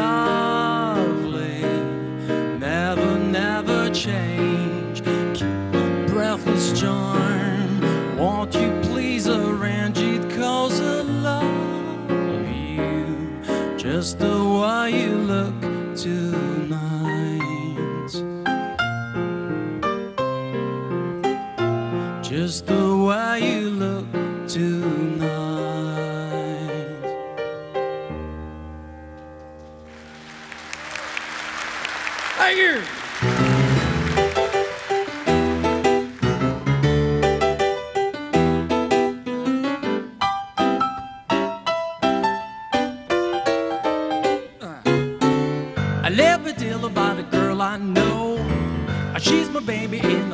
Lovely, 0.00 1.62
never, 2.60 3.18
never 3.18 3.90
change. 3.90 5.02
Keep 5.34 5.74
a 5.82 6.06
breathless 6.06 6.80
charm. 6.80 7.80
Won't 8.16 8.54
you 8.54 8.70
please 8.82 9.26
arrange 9.26 9.98
it? 9.98 10.30
Cause 10.30 10.80
I 10.80 11.00
love 11.30 12.10
you 12.48 13.42
just 13.76 14.20
the 14.20 14.38
way 14.60 14.90
you 15.02 15.14
look 15.32 15.60
tonight. 15.96 17.42
Just 22.22 22.66
the 22.66 22.84
way 23.06 23.34
you 23.46 23.51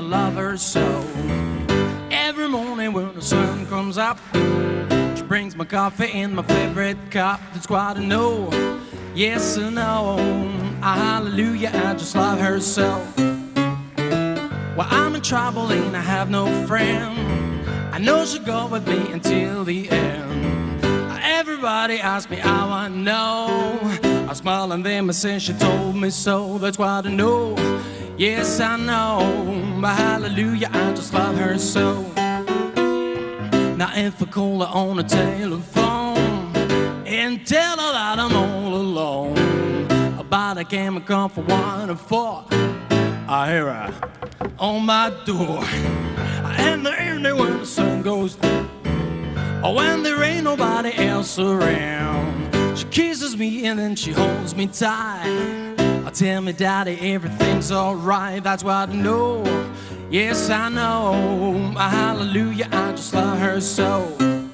love 0.08 0.34
her 0.36 0.56
so. 0.56 1.04
Every 2.10 2.48
morning 2.48 2.94
when 2.94 3.14
the 3.14 3.20
sun 3.20 3.66
comes 3.66 3.98
up, 3.98 4.18
she 5.16 5.22
brings 5.22 5.54
my 5.54 5.66
coffee 5.66 6.10
in 6.10 6.34
my 6.34 6.42
favorite 6.42 6.96
cup. 7.10 7.40
That's 7.52 7.66
quite 7.66 7.98
a 7.98 8.00
no. 8.00 8.48
Yes 9.14 9.58
or 9.58 9.70
no. 9.70 10.16
A 10.82 10.92
hallelujah, 10.92 11.70
I 11.74 11.92
just 11.92 12.14
love 12.14 12.40
her 12.40 12.58
so. 12.58 13.04
Well, 14.76 14.88
I'm 14.90 15.14
in 15.14 15.20
trouble 15.20 15.70
and 15.70 15.94
I 15.94 16.00
have 16.00 16.30
no 16.30 16.46
friend. 16.66 17.18
I 17.92 17.98
know 17.98 18.24
she'll 18.24 18.42
go 18.42 18.66
with 18.66 18.88
me 18.88 19.12
until 19.12 19.64
the 19.64 19.90
end. 19.90 20.84
Everybody 21.22 22.00
asks 22.00 22.30
me 22.30 22.36
how 22.36 22.70
I 22.70 22.88
know. 22.88 23.78
I 24.02 24.32
smile 24.32 24.72
and 24.72 24.84
then 24.84 25.08
I 25.10 25.12
say 25.12 25.38
she 25.38 25.52
told 25.52 25.96
me 25.96 26.08
so. 26.08 26.56
That's 26.58 26.78
what 26.78 27.06
I 27.06 27.10
know. 27.10 27.56
Yes, 28.18 28.58
I 28.58 28.76
know. 28.76 29.78
But 29.80 29.94
hallelujah, 29.94 30.70
I 30.72 30.92
just 30.92 31.14
love 31.14 31.36
her 31.36 31.56
so. 31.56 32.02
Now 33.76 33.92
if 33.94 34.20
I 34.20 34.26
call 34.26 34.58
her 34.58 34.66
on 34.66 34.96
the 34.96 35.04
telephone 35.04 36.18
and 37.06 37.46
tell 37.46 37.76
her 37.78 37.92
that 37.92 38.18
I'm 38.18 38.34
all 38.34 38.74
alone, 38.74 39.86
about 40.18 40.68
came 40.68 41.00
come 41.02 41.30
for 41.30 41.42
one 41.42 41.90
and 41.90 42.00
four, 42.00 42.44
I 43.28 43.50
hear 43.52 43.72
her 43.72 43.94
on 44.58 44.84
my 44.84 45.10
door. 45.24 45.62
And 46.58 46.84
the 46.84 46.90
evening 47.00 47.36
when 47.36 47.58
the 47.60 47.66
sun 47.66 48.02
goes 48.02 48.34
down. 48.34 48.68
Oh, 49.62 49.74
when 49.74 50.02
there 50.02 50.20
ain't 50.24 50.42
nobody 50.42 50.92
else 51.06 51.38
around, 51.38 52.76
she 52.76 52.84
kisses 52.86 53.36
me 53.36 53.64
and 53.66 53.78
then 53.78 53.94
she 53.94 54.10
holds 54.10 54.56
me 54.56 54.66
tight. 54.66 55.67
I 56.08 56.10
tell 56.10 56.40
me, 56.40 56.54
Daddy, 56.54 57.12
everything's 57.12 57.70
alright. 57.70 58.42
That's 58.42 58.64
what 58.64 58.88
I 58.88 58.92
know. 58.94 59.44
Yes, 60.10 60.48
I 60.48 60.70
know. 60.70 61.74
Hallelujah, 61.76 62.66
I 62.72 62.92
just 62.92 63.12
love 63.12 63.38
her 63.38 63.60
so. 63.60 64.47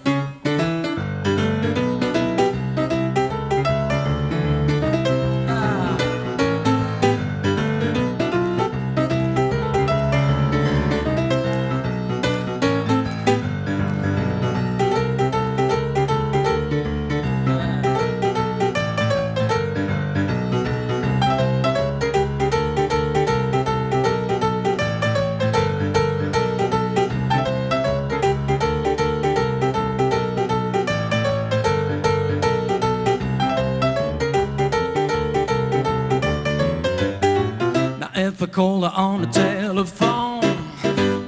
Call 38.55 38.83
her 38.83 38.93
on 38.95 39.23
the 39.23 39.27
telephone 39.27 40.45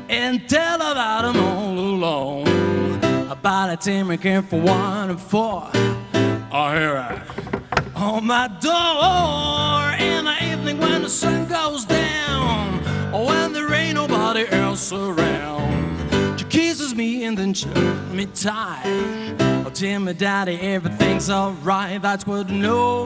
and 0.09 0.49
tell 0.49 0.79
her 0.79 0.95
that 0.95 1.25
I'm 1.25 1.37
all 1.37 1.77
alone, 1.77 2.47
about 3.29 3.69
a 3.69 3.77
team 3.77 4.13
I 4.13 4.17
care 4.17 4.43
for 4.43 4.61
one 4.61 5.11
and 5.11 5.21
four, 5.21 5.69
I 6.53 6.79
hear 6.79 7.03
her 7.03 7.27
on 7.97 8.27
my 8.27 8.47
door 8.61 10.07
in 10.09 10.25
the 10.25 10.37
evening 10.53 10.79
when 10.79 11.03
the 11.03 11.09
sun 11.09 11.49
goes 11.49 11.85
down, 11.85 12.79
or 13.13 13.27
when 13.27 13.53
there 13.53 13.75
ain't 13.75 13.97
nobody 13.97 14.47
else 14.49 14.93
around. 14.93 15.86
Me 16.97 17.25
and 17.25 17.37
then 17.37 17.53
holds 17.53 17.69
me 18.11 18.25
tight. 18.25 19.37
Oh, 19.67 19.71
me, 20.01 20.15
Daddy, 20.15 20.59
everything's 20.63 21.29
alright. 21.29 22.01
That's 22.01 22.27
what 22.27 22.49
I 22.49 22.55
know. 22.55 23.05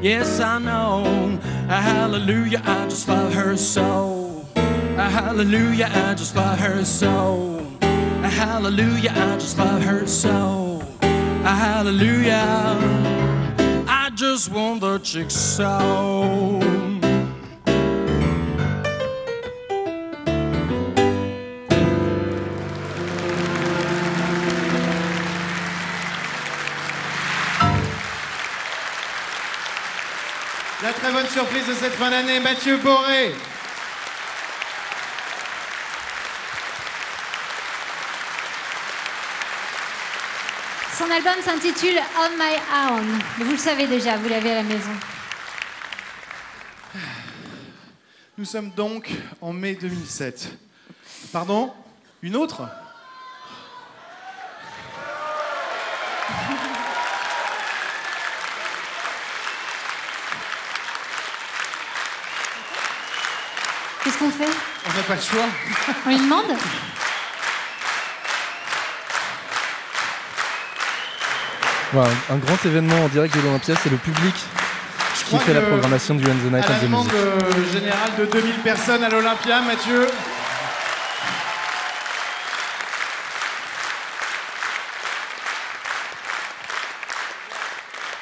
Yes, 0.00 0.40
I 0.40 0.58
know. 0.58 1.38
Hallelujah, 1.68 2.62
I 2.64 2.84
just 2.88 3.06
love 3.06 3.34
her 3.34 3.54
so. 3.58 4.46
Hallelujah, 4.54 5.90
I 5.92 6.14
just 6.14 6.34
love 6.36 6.58
her 6.58 6.82
so. 6.86 7.66
Hallelujah, 7.82 9.12
I 9.14 9.36
just 9.36 9.58
love 9.58 9.82
her 9.82 10.06
so. 10.06 10.80
Hallelujah, 11.42 12.78
I 13.86 14.10
just 14.14 14.50
want 14.50 14.80
the 14.80 14.98
chick 15.00 15.30
so. 15.30 16.67
Très 30.98 31.12
bonne 31.12 31.28
surprise 31.28 31.66
de 31.66 31.74
cette 31.74 31.92
fin 31.92 32.10
d'année, 32.10 32.40
Mathieu 32.40 32.76
Boré. 32.78 33.32
Son 40.96 41.08
album 41.10 41.34
s'intitule 41.44 41.98
On 42.18 42.30
My 42.36 42.56
Own. 42.90 43.18
Vous 43.38 43.52
le 43.52 43.56
savez 43.56 43.86
déjà, 43.86 44.16
vous 44.16 44.28
l'avez 44.28 44.50
à 44.50 44.54
la 44.56 44.62
maison. 44.64 44.90
Nous 48.36 48.44
sommes 48.44 48.70
donc 48.70 49.10
en 49.40 49.52
mai 49.52 49.74
2007. 49.74 50.48
Pardon? 51.32 51.72
Une 52.22 52.34
autre? 52.34 52.62
Qu'est-ce 64.18 64.24
qu'on 64.24 64.30
fait 64.30 64.50
On 64.86 64.96
n'a 64.96 65.02
pas 65.04 65.14
le 65.14 65.20
choix. 65.20 65.44
On 66.06 66.08
lui 66.08 66.16
demande 66.18 66.56
Voilà, 71.92 72.10
un 72.30 72.36
grand 72.36 72.64
événement 72.66 73.04
en 73.04 73.08
direct 73.08 73.34
de 73.34 73.40
l'Olympia, 73.40 73.74
c'est 73.82 73.88
le 73.90 73.96
public 73.96 74.34
qui 75.26 75.38
fait 75.38 75.52
la 75.54 75.60
programmation 75.62 76.14
du 76.14 76.24
End 76.24 76.34
the 76.46 76.50
Night 76.52 76.64
À 76.64 76.68
la 76.68 76.74
and 76.74 76.78
the 76.78 76.82
demande 76.82 77.06
Music. 77.06 77.18
euh, 77.18 77.72
générale 77.72 78.16
de 78.18 78.24
2000 78.26 78.54
personnes 78.56 79.04
à 79.04 79.08
l'Olympia, 79.08 79.60
Mathieu. 79.62 80.06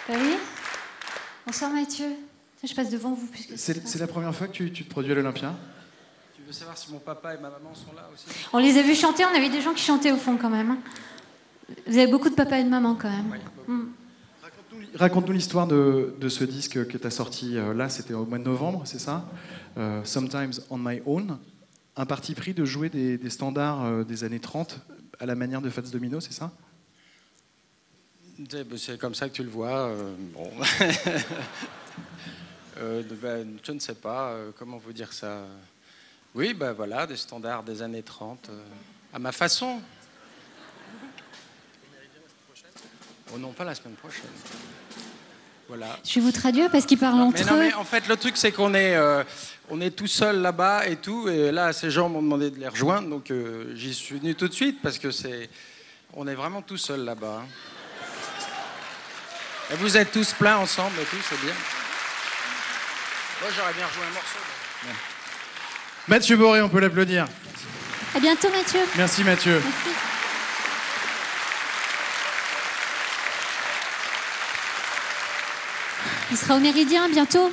Oui 0.08 0.36
Bonsoir 1.46 1.70
Mathieu. 1.70 2.06
Je 2.64 2.74
passe 2.74 2.90
devant 2.90 3.12
vous. 3.14 3.26
Puisque 3.28 3.52
C'est 3.56 3.86
c'est 3.86 3.98
la 3.98 4.06
première 4.06 4.34
fois 4.34 4.48
que 4.48 4.52
tu, 4.52 4.72
tu 4.72 4.84
te 4.84 4.90
produis 4.90 5.12
à 5.12 5.14
l'Olympia? 5.14 5.54
Veux 6.46 6.52
savoir 6.52 6.78
si 6.78 6.92
mon 6.92 6.98
papa 7.00 7.34
et 7.34 7.38
ma 7.38 7.50
maman 7.50 7.74
sont 7.74 7.92
là 7.94 8.08
aussi 8.14 8.26
On 8.52 8.58
les 8.58 8.78
a 8.78 8.82
vus 8.82 8.94
chanter, 8.94 9.24
on 9.24 9.34
avait 9.36 9.48
des 9.50 9.60
gens 9.60 9.74
qui 9.74 9.82
chantaient 9.82 10.12
au 10.12 10.16
fond 10.16 10.36
quand 10.36 10.50
même. 10.50 10.70
hein. 10.70 10.78
Vous 11.86 11.98
avez 11.98 12.06
beaucoup 12.06 12.28
de 12.30 12.34
papa 12.36 12.60
et 12.60 12.64
de 12.64 12.68
maman 12.68 12.94
quand 12.94 13.10
même. 13.10 13.34
Mm. 13.66 13.88
Raconte-nous 14.94 15.32
l'histoire 15.32 15.66
de, 15.66 16.14
de 16.20 16.28
ce 16.28 16.44
disque 16.44 16.86
que 16.86 16.96
tu 16.98 17.06
as 17.06 17.10
sorti 17.10 17.56
euh, 17.56 17.74
là, 17.74 17.88
c'était 17.88 18.14
au 18.14 18.24
mois 18.24 18.38
de 18.38 18.44
novembre, 18.44 18.82
c'est 18.84 19.00
ça? 19.00 19.28
Euh, 19.76 20.04
Sometimes 20.04 20.52
on 20.70 20.78
My 20.78 21.00
Own. 21.06 21.38
Un 21.96 22.06
parti 22.06 22.34
pris 22.34 22.54
de 22.54 22.64
jouer 22.64 22.90
des, 22.90 23.18
des 23.18 23.30
standards 23.30 23.84
euh, 23.84 24.04
des 24.04 24.22
années 24.22 24.38
30 24.38 24.78
à 25.18 25.26
la 25.26 25.34
manière 25.34 25.60
de 25.62 25.70
Fats 25.70 25.80
Domino, 25.82 26.20
c'est 26.20 26.32
ça? 26.32 26.52
C'est 28.50 28.76
c'est 28.78 28.98
comme 29.00 29.14
ça 29.14 29.28
que 29.28 29.34
tu 29.34 29.42
le 29.42 29.48
vois. 29.50 29.88
euh, 29.88 30.14
bon. 30.32 30.50
Euh, 32.78 33.02
ben, 33.22 33.56
je 33.62 33.72
ne 33.72 33.78
sais 33.78 33.94
pas 33.94 34.32
euh, 34.32 34.50
comment 34.58 34.76
vous 34.76 34.92
dire 34.92 35.10
ça? 35.10 35.46
Oui, 36.36 36.52
ben 36.52 36.72
voilà, 36.72 37.06
des 37.06 37.16
standards 37.16 37.62
des 37.62 37.80
années 37.80 38.02
30, 38.02 38.50
euh, 38.50 38.62
à 39.14 39.18
ma 39.18 39.32
façon. 39.32 39.80
Oh 43.34 43.38
non, 43.38 43.52
pas 43.52 43.64
la 43.64 43.74
semaine 43.74 43.94
prochaine. 43.94 44.20
Voilà. 45.66 45.98
Je 46.04 46.14
vais 46.16 46.20
vous 46.20 46.32
traduire 46.32 46.70
parce 46.70 46.84
qu'ils 46.84 46.98
parlent 46.98 47.18
entre 47.20 47.38
Mais 47.38 47.44
non, 47.50 47.56
eux. 47.56 47.58
mais 47.60 47.72
en 47.72 47.84
fait, 47.84 48.06
le 48.06 48.16
truc, 48.18 48.36
c'est 48.36 48.52
qu'on 48.52 48.74
est, 48.74 48.94
euh, 48.94 49.24
on 49.70 49.80
est 49.80 49.90
tout 49.90 50.06
seul 50.06 50.42
là-bas 50.42 50.86
et 50.86 50.96
tout. 50.96 51.26
Et 51.28 51.50
là, 51.50 51.72
ces 51.72 51.90
gens 51.90 52.08
m'ont 52.10 52.20
demandé 52.22 52.50
de 52.50 52.60
les 52.60 52.68
rejoindre, 52.68 53.08
donc 53.08 53.30
euh, 53.30 53.74
j'y 53.74 53.94
suis 53.94 54.18
venu 54.18 54.34
tout 54.34 54.46
de 54.46 54.52
suite 54.54 54.80
parce 54.82 54.98
que 54.98 55.10
c'est, 55.10 55.48
on 56.12 56.26
est 56.28 56.34
vraiment 56.34 56.60
tout 56.62 56.76
seul 56.76 57.00
là-bas. 57.04 57.42
hein. 57.42 57.48
Et 59.72 59.74
vous 59.76 59.96
êtes 59.96 60.12
tous 60.12 60.34
pleins 60.34 60.58
ensemble 60.58 61.00
et 61.00 61.04
tout, 61.06 61.16
c'est 61.28 61.40
bien. 61.40 61.54
Moi, 63.40 63.50
j'aurais 63.56 63.72
bien 63.72 63.86
rejoué 63.86 64.02
un 64.04 64.12
morceau. 64.12 64.38
mais- 64.84 65.15
Mathieu 66.08 66.36
Boré, 66.36 66.62
on 66.62 66.68
peut 66.68 66.80
l'applaudir. 66.80 67.26
À 68.14 68.20
bientôt, 68.20 68.48
Mathieu. 68.50 68.80
Merci 68.96 69.24
Mathieu. 69.24 69.60
Merci. 69.62 69.90
Il 76.30 76.36
sera 76.36 76.56
au 76.56 76.60
Méridien 76.60 77.08
bientôt. 77.08 77.50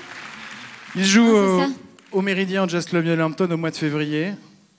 Il 0.95 1.05
joue 1.05 1.35
Ah, 1.35 1.67
au, 2.11 2.19
au 2.19 2.21
Méridien 2.21 2.67
Jazz 2.67 2.85
Club 2.85 3.07
Hampton 3.19 3.49
au 3.49 3.57
mois 3.57 3.71
de 3.71 3.75
février 3.75 4.34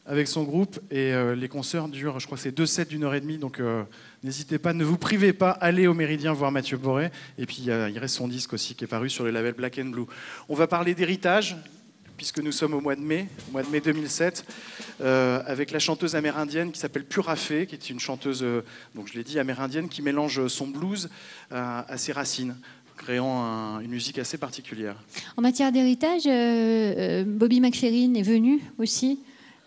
avec 0.07 0.29
son 0.29 0.45
groupe 0.45 0.79
et 0.91 1.13
euh, 1.13 1.35
les 1.35 1.49
concerts 1.49 1.89
durent, 1.89 2.21
je 2.21 2.27
crois 2.27 2.37
que 2.37 2.43
c'est 2.43 2.53
deux 2.53 2.67
sets 2.67 2.85
d'une 2.85 3.05
heure 3.05 3.15
et 3.15 3.21
demie, 3.21 3.39
donc 3.39 3.59
euh, 3.59 3.85
n'hésitez 4.23 4.59
pas, 4.59 4.75
ne 4.75 4.85
vous 4.85 4.99
privez 4.99 5.33
pas, 5.33 5.51
allez 5.51 5.87
au 5.87 5.95
Méridien 5.95 6.35
voir 6.35 6.53
Mathieu 6.53 6.77
Boré. 6.77 7.11
Et 7.39 7.47
puis 7.47 7.65
euh, 7.69 7.89
il 7.89 7.99
reste 7.99 8.17
son 8.17 8.29
disque 8.29 8.53
aussi 8.53 8.75
qui 8.75 8.85
est 8.85 8.89
paru 8.89 9.09
sur 9.09 9.25
le 9.25 9.31
label 9.31 9.55
Black 9.55 9.79
and 9.83 9.87
Blue. 9.87 10.05
On 10.49 10.55
va 10.55 10.67
parler 10.67 10.95
d'héritage 10.95 11.57
puisque 12.17 12.39
nous 12.41 12.53
sommes 12.53 12.75
au 12.75 12.81
mois 12.81 12.97
de 12.97 13.01
mai, 13.01 13.27
mois 13.53 13.63
de 13.63 13.69
mai 13.69 13.81
2007, 13.81 14.45
euh, 15.01 15.43
avec 15.47 15.71
la 15.71 15.79
chanteuse 15.79 16.15
amérindienne 16.17 16.71
qui 16.73 16.79
s'appelle 16.81 17.05
Purafé, 17.05 17.67
qui 17.67 17.75
est 17.75 17.91
une 17.91 18.01
chanteuse, 18.01 18.43
euh, 18.43 18.63
donc 18.95 19.09
je 19.09 19.15
l'ai 19.15 19.25
dit, 19.25 19.39
amérindienne, 19.39 19.89
qui 19.89 20.03
mélange 20.03 20.47
son 20.49 20.67
blues 20.69 21.09
à 21.51 21.97
ses 21.97 22.13
racines, 22.13 22.57
créant 22.97 23.43
un- 23.43 23.81
une 23.81 23.91
musique 23.91 24.19
assez 24.19 24.39
particulière. 24.39 24.97
En 25.37 25.43
matière 25.43 25.73
d'héritage, 25.73 26.23
euh, 26.27 27.25
Bobby 27.27 27.61
McFerrin 27.61 28.15
est 28.15 28.23
venu 28.23 28.61
aussi 28.79 29.19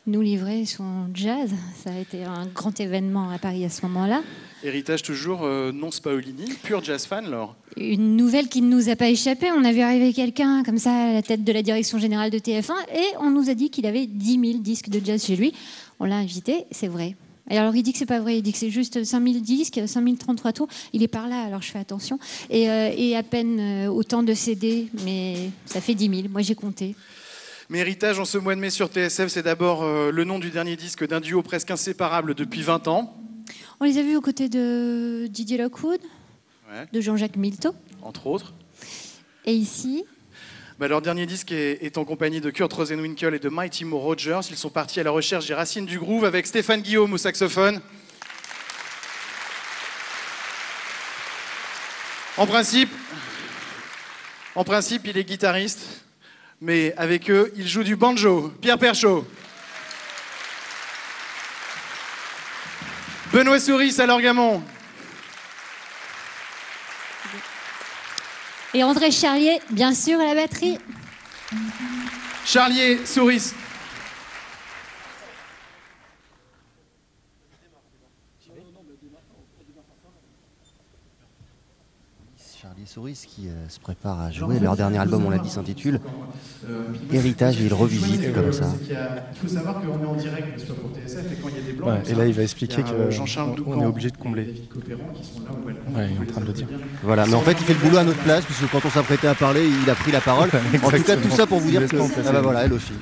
nous 0.06 0.22
livrer 0.22 0.66
son 0.66 1.10
jazz. 1.14 1.52
Ça 1.84 1.90
a 1.92 1.98
été 2.00 2.24
un 2.24 2.46
grand 2.46 2.80
événement 2.80 3.30
à 3.30 3.38
Paris 3.40 3.66
à 3.66 3.70
ce 3.70 3.82
moment-là. 3.86 4.22
Héritage 4.64 5.04
toujours 5.04 5.42
euh, 5.44 5.72
non 5.72 5.92
Spaolini, 5.92 6.52
pur 6.64 6.84
jazz 6.84 7.06
fan, 7.06 7.30
Laure. 7.30 7.56
Une 7.78 8.16
nouvelle 8.16 8.48
qui 8.48 8.62
ne 8.62 8.70
nous 8.70 8.90
a 8.90 8.96
pas 8.96 9.10
échappé. 9.10 9.52
On 9.52 9.64
a 9.64 9.72
vu 9.72 9.82
arriver 9.82 10.14
quelqu'un 10.14 10.64
comme 10.64 10.80
ça 10.80 10.92
à 10.92 11.14
la 11.14 11.22
tête 11.22 11.44
de 11.44 11.52
la 11.52 11.62
direction 11.62 12.00
générale 12.00 12.32
de 12.32 12.40
TF1 12.40 12.74
et 12.96 13.06
on 13.20 13.30
nous 13.30 13.50
a 13.50 13.54
dit 13.54 13.70
qu'il 13.70 13.86
avait 13.86 14.08
10 14.08 14.40
000 14.52 14.60
disques 14.60 14.90
de 14.90 15.00
jazz 15.04 15.24
chez 15.24 15.36
lui. 15.36 15.54
On 16.00 16.06
l'a 16.06 16.16
invité, 16.16 16.66
c'est 16.72 16.88
vrai. 16.88 17.16
Et 17.50 17.58
alors 17.58 17.76
il 17.76 17.84
dit 17.84 17.94
que 17.94 18.00
c'est 18.00 18.06
pas 18.06 18.20
vrai, 18.20 18.38
il 18.38 18.42
dit 18.42 18.52
que 18.52 18.58
c'est 18.58 18.70
juste 18.70 19.04
5000 19.04 19.42
disques, 19.42 19.80
5033 19.86 20.54
tours. 20.54 20.68
Il 20.94 21.04
est 21.04 21.08
par 21.08 21.28
là, 21.28 21.44
alors 21.44 21.62
je 21.62 21.72
fais 21.72 21.80
attention. 21.80 22.20
Et, 22.50 22.70
euh, 22.70 22.92
et 22.96 23.16
à 23.16 23.24
peine 23.24 23.60
euh, 23.60 23.88
autant 23.88 24.24
de 24.24 24.34
CD, 24.34 24.88
mais 25.06 25.52
ça 25.66 25.82
fait 25.82 25.94
10 25.94 26.10
000. 26.10 26.30
Moi 26.30 26.42
j'ai 26.42 26.56
compté. 26.56 26.96
Mais 27.70 27.80
Héritage 27.80 28.20
en 28.20 28.26
ce 28.26 28.38
mois 28.38 28.56
de 28.56 28.62
mai 28.62 28.70
sur 28.70 28.88
TSF, 28.88 29.28
c'est 29.28 29.44
d'abord 29.44 29.84
euh, 29.84 30.10
le 30.12 30.24
nom 30.24 30.40
du 30.40 30.50
dernier 30.50 30.76
disque 30.76 31.06
d'un 31.06 31.20
duo 31.20 31.42
presque 31.42 31.70
inséparable 31.70 32.34
depuis 32.34 32.62
20 32.62 32.88
ans, 32.88 33.18
On 33.80 33.86
les 33.86 33.98
a 33.98 34.02
vus 34.04 34.16
aux 34.16 34.22
côtés 34.22 34.50
de 34.50 35.28
Didier 35.30 35.58
Lockwood, 35.58 36.00
Ouais. 36.70 36.86
de 36.92 37.00
Jean-Jacques 37.02 37.38
Milteau. 37.38 37.74
entre 38.02 38.28
autres. 38.28 38.54
Et 39.46 39.54
ici, 39.54 40.04
Bah, 40.80 40.88
leur 40.88 41.02
dernier 41.02 41.26
disque 41.26 41.52
est, 41.52 41.84
est 41.84 41.98
en 41.98 42.06
compagnie 42.06 42.40
de 42.42 42.50
Kurt 42.52 42.72
Rosenwinkel 42.72 43.34
et 43.34 43.40
de 43.40 43.50
Mighty 43.50 43.84
Mo 43.86 43.98
Rogers. 44.00 44.42
Ils 44.52 44.58
sont 44.58 44.70
partis 44.70 45.00
à 45.00 45.04
la 45.04 45.10
recherche 45.12 45.48
des 45.48 45.54
racines 45.56 45.86
du 45.88 45.98
groove 45.98 46.24
avec 46.26 46.46
Stéphane 46.46 46.82
Guillaume 46.82 47.14
au 47.14 47.18
saxophone. 47.18 47.82
En 52.38 52.46
principe, 52.46 52.90
en 54.54 54.64
principe, 54.64 55.08
il 55.08 55.18
est 55.18 55.24
guitariste, 55.24 56.04
mais 56.62 56.94
avec 56.98 57.30
eux, 57.32 57.52
il 57.56 57.68
joue 57.68 57.84
du 57.84 57.96
banjo. 57.96 58.52
Pierre 58.62 58.78
Perchaud. 58.78 59.26
Benoît 63.32 63.60
Souris 63.60 63.96
à 64.00 64.06
l'orgamon. 64.06 64.64
et 68.78 68.84
André 68.84 69.10
Charlier, 69.10 69.60
bien 69.72 69.94
sûr, 69.94 70.20
à 70.20 70.26
la 70.26 70.36
batterie. 70.36 70.78
Charlier 72.46 73.00
Souris. 73.06 73.54
Souris 82.88 83.26
qui 83.28 83.48
euh, 83.50 83.52
se 83.68 83.80
préparent 83.80 84.22
à 84.22 84.32
jouer. 84.32 84.60
Leur 84.60 84.78
dernier 84.78 84.98
album, 84.98 85.26
on 85.26 85.30
l'a 85.30 85.40
dit, 85.40 85.50
s'intitule 85.50 86.00
Héritage 87.12 87.60
et 87.60 87.66
ils 87.66 87.74
revisitent 87.74 88.34
comme 88.34 88.54
ça. 88.54 88.66
Il 88.90 89.38
faut 89.40 89.54
savoir 89.54 89.82
qu'on 89.82 90.02
est 90.02 90.06
en 90.08 90.16
direct, 90.16 90.60
soit 90.60 90.76
pour 90.76 90.92
TSF, 90.92 91.32
et 91.32 91.36
quand 91.42 91.50
il 91.50 91.56
y 91.56 91.60
a 91.60 91.72
des 91.72 91.74
blancs. 91.74 91.90
Ouais, 91.90 92.12
et 92.12 92.16
là, 92.16 92.26
il 92.26 92.34
va 92.34 92.44
expliquer 92.44 92.84
euh, 92.88 93.08
que 93.08 93.12
Jean-Charles 93.12 93.56
on- 93.66 93.82
est 93.82 93.86
obligé 93.86 94.10
de 94.10 94.18
combler. 94.18 94.44
et. 94.44 94.94
Ouais, 95.96 96.10
il 96.12 96.18
est 96.18 96.30
en 96.30 96.32
train 96.32 96.42
de 96.42 96.46
le 96.48 96.54
dire. 96.54 96.68
Voilà, 97.04 97.26
mais 97.26 97.34
en 97.34 97.42
fait, 97.42 97.52
il 97.60 97.66
fait 97.66 97.74
le 97.74 97.80
boulot 97.80 97.98
à 97.98 98.04
notre 98.06 98.24
place, 98.24 98.46
puisque 98.46 98.72
quand 98.72 98.86
on 98.86 98.90
s'apprêtait 98.90 99.28
à 99.28 99.36
parler, 99.36 99.68
il 99.84 99.90
a 99.90 99.96
pris 99.96 100.12
la 100.12 100.22
parole. 100.22 100.50
en 100.84 100.90
tout 100.90 101.04
cas, 101.04 101.18
tout 101.18 101.30
ça 101.30 101.46
pour 101.46 101.60
vous 101.60 101.70
dire 101.70 101.88
que. 101.88 101.98
Ah 101.98 102.32
bah 102.32 102.42
voilà, 102.42 102.64
elle 102.66 102.74
aussi. 102.74 102.94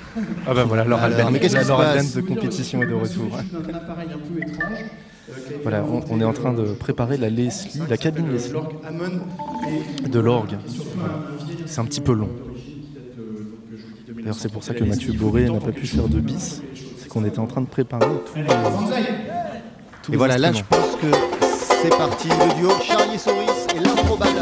Ah 0.48 0.53
bah 0.53 0.64
voilà, 0.64 0.84
Laura 0.86 1.10
mais 1.32 1.40
qu'est-ce 1.40 1.53
la 1.53 1.60
qui 1.60 1.66
se 1.66 1.70
Laura 1.72 1.84
passe 1.86 1.98
Alben 1.98 2.12
de 2.24 2.28
compétition 2.28 2.82
est 2.82 2.88
de 2.88 2.94
retour. 2.94 3.38
Un 3.38 3.74
appareil 3.76 4.10
un 4.14 4.18
peu 4.18 4.41
étrange. 4.41 4.80
Euh, 5.30 5.34
Voilà, 5.64 5.84
on, 5.84 6.03
on 6.10 6.22
est 6.22 6.26
en 6.26 6.34
train 6.34 6.53
de 6.53 6.64
préparer 6.73 7.18
la 7.18 7.30
Leslie, 7.30 7.81
la 7.89 7.97
cabine 7.97 8.31
Leslie 8.31 8.57
Hammond 8.88 9.22
et 10.06 10.10
de 10.10 10.19
l'orgue. 10.19 10.57
Voilà. 10.95 11.15
C'est 11.65 11.80
un 11.80 11.85
petit 11.85 12.02
peu 12.02 12.14
long. 12.14 12.30
D'ailleurs, 14.26 14.35
c'est 14.35 14.52
pour 14.52 14.64
ça 14.64 14.73
que 14.73 14.84
Mathieu 14.84 15.14
Boré 15.14 15.49
n'a 15.49 15.60
pas 15.60 15.72
pu 15.72 15.85
faire 15.85 16.07
de 16.07 16.19
bis. 16.19 16.61
C'est 16.97 17.07
qu'on 17.10 17.26
était 17.26 17.39
en 17.39 17.45
train 17.47 17.61
de 17.61 17.68
préparer 17.68 18.07
tous 18.26 18.39
les, 20.10 20.14
Et 20.14 20.18
voilà, 20.18 20.38
là, 20.38 20.52
je 20.52 20.64
pense 20.64 20.95
que 20.95 21.11
c'est 21.81 21.89
parti. 21.89 22.27
Le 22.30 22.56
duo 22.60 22.72
Charlie 22.81 23.15
et 23.15 23.18
Souris 23.19 23.68
et 23.76 23.80
l'improbable 23.80 24.39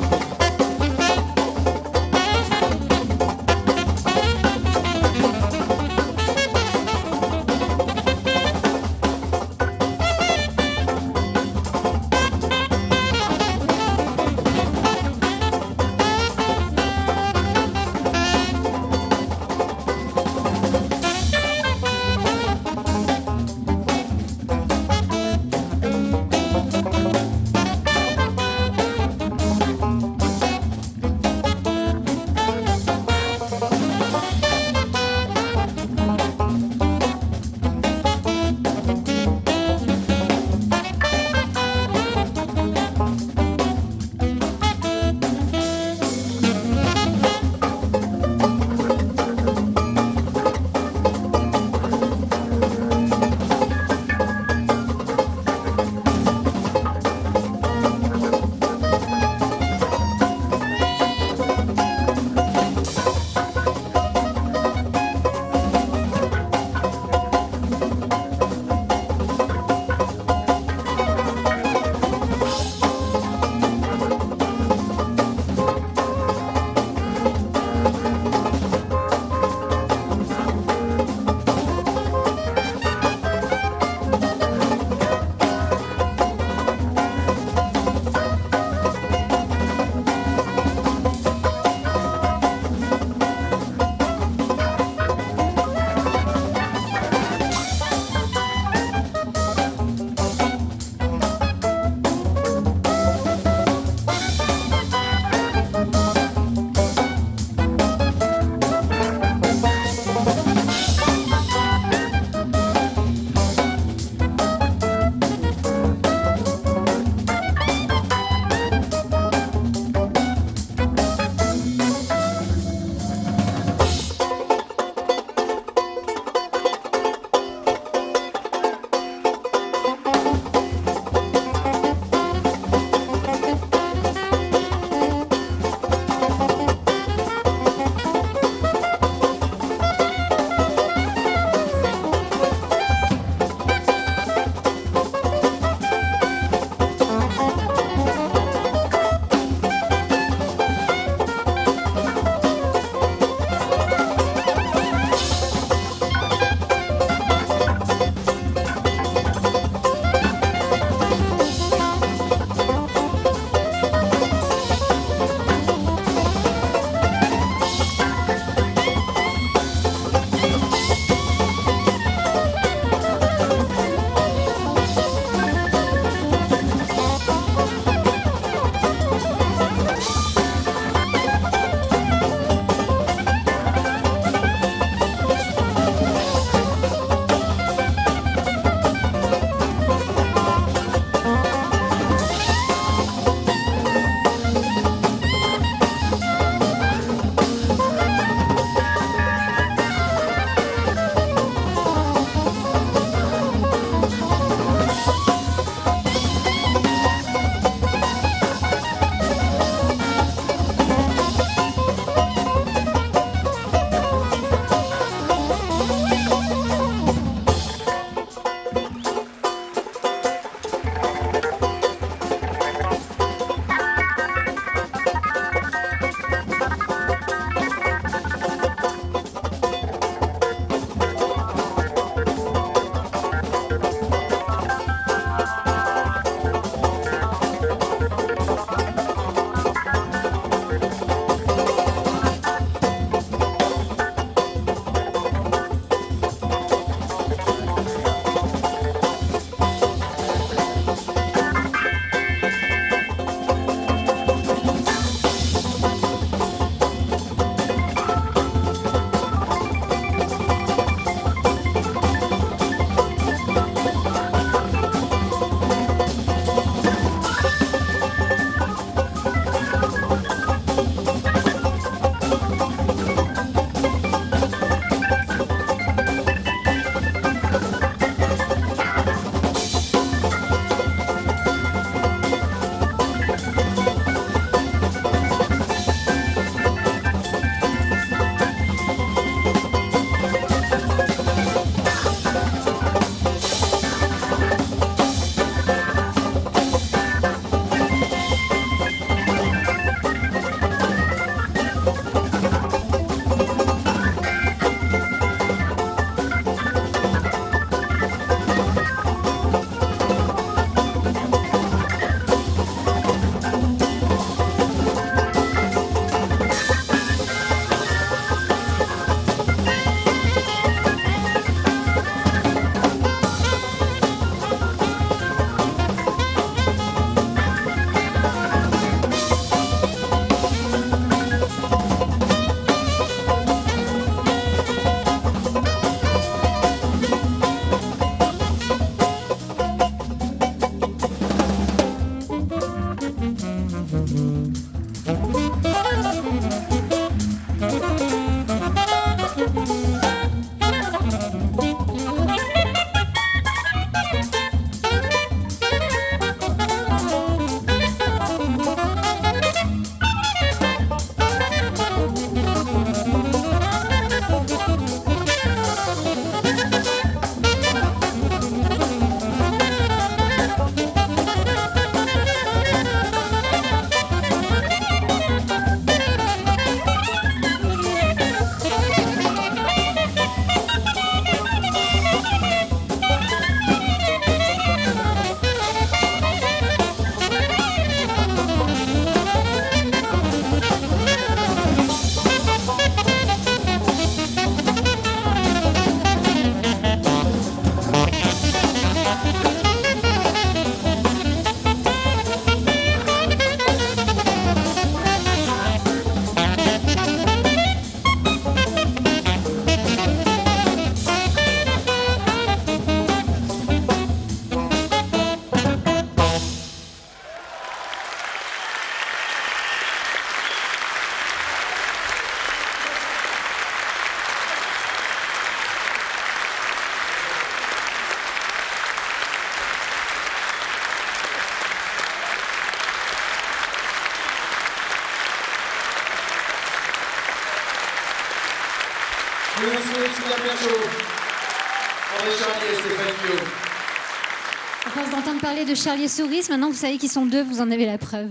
À 444.85 444.89
force 444.89 445.09
d'entendre 445.09 445.39
parler 445.39 445.63
de 445.65 445.75
Charlie 445.75 446.03
et 446.03 446.07
Souris, 446.07 446.45
maintenant 446.49 446.69
vous 446.69 446.75
savez 446.75 446.97
qu'ils 446.97 447.09
sont 447.09 447.25
deux, 447.25 447.43
vous 447.43 447.61
en 447.61 447.71
avez 447.71 447.85
la 447.85 447.97
preuve. 447.97 448.29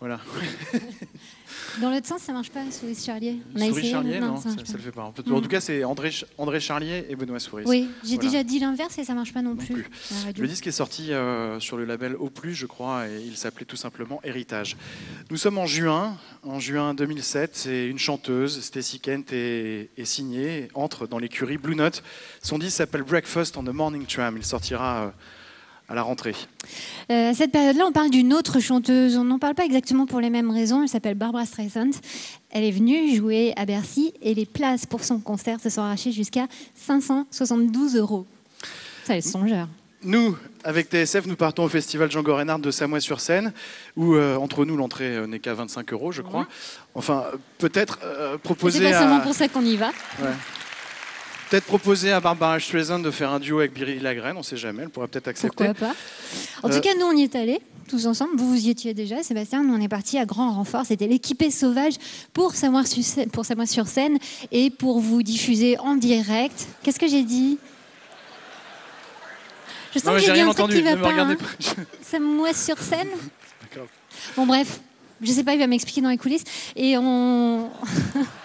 Voilà. 0.00 0.18
Dans 1.80 1.90
l'autre 1.90 2.06
sens, 2.06 2.22
ça 2.22 2.32
marche 2.32 2.50
pas, 2.50 2.60
Souris 2.70 2.94
Charlier. 3.04 3.38
On 3.54 3.56
a 3.56 3.66
Souris 3.66 3.78
essayé, 3.78 3.92
Charlier, 3.92 4.20
non, 4.20 4.36
ça 4.36 4.50
ça, 4.50 4.72
le 4.74 4.78
fait 4.78 4.90
pas. 4.92 5.04
En, 5.04 5.12
fait, 5.12 5.26
Mm. 5.26 5.34
en 5.34 5.40
tout 5.40 5.48
cas, 5.48 5.60
c'est 5.60 5.84
André, 5.84 6.10
Ch- 6.10 6.26
André 6.38 6.60
Charlier 6.60 7.06
et 7.08 7.16
Benoît 7.16 7.38
Souris. 7.40 7.64
Oui, 7.66 7.88
j'ai 8.04 8.16
Voilà. 8.16 8.30
déjà 8.30 8.44
dit 8.44 8.58
l'inverse 8.58 8.98
et 8.98 9.04
ça 9.04 9.14
marche 9.14 9.32
pas 9.32 9.42
non 9.42 9.56
plus. 9.56 9.86
Le 10.36 10.46
disque 10.48 10.66
est 10.66 10.70
sorti 10.72 11.12
euh, 11.12 11.58
sur 11.60 11.76
le 11.76 11.84
label 11.84 12.14
Au 12.16 12.28
Plus, 12.30 12.54
je 12.54 12.66
crois, 12.66 13.08
et 13.08 13.22
il 13.24 13.36
s'appelait 13.36 13.64
tout 13.66 13.76
simplement 13.76 14.20
Héritage. 14.24 14.76
Nous 15.30 15.36
sommes 15.36 15.58
en 15.58 15.66
juin, 15.66 16.16
en 16.44 16.60
juin 16.60 16.94
2007, 16.94 17.66
et 17.70 17.86
une 17.86 17.98
chanteuse, 17.98 18.60
Stacy 18.62 19.00
Kent, 19.00 19.32
est, 19.32 19.90
est 19.96 20.04
signée, 20.04 20.68
entre 20.74 21.06
dans 21.06 21.18
l'écurie 21.18 21.58
Blue 21.58 21.74
Note. 21.76 22.02
Son 22.42 22.58
disque 22.58 22.76
s'appelle 22.76 23.02
Breakfast 23.02 23.56
on 23.56 23.64
the 23.64 23.68
Morning 23.72 24.04
Tram. 24.06 24.36
Il 24.36 24.44
sortira 24.44 25.04
euh, 25.06 25.10
à 25.92 25.94
la 25.94 26.02
rentrée. 26.02 26.34
Euh, 27.10 27.30
à 27.30 27.34
cette 27.34 27.52
période-là, 27.52 27.84
on 27.86 27.92
parle 27.92 28.10
d'une 28.10 28.32
autre 28.32 28.60
chanteuse. 28.60 29.16
On 29.16 29.24
n'en 29.24 29.38
parle 29.38 29.54
pas 29.54 29.66
exactement 29.66 30.06
pour 30.06 30.20
les 30.20 30.30
mêmes 30.30 30.50
raisons. 30.50 30.82
Elle 30.82 30.88
s'appelle 30.88 31.14
Barbara 31.14 31.44
Streisand. 31.44 31.90
Elle 32.50 32.64
est 32.64 32.70
venue 32.70 33.14
jouer 33.14 33.52
à 33.56 33.66
Bercy 33.66 34.14
et 34.22 34.34
les 34.34 34.46
places 34.46 34.86
pour 34.86 35.04
son 35.04 35.20
concert 35.20 35.60
se 35.60 35.68
sont 35.68 35.82
arrachées 35.82 36.12
jusqu'à 36.12 36.46
572 36.74 37.96
euros. 37.96 38.26
Ça, 39.04 39.14
les 39.14 39.20
songeurs. 39.20 39.68
Nous, 40.02 40.36
avec 40.64 40.88
TSF, 40.88 41.26
nous 41.26 41.36
partons 41.36 41.64
au 41.64 41.68
festival 41.68 42.10
Django 42.10 42.34
Reinhardt 42.34 42.62
de 42.62 42.70
Samois-sur-Seine, 42.70 43.52
où 43.96 44.14
euh, 44.14 44.36
entre 44.36 44.64
nous, 44.64 44.76
l'entrée 44.76 45.14
euh, 45.16 45.26
n'est 45.26 45.38
qu'à 45.38 45.54
25 45.54 45.92
euros, 45.92 46.10
je 46.10 46.22
crois. 46.22 46.48
Enfin, 46.94 47.24
peut-être 47.58 48.00
euh, 48.02 48.36
proposer 48.38 48.78
C'est 48.78 48.90
pas 48.90 48.96
à... 48.96 49.00
seulement 49.00 49.20
pour 49.20 49.34
ça 49.34 49.46
qu'on 49.48 49.64
y 49.64 49.76
va. 49.76 49.88
Ouais. 50.20 50.30
Peut-être 51.52 51.66
proposer 51.66 52.10
à 52.12 52.18
Barbara 52.18 52.58
Streisand 52.58 52.98
de 53.00 53.10
faire 53.10 53.30
un 53.30 53.38
duo 53.38 53.58
avec 53.58 53.74
Billy 53.74 53.98
Lagraine, 53.98 54.36
on 54.36 54.38
ne 54.38 54.42
sait 54.42 54.56
jamais, 54.56 54.84
elle 54.84 54.88
pourrait 54.88 55.06
peut-être 55.08 55.28
accepter. 55.28 55.54
Pourquoi 55.54 55.74
pas 55.74 55.94
En 56.62 56.70
Euh, 56.70 56.74
tout 56.74 56.80
cas, 56.80 56.94
nous, 56.98 57.04
on 57.04 57.12
y 57.14 57.24
est 57.24 57.36
allés, 57.36 57.60
tous 57.90 58.06
ensemble. 58.06 58.38
Vous, 58.38 58.48
vous 58.48 58.66
y 58.66 58.70
étiez 58.70 58.94
déjà, 58.94 59.22
Sébastien. 59.22 59.62
Nous, 59.62 59.74
on 59.74 59.78
est 59.78 59.86
partis 59.88 60.16
à 60.16 60.24
grand 60.24 60.50
renfort. 60.52 60.86
C'était 60.86 61.06
l'équipée 61.06 61.50
sauvage 61.50 61.92
pour 62.32 62.54
Samois-sur-Seine 62.54 63.28
pour 63.28 63.44
Samois-sur-Seine 63.44 64.16
et 64.50 64.70
pour 64.70 65.00
vous 65.00 65.22
diffuser 65.22 65.76
en 65.78 65.96
direct. 65.96 66.68
Qu'est-ce 66.82 66.98
que 66.98 67.06
j'ai 67.06 67.22
dit? 67.22 67.58
Je 69.92 69.98
sens 69.98 70.06
Non, 70.06 70.14
que 70.14 70.20
j'ai 70.20 70.32
dit 70.32 70.40
un 70.40 70.54
truc 70.54 70.70
qui 70.70 70.80
va 70.80 70.92
ne 70.92 70.96
me 70.96 71.02
pas. 71.02 71.12
hein. 71.12 71.36
Samois-sur-Seine 72.02 73.08
D'accord. 73.60 73.88
Bon, 74.38 74.46
bref. 74.46 74.80
Je 75.20 75.30
sais 75.30 75.44
pas, 75.44 75.52
il 75.52 75.58
va 75.58 75.66
m'expliquer 75.66 76.00
dans 76.00 76.08
les 76.08 76.16
coulisses. 76.16 76.44
Et 76.76 76.96
on... 76.96 77.68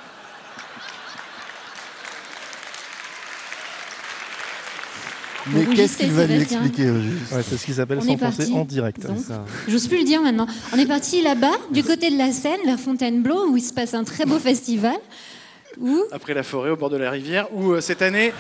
Mais 5.53 5.65
qu'est-ce 5.75 5.97
qu'il 5.97 6.11
va 6.11 6.27
Sébastien. 6.27 6.61
expliquer 6.63 6.89
au 6.89 7.01
juste 7.01 7.31
Ouais, 7.31 7.43
c'est 7.47 7.57
ce 7.57 7.65
qu'ils 7.65 7.79
est 7.79 8.01
s'enfoncer 8.01 8.53
en 8.53 8.65
direct. 8.65 9.05
Donc, 9.07 9.19
Ça. 9.19 9.45
J'ose 9.67 9.87
plus 9.87 9.99
le 9.99 10.03
dire 10.03 10.21
maintenant. 10.21 10.47
On 10.73 10.77
est 10.77 10.85
parti 10.85 11.21
là-bas, 11.21 11.53
du 11.71 11.83
côté 11.83 12.09
de 12.11 12.17
la 12.17 12.31
Seine, 12.31 12.59
vers 12.65 12.79
Fontainebleau, 12.79 13.47
où 13.49 13.57
il 13.57 13.63
se 13.63 13.73
passe 13.73 13.93
un 13.93 14.03
très 14.03 14.25
beau 14.25 14.39
festival. 14.39 14.97
Où 15.79 16.01
Après 16.11 16.33
la 16.33 16.43
forêt, 16.43 16.71
au 16.71 16.75
bord 16.75 16.89
de 16.89 16.97
la 16.97 17.11
rivière, 17.11 17.47
où 17.53 17.73
euh, 17.73 17.81
cette 17.81 18.01
année, 18.01 18.33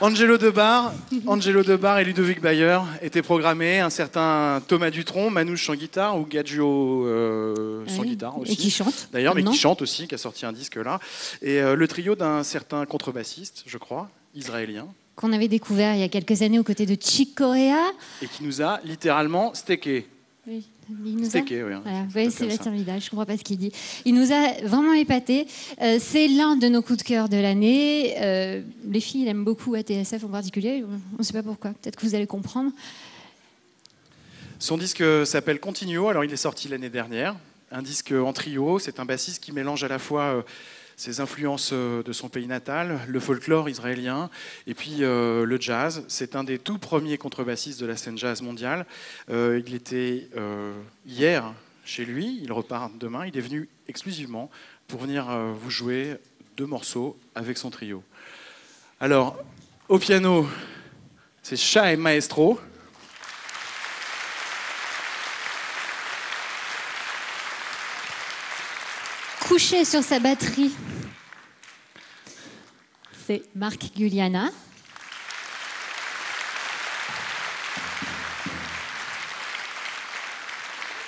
Angelo 0.00 0.38
Debar, 0.38 0.92
Angelo 1.26 1.62
Debar 1.62 1.98
et 1.98 2.04
Ludovic 2.04 2.40
Bayer 2.40 2.78
étaient 3.02 3.20
programmés, 3.20 3.80
un 3.80 3.90
certain 3.90 4.62
Thomas 4.66 4.90
Dutronc, 4.90 5.28
Manouche 5.30 5.68
en 5.68 5.74
guitare, 5.74 6.18
ou 6.18 6.24
Gadjo 6.24 7.06
euh, 7.06 7.84
sans 7.88 8.02
Oui, 8.02 8.08
guitare 8.10 8.34
et 8.38 8.40
aussi. 8.42 8.56
qui 8.56 8.70
chante, 8.70 9.08
D'ailleurs, 9.12 9.34
mais 9.34 9.42
qui 9.44 9.56
chante 9.56 9.82
aussi, 9.82 10.06
qui 10.08 10.14
a 10.14 10.18
sorti 10.18 10.46
un 10.46 10.52
disque 10.52 10.76
là. 10.76 10.98
Et 11.42 11.60
euh, 11.60 11.74
le 11.76 11.88
trio 11.88 12.14
d'un 12.14 12.42
certain 12.42 12.86
contrebassiste, 12.86 13.64
je 13.66 13.76
crois, 13.76 14.08
israélien, 14.34 14.86
qu'on 15.16 15.32
avait 15.32 15.48
découvert 15.48 15.94
il 15.94 16.00
y 16.00 16.04
a 16.04 16.08
quelques 16.08 16.42
années 16.42 16.58
aux 16.58 16.64
côtés 16.64 16.86
de 16.86 16.96
Chick 17.00 17.34
Corea. 17.34 17.90
et 18.22 18.26
qui 18.26 18.42
nous 18.44 18.62
a 18.62 18.80
littéralement 18.84 19.54
steaké. 19.54 20.06
Oui, 20.46 20.64
il 21.04 21.16
nous 21.16 21.26
a... 21.26 21.28
Steaké, 21.28 21.62
oui. 21.62 21.72
hein. 21.72 21.80
Voilà, 21.84 21.98
Un 21.98 22.08
oui, 22.14 22.30
Sébastien 22.30 22.72
Vidal, 22.72 23.00
je 23.00 23.06
ne 23.06 23.10
comprends 23.10 23.26
pas 23.26 23.36
ce 23.38 23.44
qu'il 23.44 23.58
dit. 23.58 23.70
Il 24.04 24.14
nous 24.14 24.32
a 24.32 24.52
vraiment 24.64 24.92
épatés. 24.94 25.46
Euh, 25.80 25.98
c'est 26.00 26.26
l'un 26.28 26.56
de 26.56 26.66
nos 26.68 26.82
coups 26.82 26.98
de 26.98 27.04
cœur 27.04 27.28
de 27.28 27.36
l'année. 27.36 28.14
Euh, 28.20 28.62
les 28.88 29.00
filles 29.00 29.24
l'aiment 29.24 29.44
beaucoup 29.44 29.74
à 29.74 29.82
TSF 29.82 30.24
en 30.24 30.28
particulier. 30.28 30.82
On 31.14 31.18
ne 31.18 31.22
sait 31.22 31.32
pas 31.32 31.42
pourquoi. 31.44 31.70
Peut-être 31.70 31.96
que 31.96 32.04
vous 32.06 32.14
allez 32.14 32.26
comprendre. 32.26 32.72
Son 34.58 34.76
disque 34.78 35.02
s'appelle 35.26 35.60
Continuo, 35.60 36.08
alors 36.08 36.24
il 36.24 36.32
est 36.32 36.36
sorti 36.36 36.68
l'année 36.68 36.90
dernière. 36.90 37.34
Un 37.70 37.82
disque 37.82 38.12
en 38.12 38.32
trio, 38.32 38.78
c'est 38.78 39.00
un 39.00 39.04
bassiste 39.04 39.42
qui 39.42 39.52
mélange 39.52 39.82
à 39.84 39.88
la 39.88 39.98
fois 39.98 40.22
euh, 40.22 40.42
ses 40.96 41.20
influences 41.20 41.70
euh, 41.72 42.02
de 42.02 42.12
son 42.12 42.28
pays 42.28 42.46
natal, 42.46 43.00
le 43.08 43.20
folklore 43.20 43.68
israélien 43.68 44.30
et 44.66 44.74
puis 44.74 44.98
euh, 45.00 45.44
le 45.44 45.60
jazz. 45.60 46.04
C'est 46.08 46.36
un 46.36 46.44
des 46.44 46.58
tout 46.58 46.78
premiers 46.78 47.18
contrebassistes 47.18 47.80
de 47.80 47.86
la 47.86 47.96
scène 47.96 48.18
jazz 48.18 48.42
mondiale. 48.42 48.86
Euh, 49.30 49.60
il 49.66 49.74
était 49.74 50.28
hier 51.06 51.52
chez 51.84 52.04
lui, 52.04 52.40
il 52.42 52.52
repart 52.52 52.92
demain. 52.98 53.26
Il 53.26 53.36
est 53.36 53.40
venu 53.42 53.68
exclusivement 53.88 54.50
pour 54.86 55.00
venir 55.00 55.26
vous 55.60 55.70
jouer 55.70 56.16
deux 56.56 56.66
morceaux 56.66 57.18
avec 57.34 57.58
son 57.58 57.70
trio. 57.70 58.02
Alors, 59.00 59.36
au 59.88 59.98
piano, 59.98 60.46
c'est 61.42 61.56
Shai 61.56 61.96
Maestro. 61.96 62.60
Couché 69.48 69.84
sur 69.84 70.02
sa 70.02 70.18
batterie, 70.18 70.72
c'est 73.26 73.42
Marc 73.54 73.90
Guliana. 73.94 74.50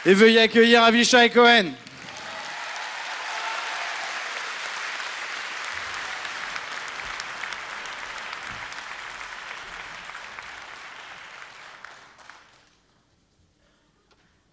Et 0.04 0.12
veuillez 0.12 0.40
accueillir 0.40 0.82
Avishai 0.82 1.30
Cohen. 1.30 1.72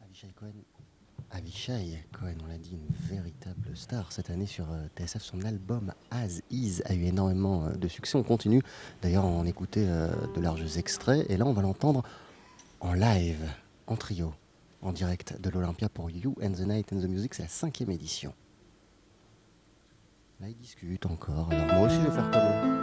Avishai 0.01 0.31
Cohen. 0.39 0.51
Avishai 1.69 2.03
Cohen, 2.11 2.33
on 2.43 2.47
l'a 2.47 2.57
dit, 2.57 2.71
une 2.73 3.15
véritable 3.15 3.75
star 3.75 4.11
cette 4.11 4.31
année 4.31 4.47
sur 4.47 4.71
euh, 4.71 4.87
TSF. 4.95 5.21
Son 5.21 5.43
album 5.43 5.93
As 6.09 6.41
Is 6.49 6.81
a 6.85 6.95
eu 6.95 7.03
énormément 7.03 7.65
euh, 7.65 7.75
de 7.75 7.87
succès. 7.87 8.17
On 8.17 8.23
continue 8.23 8.63
d'ailleurs 9.01 9.25
à 9.25 9.27
en 9.27 9.45
écouter 9.45 9.85
euh, 9.87 10.09
de 10.33 10.41
larges 10.41 10.77
extraits. 10.77 11.29
Et 11.29 11.37
là, 11.37 11.45
on 11.45 11.53
va 11.53 11.61
l'entendre 11.61 12.03
en 12.79 12.93
live, 12.93 13.47
en 13.85 13.95
trio, 13.95 14.33
en 14.81 14.91
direct 14.91 15.39
de 15.39 15.49
l'Olympia 15.51 15.87
pour 15.89 16.09
You 16.09 16.35
and 16.41 16.53
the 16.53 16.61
Night 16.61 16.93
and 16.93 17.01
the 17.01 17.07
Music. 17.07 17.35
C'est 17.35 17.43
la 17.43 17.49
cinquième 17.49 17.91
édition. 17.91 18.33
Là, 20.39 20.47
ils 20.49 20.57
discutent 20.57 21.05
encore. 21.05 21.51
Alors, 21.51 21.75
moi 21.75 21.87
aussi, 21.87 21.97
je 21.97 22.07
vais 22.07 22.11
faire 22.11 22.31
comme 22.31 22.41
eux. 22.41 22.80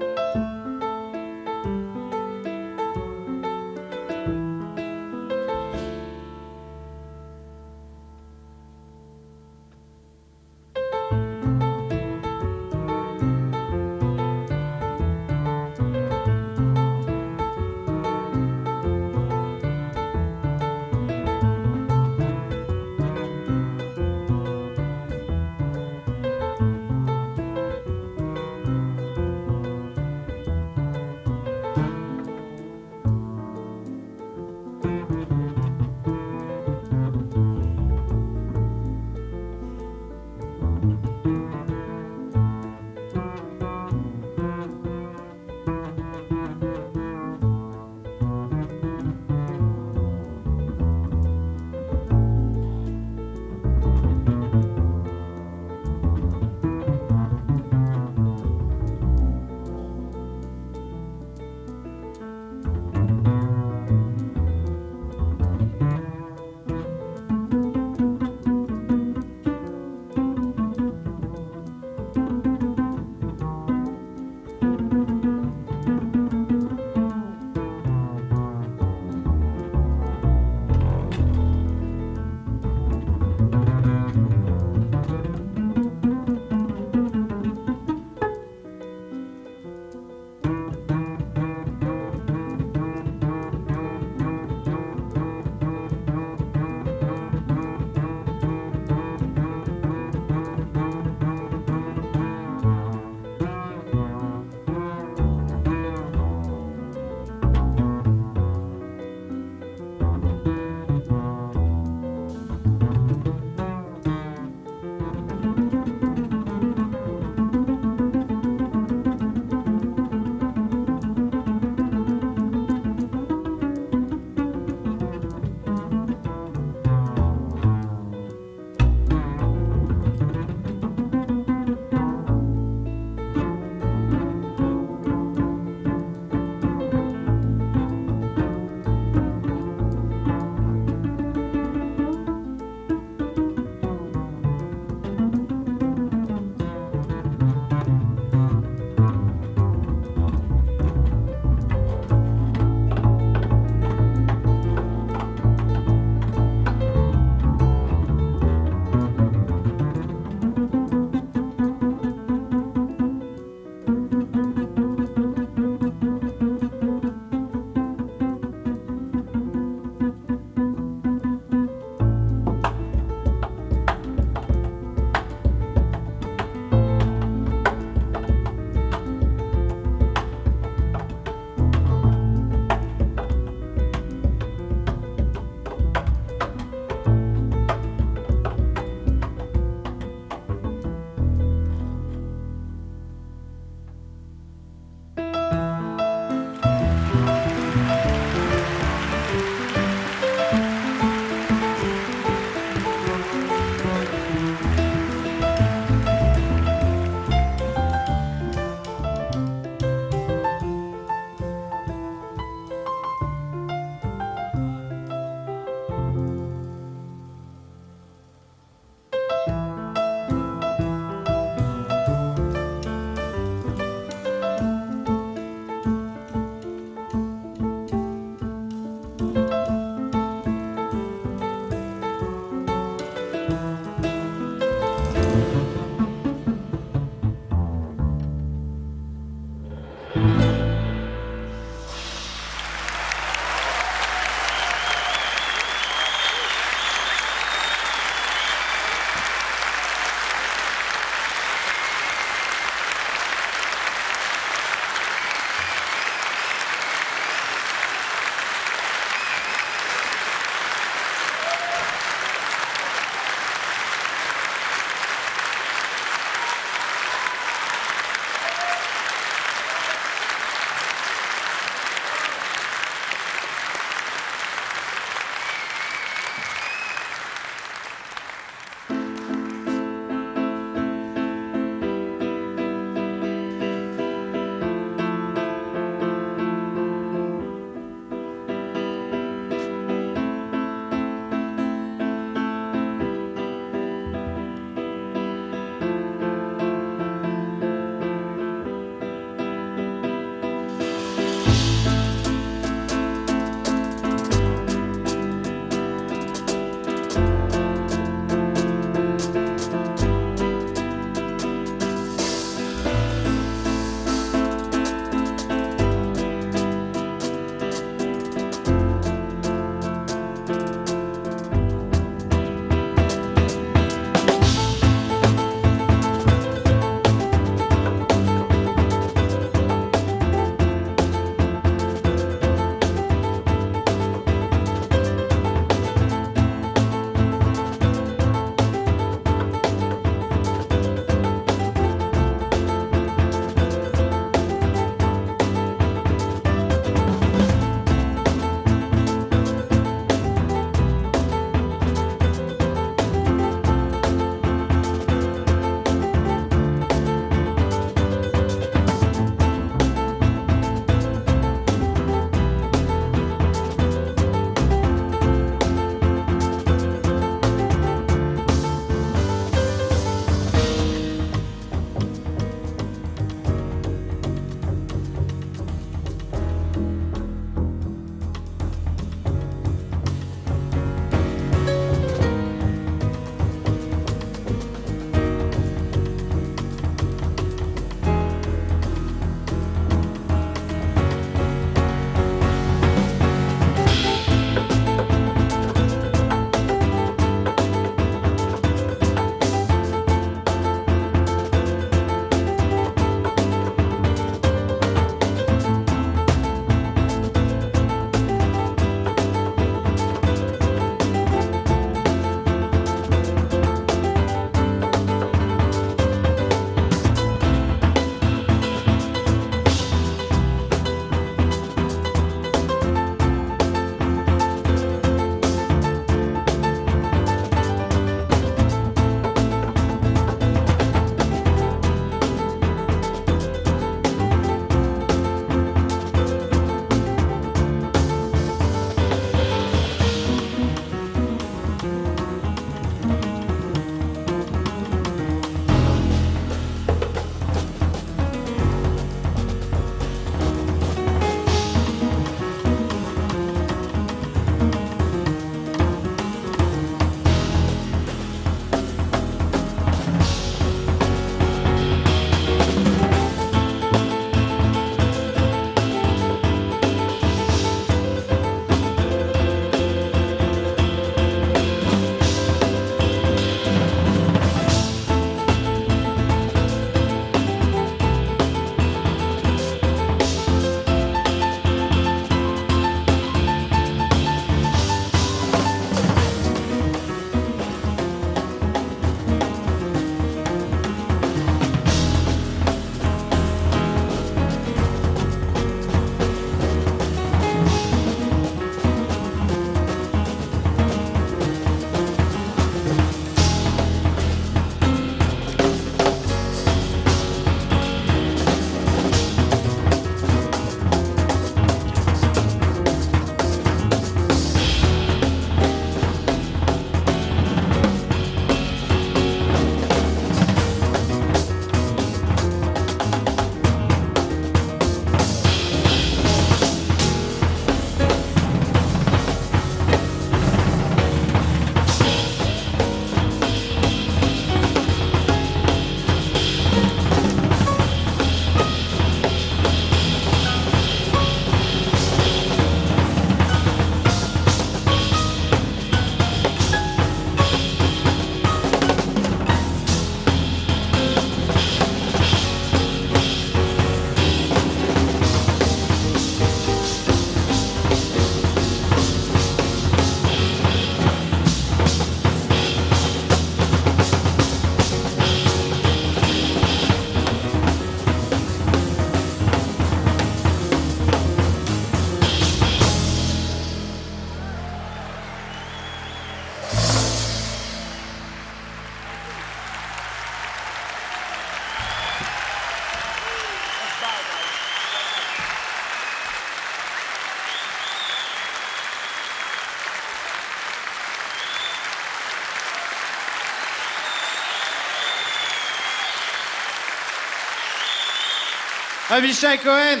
Avishai 599.14 599.58
Cohen. 599.58 600.00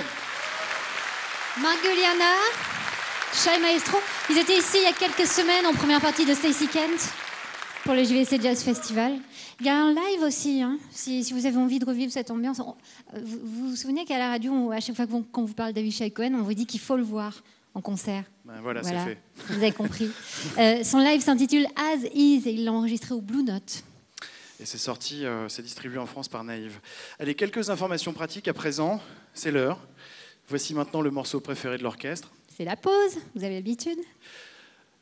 Marguliana, 1.62 2.32
Shai 3.32 3.60
Maestro, 3.60 3.98
ils 4.28 4.38
étaient 4.38 4.58
ici 4.58 4.76
il 4.78 4.82
y 4.82 4.86
a 4.86 4.92
quelques 4.92 5.28
semaines 5.28 5.66
en 5.66 5.72
première 5.72 6.00
partie 6.00 6.24
de 6.26 6.34
Stacy 6.34 6.66
Kent 6.66 7.10
pour 7.84 7.94
le 7.94 8.02
JVC 8.02 8.40
Jazz 8.42 8.64
Festival. 8.64 9.12
Il 9.60 9.66
y 9.66 9.68
a 9.68 9.76
un 9.76 9.90
live 9.92 10.22
aussi, 10.26 10.62
hein, 10.62 10.78
si, 10.90 11.22
si 11.22 11.32
vous 11.32 11.46
avez 11.46 11.56
envie 11.58 11.78
de 11.78 11.84
revivre 11.84 12.10
cette 12.12 12.32
ambiance. 12.32 12.58
On- 12.58 12.74
euh, 13.14 13.20
Vous 13.24 13.38
vous, 13.44 13.68
vous 13.70 13.76
souvenez 13.76 14.04
qu'à 14.04 14.18
la 14.18 14.30
radio, 14.30 14.50
on- 14.50 14.70
à 14.72 14.80
chaque 14.80 14.96
fois 14.96 15.06
qu'on 15.06 15.22
qu'on 15.22 15.44
vous 15.44 15.54
parle 15.54 15.72
d'Avishai 15.74 16.10
Cohen, 16.10 16.32
on 16.34 16.42
vous 16.42 16.54
dit 16.54 16.66
qu'il 16.66 16.80
faut 16.80 16.96
le 16.96 17.04
voir 17.04 17.34
en 17.74 17.80
concert. 17.80 18.24
Ben 18.44 18.54
voilà, 18.62 18.82
c'est 18.82 18.98
fait. 18.98 19.18
Vous 19.48 19.54
avez 19.58 19.70
compris. 19.72 20.10
Euh, 20.58 20.82
son 20.82 20.98
live 20.98 21.20
s'intitule 21.20 21.66
As 21.76 22.04
Is 22.14 22.42
et 22.46 22.50
il 22.50 22.64
l'a 22.64 22.72
enregistré 22.72 23.14
au 23.14 23.20
Blue 23.20 23.42
Note. 23.44 23.84
Et 24.60 24.66
c'est 24.66 24.78
sorti, 24.78 25.26
euh, 25.26 25.48
c'est 25.48 25.62
distribué 25.62 25.98
en 25.98 26.06
France 26.06 26.28
par 26.28 26.44
Naïve. 26.44 26.78
Allez, 27.18 27.34
quelques 27.34 27.70
informations 27.70 28.12
pratiques 28.12 28.46
à 28.46 28.54
présent. 28.54 29.00
C'est 29.32 29.50
l'heure. 29.50 29.80
Voici 30.48 30.74
maintenant 30.74 31.00
le 31.00 31.10
morceau 31.10 31.40
préféré 31.40 31.78
de 31.78 31.82
l'orchestre. 31.82 32.30
C'est 32.56 32.64
la 32.64 32.76
pause, 32.76 33.18
vous 33.34 33.42
avez 33.42 33.56
l'habitude. 33.56 33.98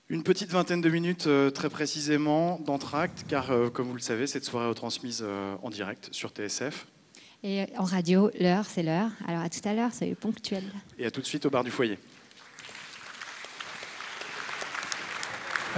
Une 0.09 0.23
petite 0.23 0.51
vingtaine 0.51 0.81
de 0.81 0.89
minutes 0.89 1.27
euh, 1.27 1.51
très 1.51 1.69
précisément 1.69 2.59
d'entracte, 2.61 3.25
car 3.29 3.51
euh, 3.51 3.69
comme 3.69 3.89
vous 3.89 3.95
le 3.95 4.01
savez, 4.01 4.27
cette 4.27 4.45
soirée 4.45 4.67
est 4.67 4.71
retransmise 4.71 5.25
en 5.63 5.69
direct 5.69 6.09
sur 6.13 6.31
TSF. 6.31 6.87
Et 7.45 7.67
en 7.77 7.85
radio, 7.85 8.31
l'heure, 8.39 8.67
c'est 8.67 8.83
l'heure. 8.83 9.11
Alors 9.27 9.43
à 9.43 9.51
tout 9.51 9.61
à 9.65 9.75
l'heure, 9.75 9.93
soyez 9.93 10.15
ponctuels. 10.15 10.73
Et 10.99 11.05
à 11.05 11.11
tout 11.11 11.21
de 11.21 11.27
suite 11.27 11.45
au 11.45 11.51
bar 11.51 11.65
du 11.65 11.71
foyer. 11.71 11.99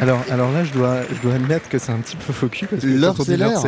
Alors, 0.01 0.19
alors 0.31 0.51
là, 0.51 0.65
je 0.65 0.73
dois, 0.73 0.97
je 1.09 1.23
dois 1.23 1.35
admettre 1.35 1.69
que 1.69 1.79
c'est 1.79 1.93
un 1.93 1.99
petit 1.99 2.17
peu 2.17 2.49
cul 2.49 2.67
parce 2.67 2.83
que 2.83 2.89
L'heure, 2.89 3.15
c'est 3.25 3.37
l'heure, 3.37 3.63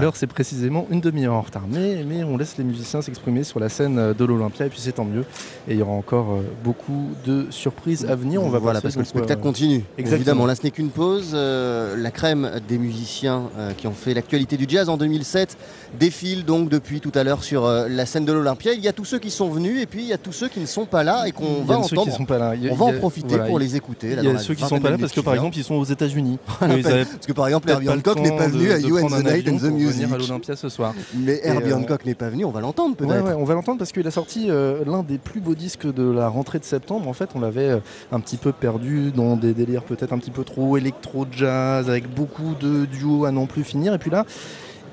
l'heure. 0.00 0.14
c'est 0.16 0.28
précisément 0.28 0.86
une 0.90 1.00
demi-heure 1.00 1.34
en 1.34 1.40
retard. 1.40 1.64
Mais, 1.68 2.04
mais 2.06 2.22
on 2.22 2.36
laisse 2.36 2.56
les 2.58 2.64
musiciens 2.64 3.02
s'exprimer 3.02 3.42
sur 3.42 3.58
la 3.58 3.68
scène 3.68 3.98
euh, 3.98 4.14
de 4.14 4.24
l'Olympia 4.24 4.66
et 4.66 4.68
puis 4.68 4.78
c'est 4.80 4.92
tant 4.92 5.04
mieux. 5.04 5.24
Et 5.66 5.72
il 5.72 5.78
y 5.78 5.82
aura 5.82 5.92
encore 5.92 6.34
euh, 6.34 6.42
beaucoup 6.62 7.08
de 7.26 7.46
surprises 7.50 8.06
à 8.08 8.14
venir. 8.14 8.40
On 8.42 8.50
va 8.50 8.60
voilà, 8.60 8.80
parce 8.80 8.94
que 8.94 9.00
le 9.00 9.04
spectacle 9.04 9.40
euh, 9.40 9.42
continue. 9.42 9.84
Exactement. 9.98 10.14
Évidemment, 10.16 10.46
là 10.46 10.54
ce 10.54 10.62
n'est 10.62 10.70
qu'une 10.70 10.90
pause. 10.90 11.32
Euh, 11.34 11.96
la 11.96 12.12
crème 12.12 12.50
des 12.68 12.78
musiciens 12.78 13.42
euh, 13.58 13.72
qui 13.76 13.88
ont 13.88 13.92
fait 13.94 14.14
l'actualité 14.14 14.56
du 14.56 14.66
jazz 14.68 14.88
en 14.88 14.96
2007 14.96 15.56
défile 15.98 16.44
donc 16.44 16.68
depuis 16.68 17.00
tout 17.00 17.12
à 17.16 17.24
l'heure 17.24 17.42
sur 17.42 17.66
la 17.68 18.06
scène 18.06 18.24
de 18.24 18.32
l'Olympia. 18.32 18.74
Il 18.74 18.80
y 18.80 18.88
a 18.88 18.92
tous 18.92 19.04
ceux 19.04 19.18
qui 19.18 19.30
sont 19.30 19.48
venus 19.50 19.82
et 19.82 19.86
puis 19.86 20.02
il 20.02 20.08
y 20.08 20.12
a 20.12 20.18
tous 20.18 20.32
ceux 20.32 20.48
qui 20.48 20.60
ne 20.60 20.66
sont 20.66 20.86
pas 20.86 21.02
là 21.02 21.24
et 21.26 21.32
qu'on 21.32 21.64
va 21.64 21.74
a 21.78 21.82
ceux 21.82 21.96
entendre. 21.96 22.12
qui 22.12 22.16
sont 22.16 22.26
pas 22.26 22.38
là. 22.38 22.50
A- 22.50 22.70
On 22.70 22.74
va 22.76 22.84
en 22.86 22.92
profiter 22.92 23.28
voilà, 23.30 23.44
pour 23.46 23.58
les 23.58 23.74
écouter. 23.74 24.12
Il 24.12 24.20
y 24.22 24.26
dans 24.32 24.36
a 24.36 24.38
ceux 24.38 24.54
qui 24.54 24.64
sont 24.64 24.78
pas 24.80 24.90
là 24.90 24.98
parce 24.98 25.12
que 25.12 25.20
par 25.20 25.34
vient. 25.34 25.47
Exemple 25.48 25.58
ils 25.58 25.64
sont 25.64 25.74
aux 25.74 25.84
États-Unis. 25.84 26.38
Parce 26.60 27.26
que 27.26 27.32
par 27.32 27.46
exemple, 27.46 27.70
Herbie 27.70 27.88
Hancock 27.88 28.20
n'est 28.20 28.36
pas 28.36 28.48
venu 28.48 28.70
à 28.70 28.78
You 28.78 28.98
and 28.98 29.08
the 29.08 29.24
Night 29.24 29.48
and 29.48 29.56
the 29.56 29.70
Music. 29.70 30.04
à 30.12 30.16
l'Olympia 30.16 30.56
ce 30.56 30.68
soir. 30.68 30.94
Mais 31.16 31.40
Herbie 31.42 31.72
euh, 31.72 31.76
Hancock 31.76 32.04
n'est 32.04 32.14
pas 32.14 32.28
venu, 32.28 32.44
on 32.44 32.50
va 32.50 32.60
l'entendre 32.60 32.96
peut-être. 32.96 33.24
ouais, 33.24 33.34
on 33.34 33.44
va 33.44 33.54
l'entendre 33.54 33.78
parce 33.78 33.92
qu'il 33.92 34.06
a 34.06 34.10
sorti 34.10 34.46
euh, 34.48 34.84
l'un 34.86 35.02
des 35.02 35.18
plus 35.18 35.40
beaux 35.40 35.54
disques 35.54 35.92
de 35.92 36.10
la 36.10 36.28
rentrée 36.28 36.58
de 36.58 36.64
septembre. 36.64 37.08
En 37.08 37.12
fait, 37.12 37.30
on 37.34 37.40
l'avait 37.40 37.70
euh, 37.70 37.78
un 38.12 38.20
petit 38.20 38.36
peu 38.36 38.52
perdu 38.52 39.10
dans 39.10 39.36
des 39.36 39.54
délires 39.54 39.82
peut-être 39.82 40.12
un 40.12 40.18
petit 40.18 40.30
peu 40.30 40.44
trop 40.44 40.76
électro-jazz, 40.76 41.88
avec 41.88 42.12
beaucoup 42.12 42.54
de 42.60 42.84
duos 42.86 43.24
à 43.24 43.30
non 43.30 43.46
plus 43.46 43.64
finir. 43.64 43.94
Et 43.94 43.98
puis 43.98 44.10
là, 44.10 44.24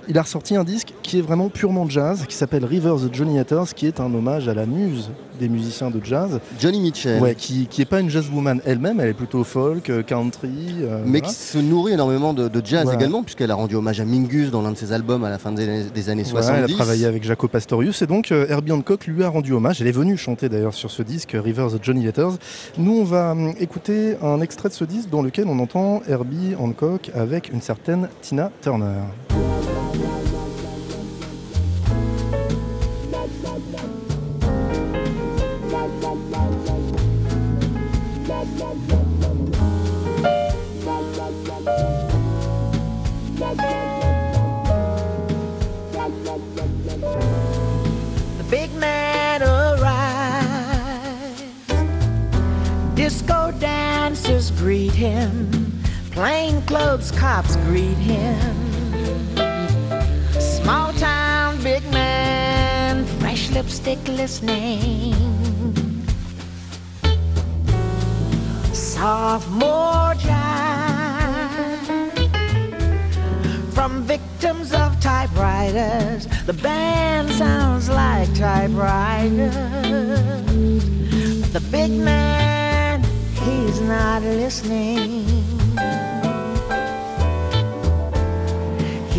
il 0.08 0.18
a 0.18 0.22
ressorti 0.22 0.56
un 0.56 0.64
disque 0.64 0.94
qui 1.04 1.20
est 1.20 1.22
vraiment 1.22 1.50
purement 1.50 1.88
jazz, 1.90 2.26
qui 2.28 2.36
s'appelle 2.36 2.66
Rivers 2.66 2.96
the 2.98 3.14
Johnny 3.14 3.40
Hatters, 3.40 3.74
qui 3.76 3.88
est 3.88 4.00
un 4.00 4.14
hommage 4.14 4.48
à 4.48 4.54
la 4.54 4.66
muse 4.66 5.10
des 5.40 5.50
musiciens 5.50 5.90
de 5.92 6.00
jazz. 6.04 6.40
Johnny 6.60 6.80
Mitchell. 6.80 7.22
Ouais, 7.22 7.36
qui, 7.36 7.68
qui 7.68 7.82
est 7.82 7.86
pas 7.86 8.00
une 8.00 8.10
jazzwoman 8.10 8.62
elle-même, 8.66 9.02
elle 9.02 9.10
est 9.10 9.14
plutôt 9.14 9.44
folk, 9.44 9.90
euh, 9.90 10.02
country. 10.02 10.50
euh, 10.82 11.02
Mais 11.06 11.20
voilà. 11.20 11.28
qui 11.28 11.34
se 11.34 11.58
nourrit 11.58 11.92
énormément 11.94 12.34
de, 12.34 12.48
de 12.48 12.62
jazz 12.66 12.84
Voilà. 12.84 12.98
également, 13.00 13.22
puisqu'elle 13.22 13.52
a 13.52 13.56
rendu 13.56 13.76
hommage 13.76 14.00
à 14.00 14.06
Mingus 14.06 14.50
dans 14.50 14.62
l'un 14.62 14.72
de 14.72 14.78
ses 14.78 14.94
albums 14.94 15.26
à 15.26 15.30
la 15.30 15.38
fin 15.38 15.52
des 15.52 15.64
années, 15.68 15.84
des 15.94 16.10
années 16.10 16.24
Voilà, 16.24 16.46
70. 16.48 16.64
elle 16.64 16.72
a 16.72 16.76
travaillé 16.78 17.06
avec 17.06 17.24
Jaco 17.26 17.50
Pastorius 17.50 18.02
et 18.02 18.08
donc 18.08 18.32
euh, 18.32 18.46
Herbie 18.50 18.72
Hancock 18.72 19.08
lui 19.08 19.24
a 19.26 19.30
rendu 19.30 19.52
hommage. 19.52 19.82
Elle 19.82 19.88
est 19.88 19.92
venue 19.92 20.16
chanter 20.16 20.48
d'ailleurs 20.48 20.74
sur 20.74 20.90
ce 20.90 21.04
disque 21.04 21.36
Rivers 21.36 21.74
of 21.74 21.80
Johnny 21.82 22.04
Letters. 22.06 22.38
Nous, 22.78 22.94
on 22.98 23.04
va 23.04 23.32
hum, 23.32 23.54
écouter 23.60 24.16
un 24.24 24.40
extrait 24.40 24.70
de 24.70 24.74
ce 24.74 24.86
disque 24.86 25.10
dans 25.10 25.22
lequel 25.22 25.48
on 25.50 25.60
entend 25.60 26.02
Herbie 26.08 26.56
Hancock 26.58 27.12
avec 27.14 27.52
une 27.52 27.62
certaine 27.62 28.08
Tina 28.22 28.52
Turner. 28.62 29.02
The 48.38 48.44
big 48.50 48.74
man 48.76 49.42
arrives. 49.44 49.84
Disco 52.96 53.52
dancers 53.60 54.52
greet 54.52 54.92
him. 54.92 55.50
Plainclothes 56.12 57.12
cops 57.12 57.56
greet 57.58 57.98
him. 57.98 58.75
Small 60.66 60.94
town 60.94 61.62
big 61.62 61.84
man, 61.92 63.06
fresh 63.20 63.52
lipstick 63.52 64.00
listening. 64.08 65.14
Sophomore 68.74 70.16
jive 70.26 70.90
from 73.76 74.02
victims 74.06 74.74
of 74.74 75.00
typewriters. 75.00 76.26
The 76.48 76.54
band 76.54 77.30
sounds 77.30 77.88
like 77.88 78.34
typewriters. 78.34 79.54
The 81.54 81.62
big 81.70 81.92
man, 81.92 83.04
he's 83.36 83.80
not 83.82 84.24
listening. 84.24 85.05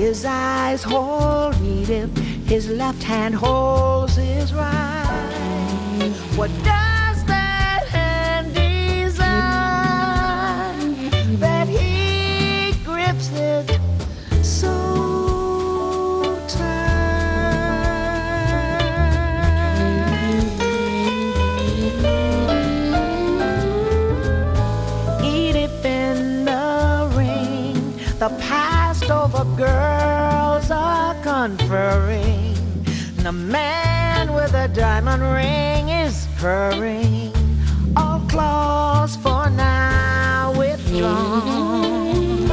His 0.06 0.24
eyes 0.24 0.84
hold 0.84 1.56
if 1.90 2.16
his 2.46 2.70
left 2.70 3.02
hand 3.02 3.34
holds 3.34 4.14
his 4.14 4.54
right. 4.54 6.12
What 6.36 6.50
does 6.62 7.24
that 7.24 7.88
hand 7.88 8.54
design 8.54 9.20
that 11.40 11.66
he 11.66 12.72
grips 12.84 13.30
it 13.32 13.80
so 14.42 16.38
tight? 16.46 17.16
Edith 25.24 25.84
in 25.84 26.44
the 26.44 27.10
ring, 27.16 27.74
the 28.20 28.28
past 28.40 29.10
over 29.10 29.44
girls 29.56 29.95
conferring. 31.46 32.56
The 33.22 33.30
man 33.30 34.32
with 34.34 34.52
a 34.54 34.66
diamond 34.66 35.22
ring 35.22 35.90
is 35.90 36.26
purring. 36.38 37.32
All 37.96 38.18
claws 38.28 39.14
for 39.14 39.48
now 39.50 40.52
withdrawn. 40.58 42.48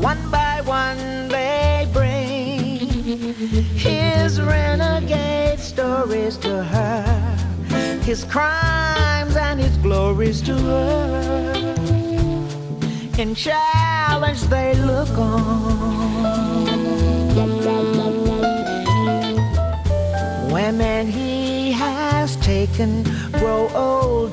One 0.00 0.22
by 0.30 0.60
one 0.64 1.26
they 1.26 1.88
bring 1.92 2.78
his 3.74 4.40
renegade 4.40 5.58
stories 5.58 6.36
to 6.46 6.62
her, 6.62 7.02
his 8.04 8.22
crimes 8.22 9.34
and 9.34 9.58
his 9.58 9.76
glories 9.78 10.40
to 10.42 10.54
her. 10.54 11.61
In 13.18 13.34
challenge 13.34 14.40
they 14.44 14.74
look 14.74 15.16
on. 15.18 16.72
Women 20.50 21.06
he 21.06 21.72
has 21.72 22.36
taken 22.36 23.04
grow 23.32 23.68
old 23.74 24.32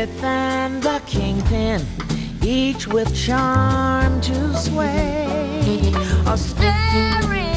And 0.00 0.82
the 0.82 1.02
kingpin, 1.04 1.84
each 2.42 2.86
with 2.86 3.14
charm 3.14 4.18
to 4.22 4.56
sway, 4.56 5.92
are 6.26 6.38
staring 6.38 7.49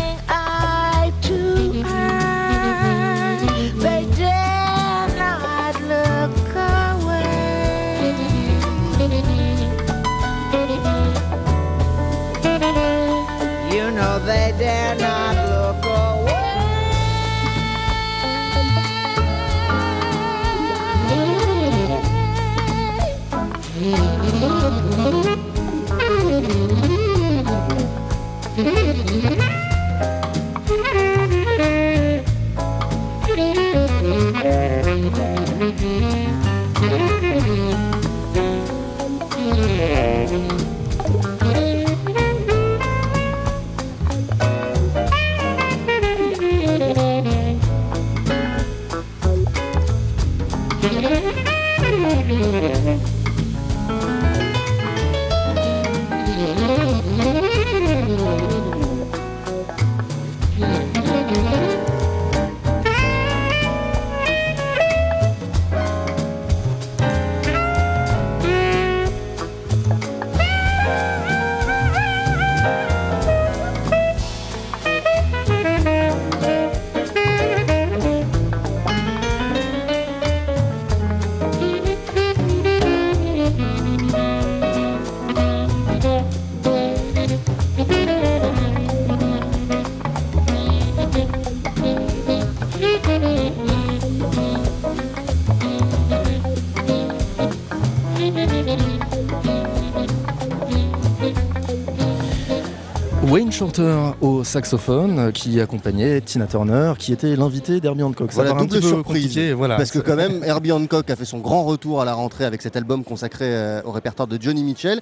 Au 103.79 104.43
saxophone 104.43 105.19
euh, 105.19 105.31
qui 105.31 105.59
accompagnait 105.59 106.21
Tina 106.21 106.45
Turner 106.45 106.93
qui 106.97 107.11
était 107.11 107.35
l'invité 107.35 107.79
d'Herbie 107.79 108.03
Hancock. 108.03 108.31
Ça 108.31 108.43
Voilà, 108.43 108.59
double 108.59 108.81
surprise. 108.83 109.37
voilà. 109.55 109.77
Parce 109.77 109.91
que 109.91 109.99
quand 109.99 110.15
même, 110.15 110.43
Herbie 110.43 110.71
Hancock 110.71 111.09
a 111.09 111.15
fait 111.15 111.25
son 111.25 111.39
grand 111.39 111.63
retour 111.63 112.01
à 112.01 112.05
la 112.05 112.13
rentrée 112.13 112.45
avec 112.45 112.61
cet 112.61 112.75
album 112.75 113.03
consacré 113.03 113.45
euh, 113.47 113.81
au 113.85 113.91
répertoire 113.91 114.27
de 114.27 114.37
Johnny 114.39 114.63
Mitchell. 114.63 115.01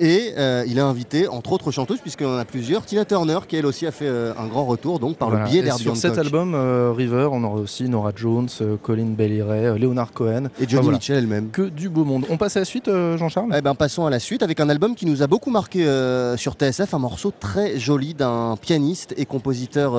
Et 0.00 0.32
euh, 0.38 0.64
il 0.66 0.78
a 0.80 0.86
invité, 0.86 1.28
entre 1.28 1.52
autres 1.52 1.70
chanteuses, 1.70 2.00
puisqu'il 2.00 2.26
en 2.26 2.38
a 2.38 2.44
plusieurs, 2.44 2.84
Tina 2.84 3.04
Turner, 3.04 3.38
qui 3.46 3.56
elle 3.56 3.66
aussi 3.66 3.86
a 3.86 3.90
fait 3.92 4.06
euh, 4.06 4.32
un 4.38 4.46
grand 4.46 4.64
retour, 4.64 4.98
donc 4.98 5.16
par 5.16 5.28
Voilà. 5.30 5.44
le 5.44 5.50
biais 5.50 5.62
d'Herbie 5.62 5.82
Sur 5.82 5.96
cet 5.96 6.18
album, 6.18 6.54
euh, 6.54 6.92
River, 6.96 7.28
on 7.30 7.42
aura 7.44 7.60
aussi 7.60 7.88
Nora 7.88 8.12
Jones, 8.14 8.48
Colin 8.82 9.14
euh, 9.18 9.78
Leonard 9.78 10.12
Cohen. 10.12 10.44
Et 10.60 10.68
Johnny 10.68 10.88
Mitchell 10.90 11.18
elle-même. 11.18 11.50
Que 11.50 11.62
du 11.62 11.88
beau 11.88 12.04
monde. 12.04 12.24
On 12.30 12.36
passe 12.36 12.56
à 12.56 12.60
la 12.60 12.64
suite, 12.64 12.88
Jean-Charles? 12.88 13.50
Eh 13.56 13.60
ben, 13.60 13.74
passons 13.74 14.06
à 14.06 14.10
la 14.10 14.18
suite 14.18 14.42
avec 14.42 14.60
un 14.60 14.68
album 14.68 14.94
qui 14.94 15.06
nous 15.06 15.22
a 15.22 15.26
beaucoup 15.26 15.50
marqué 15.50 15.84
sur 16.36 16.54
TSF, 16.54 16.94
un 16.94 16.98
morceau 16.98 17.32
très 17.38 17.78
joli 17.78 18.14
d'un 18.14 18.56
pianiste 18.60 19.14
et 19.16 19.26
compositeur 19.26 19.92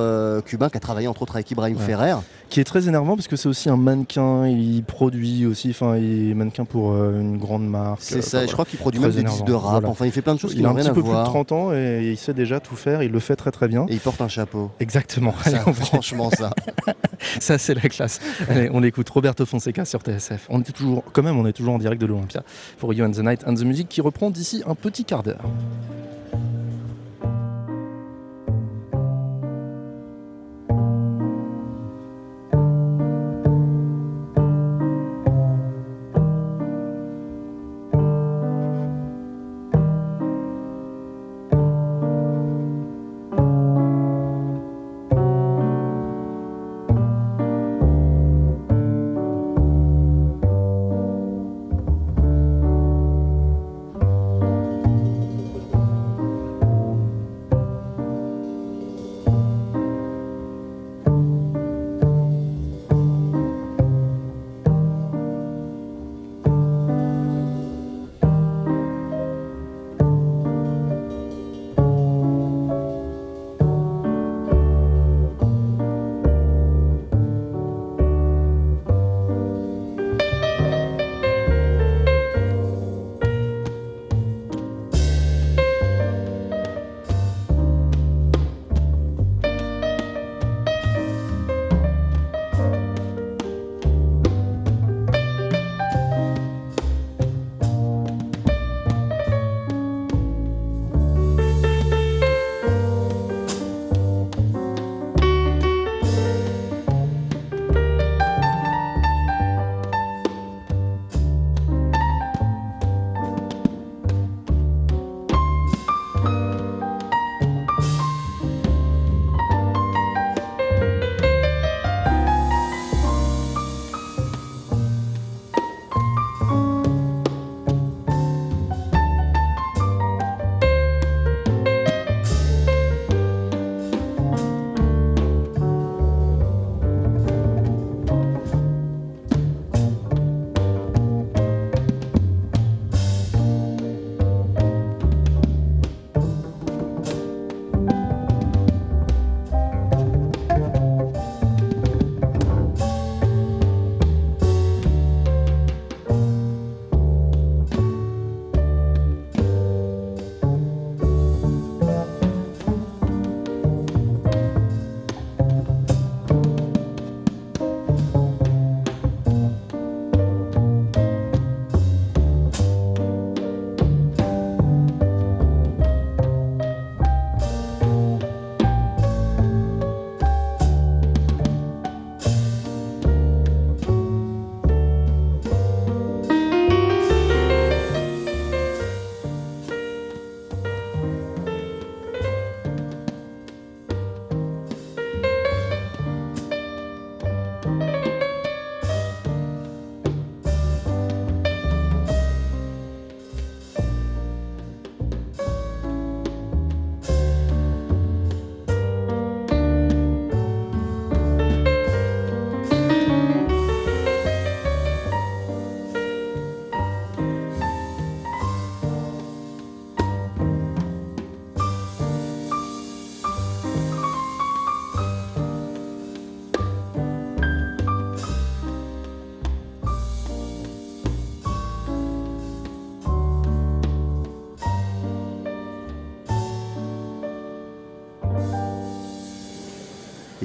cubain 0.43 0.69
qui 0.69 0.77
a 0.77 0.79
travaillé 0.79 1.07
entre 1.07 1.21
autres 1.21 1.35
avec 1.35 1.49
Ibrahim 1.51 1.77
Ouais. 1.77 1.83
Ferrer. 1.83 2.15
Qui 2.53 2.59
est 2.59 2.65
très 2.65 2.87
énervant 2.87 3.15
parce 3.15 3.27
que 3.27 3.35
c'est 3.35 3.49
aussi 3.49 3.67
un 3.67 3.77
mannequin, 3.77 4.47
il 4.47 4.83
produit 4.83 5.47
aussi, 5.47 5.71
enfin 5.71 5.97
il 5.97 6.29
est 6.29 6.33
mannequin 6.35 6.65
pour 6.65 6.91
euh, 6.91 7.19
une 7.19 7.39
grande 7.39 7.67
marque. 7.67 8.03
C'est 8.03 8.17
euh, 8.17 8.21
ça, 8.21 8.45
je 8.45 8.51
crois 8.51 8.63
qu'il 8.63 8.77
produit 8.77 8.99
très 8.99 9.09
même 9.09 9.17
des 9.17 9.23
disques 9.23 9.45
de 9.45 9.53
rap, 9.53 9.85
enfin, 9.85 10.05
il 10.05 10.11
fait 10.11 10.21
plein 10.21 10.35
de 10.35 10.39
choses 10.39 10.53
qui 10.53 10.59
Il 10.59 10.65
a 10.67 10.69
un 10.69 10.75
petit 10.75 10.91
peu 10.91 11.01
plus 11.01 11.13
de 11.13 11.23
30 11.23 11.51
ans 11.51 11.73
et 11.73 12.11
il 12.11 12.15
sait 12.15 12.35
déjà 12.35 12.59
tout 12.59 12.75
faire, 12.75 13.01
il 13.01 13.11
le 13.11 13.19
fait 13.19 13.35
très 13.35 13.49
très 13.49 13.67
bien. 13.67 13.87
Et 13.89 13.93
il 13.93 13.99
porte 13.99 14.21
un 14.21 14.27
chapeau. 14.27 14.69
Exactement. 14.79 15.33
Ça, 15.43 15.63
Allez, 15.63 15.73
franchement, 15.73 16.29
ça. 16.29 16.51
ça 17.39 17.57
c'est 17.57 17.73
la 17.73 17.89
classe. 17.89 18.19
Allez, 18.47 18.69
on 18.71 18.83
écoute 18.83 19.09
Roberto 19.09 19.47
Fonseca 19.47 19.83
sur 19.83 20.01
TSF. 20.01 20.45
On 20.49 20.61
était 20.61 20.73
toujours, 20.73 21.03
quand 21.11 21.23
même, 21.23 21.39
on 21.39 21.47
est 21.47 21.53
toujours 21.53 21.73
en 21.73 21.79
direct 21.79 21.99
de 21.99 22.05
l'Olympia 22.05 22.43
pour 22.77 22.93
You 22.93 23.03
and 23.03 23.13
the 23.13 23.23
Night 23.23 23.43
and 23.47 23.55
the 23.55 23.63
Music 23.63 23.89
qui 23.89 24.01
reprend 24.01 24.29
d'ici 24.29 24.61
un 24.67 24.75
petit 24.75 25.05
quart 25.05 25.23
d'heure. 25.23 25.41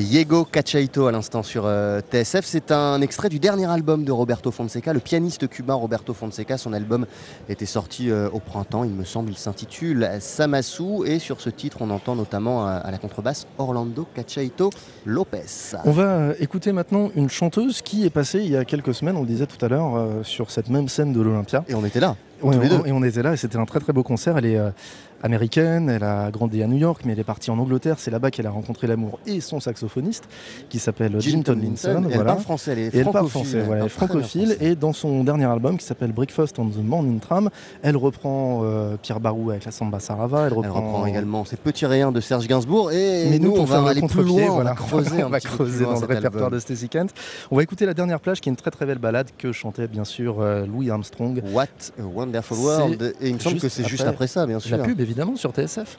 Diego 0.08 0.46
Cachaito 0.46 1.06
à 1.06 1.12
l'instant 1.12 1.42
sur 1.42 1.64
euh, 1.66 2.00
TSF. 2.00 2.46
C'est 2.46 2.72
un 2.72 3.02
extrait 3.02 3.28
du 3.28 3.38
dernier 3.38 3.66
album 3.66 4.04
de 4.04 4.10
Roberto 4.10 4.50
Fonseca, 4.50 4.94
le 4.94 5.00
pianiste 5.00 5.48
cubain 5.48 5.74
Roberto 5.74 6.14
Fonseca. 6.14 6.56
Son 6.56 6.72
album 6.72 7.04
était 7.50 7.66
sorti 7.66 8.10
euh, 8.10 8.30
au 8.32 8.38
printemps, 8.38 8.84
il 8.84 8.92
me 8.92 9.04
semble. 9.04 9.28
Il 9.30 9.36
s'intitule 9.36 10.08
Samasu. 10.18 11.04
Et 11.04 11.18
sur 11.18 11.42
ce 11.42 11.50
titre, 11.50 11.82
on 11.82 11.90
entend 11.90 12.16
notamment 12.16 12.66
à, 12.66 12.70
à 12.70 12.90
la 12.90 12.96
contrebasse 12.96 13.46
Orlando 13.58 14.06
Cachaito 14.14 14.70
Lopez. 15.04 15.74
On 15.84 15.90
va 15.90 16.02
euh, 16.02 16.34
écouter 16.40 16.72
maintenant 16.72 17.10
une 17.14 17.28
chanteuse 17.28 17.82
qui 17.82 18.06
est 18.06 18.10
passée 18.10 18.38
il 18.38 18.50
y 18.50 18.56
a 18.56 18.64
quelques 18.64 18.94
semaines, 18.94 19.16
on 19.16 19.22
le 19.22 19.26
disait 19.26 19.46
tout 19.46 19.62
à 19.62 19.68
l'heure, 19.68 19.94
euh, 19.94 20.22
sur 20.22 20.50
cette 20.50 20.70
même 20.70 20.88
scène 20.88 21.12
de 21.12 21.20
l'Olympia. 21.20 21.64
Et 21.68 21.74
on 21.74 21.84
était 21.84 22.00
là. 22.00 22.16
Les 22.44 22.68
deux. 22.68 22.86
et 22.86 22.92
on 22.92 23.02
était 23.02 23.22
là 23.22 23.32
et 23.32 23.36
c'était 23.36 23.58
un 23.58 23.64
très 23.64 23.80
très 23.80 23.92
beau 23.92 24.02
concert. 24.02 24.38
Elle 24.38 24.46
est 24.46 24.58
euh, 24.58 24.70
américaine, 25.22 25.88
elle 25.88 26.04
a 26.04 26.30
grandi 26.30 26.62
à 26.62 26.66
New 26.66 26.76
York, 26.76 27.02
mais 27.04 27.12
elle 27.12 27.20
est 27.20 27.24
partie 27.24 27.50
en 27.50 27.58
Angleterre. 27.58 27.96
C'est 27.98 28.10
là-bas 28.10 28.30
qu'elle 28.30 28.46
a 28.46 28.50
rencontré 28.50 28.86
l'amour 28.86 29.18
et 29.26 29.40
son 29.40 29.60
saxophoniste, 29.60 30.28
qui 30.68 30.78
s'appelle 30.78 31.16
Jim 31.20 31.42
Tomlinson. 31.42 32.04
Elle 32.10 32.24
parle 32.24 32.40
français, 32.40 32.72
elle 32.72 32.78
est 32.78 32.94
Et 32.94 32.98
elle 32.98 33.10
parle 33.10 33.28
français, 33.28 33.58
elle 33.58 33.64
voilà, 33.64 33.84
elle 33.84 33.90
francophile. 33.90 34.56
Et 34.60 34.74
dans 34.74 34.92
son 34.92 35.24
dernier 35.24 35.46
album 35.46 35.78
qui 35.78 35.84
s'appelle 35.84 36.12
Breakfast 36.12 36.58
on 36.58 36.66
the 36.66 36.82
Morning 36.82 37.20
Tram, 37.20 37.50
elle 37.82 37.96
reprend 37.96 38.60
euh, 38.62 38.96
Pierre 39.00 39.20
Barou 39.20 39.50
avec 39.50 39.64
la 39.64 39.72
Samba 39.72 40.00
Sarava. 40.00 40.46
Elle 40.46 40.52
reprend, 40.52 40.62
Elle 40.62 40.84
reprend 40.84 41.06
également 41.06 41.44
ces 41.44 41.56
petits 41.56 41.86
riens 41.86 42.12
de 42.12 42.20
Serge 42.20 42.46
Gainsbourg. 42.46 42.92
Et 42.92 43.28
mais 43.30 43.38
nous, 43.38 43.54
on 43.56 43.64
va 43.64 43.88
aller 43.88 44.02
plus 44.02 44.22
loin, 44.22 44.46
voilà. 44.48 44.70
on 44.70 44.74
va 44.74 44.74
creuser 44.74 45.24
on 45.24 45.28
va 45.28 45.40
creuser 45.40 45.84
dans 45.84 45.92
le 45.92 46.06
répertoire 46.06 46.44
album. 46.44 46.50
de 46.50 46.58
Stacy 46.58 46.88
Kent. 46.88 47.12
On 47.50 47.56
va 47.56 47.62
écouter 47.62 47.86
la 47.86 47.94
dernière 47.94 48.20
plage 48.20 48.40
qui 48.40 48.48
est 48.48 48.52
une 48.52 48.56
très 48.56 48.70
très 48.70 48.86
belle 48.86 48.98
balade 48.98 49.28
que 49.36 49.52
chantait 49.52 49.88
bien 49.88 50.04
sûr 50.04 50.40
euh, 50.40 50.66
Louis 50.66 50.90
Armstrong. 50.90 51.42
What 51.52 51.66
a 51.98 52.02
World. 52.50 53.14
Et 53.20 53.28
il 53.28 53.34
me 53.34 53.38
semble 53.38 53.60
que 53.60 53.68
c'est 53.68 53.86
juste 53.86 54.04
après 54.04 54.26
ça, 54.26 54.46
bien 54.46 54.60
sûr. 54.60 54.76
La 54.76 54.84
pub 54.84 55.00
évidemment 55.00 55.36
sur 55.36 55.52
TSF. 55.52 55.98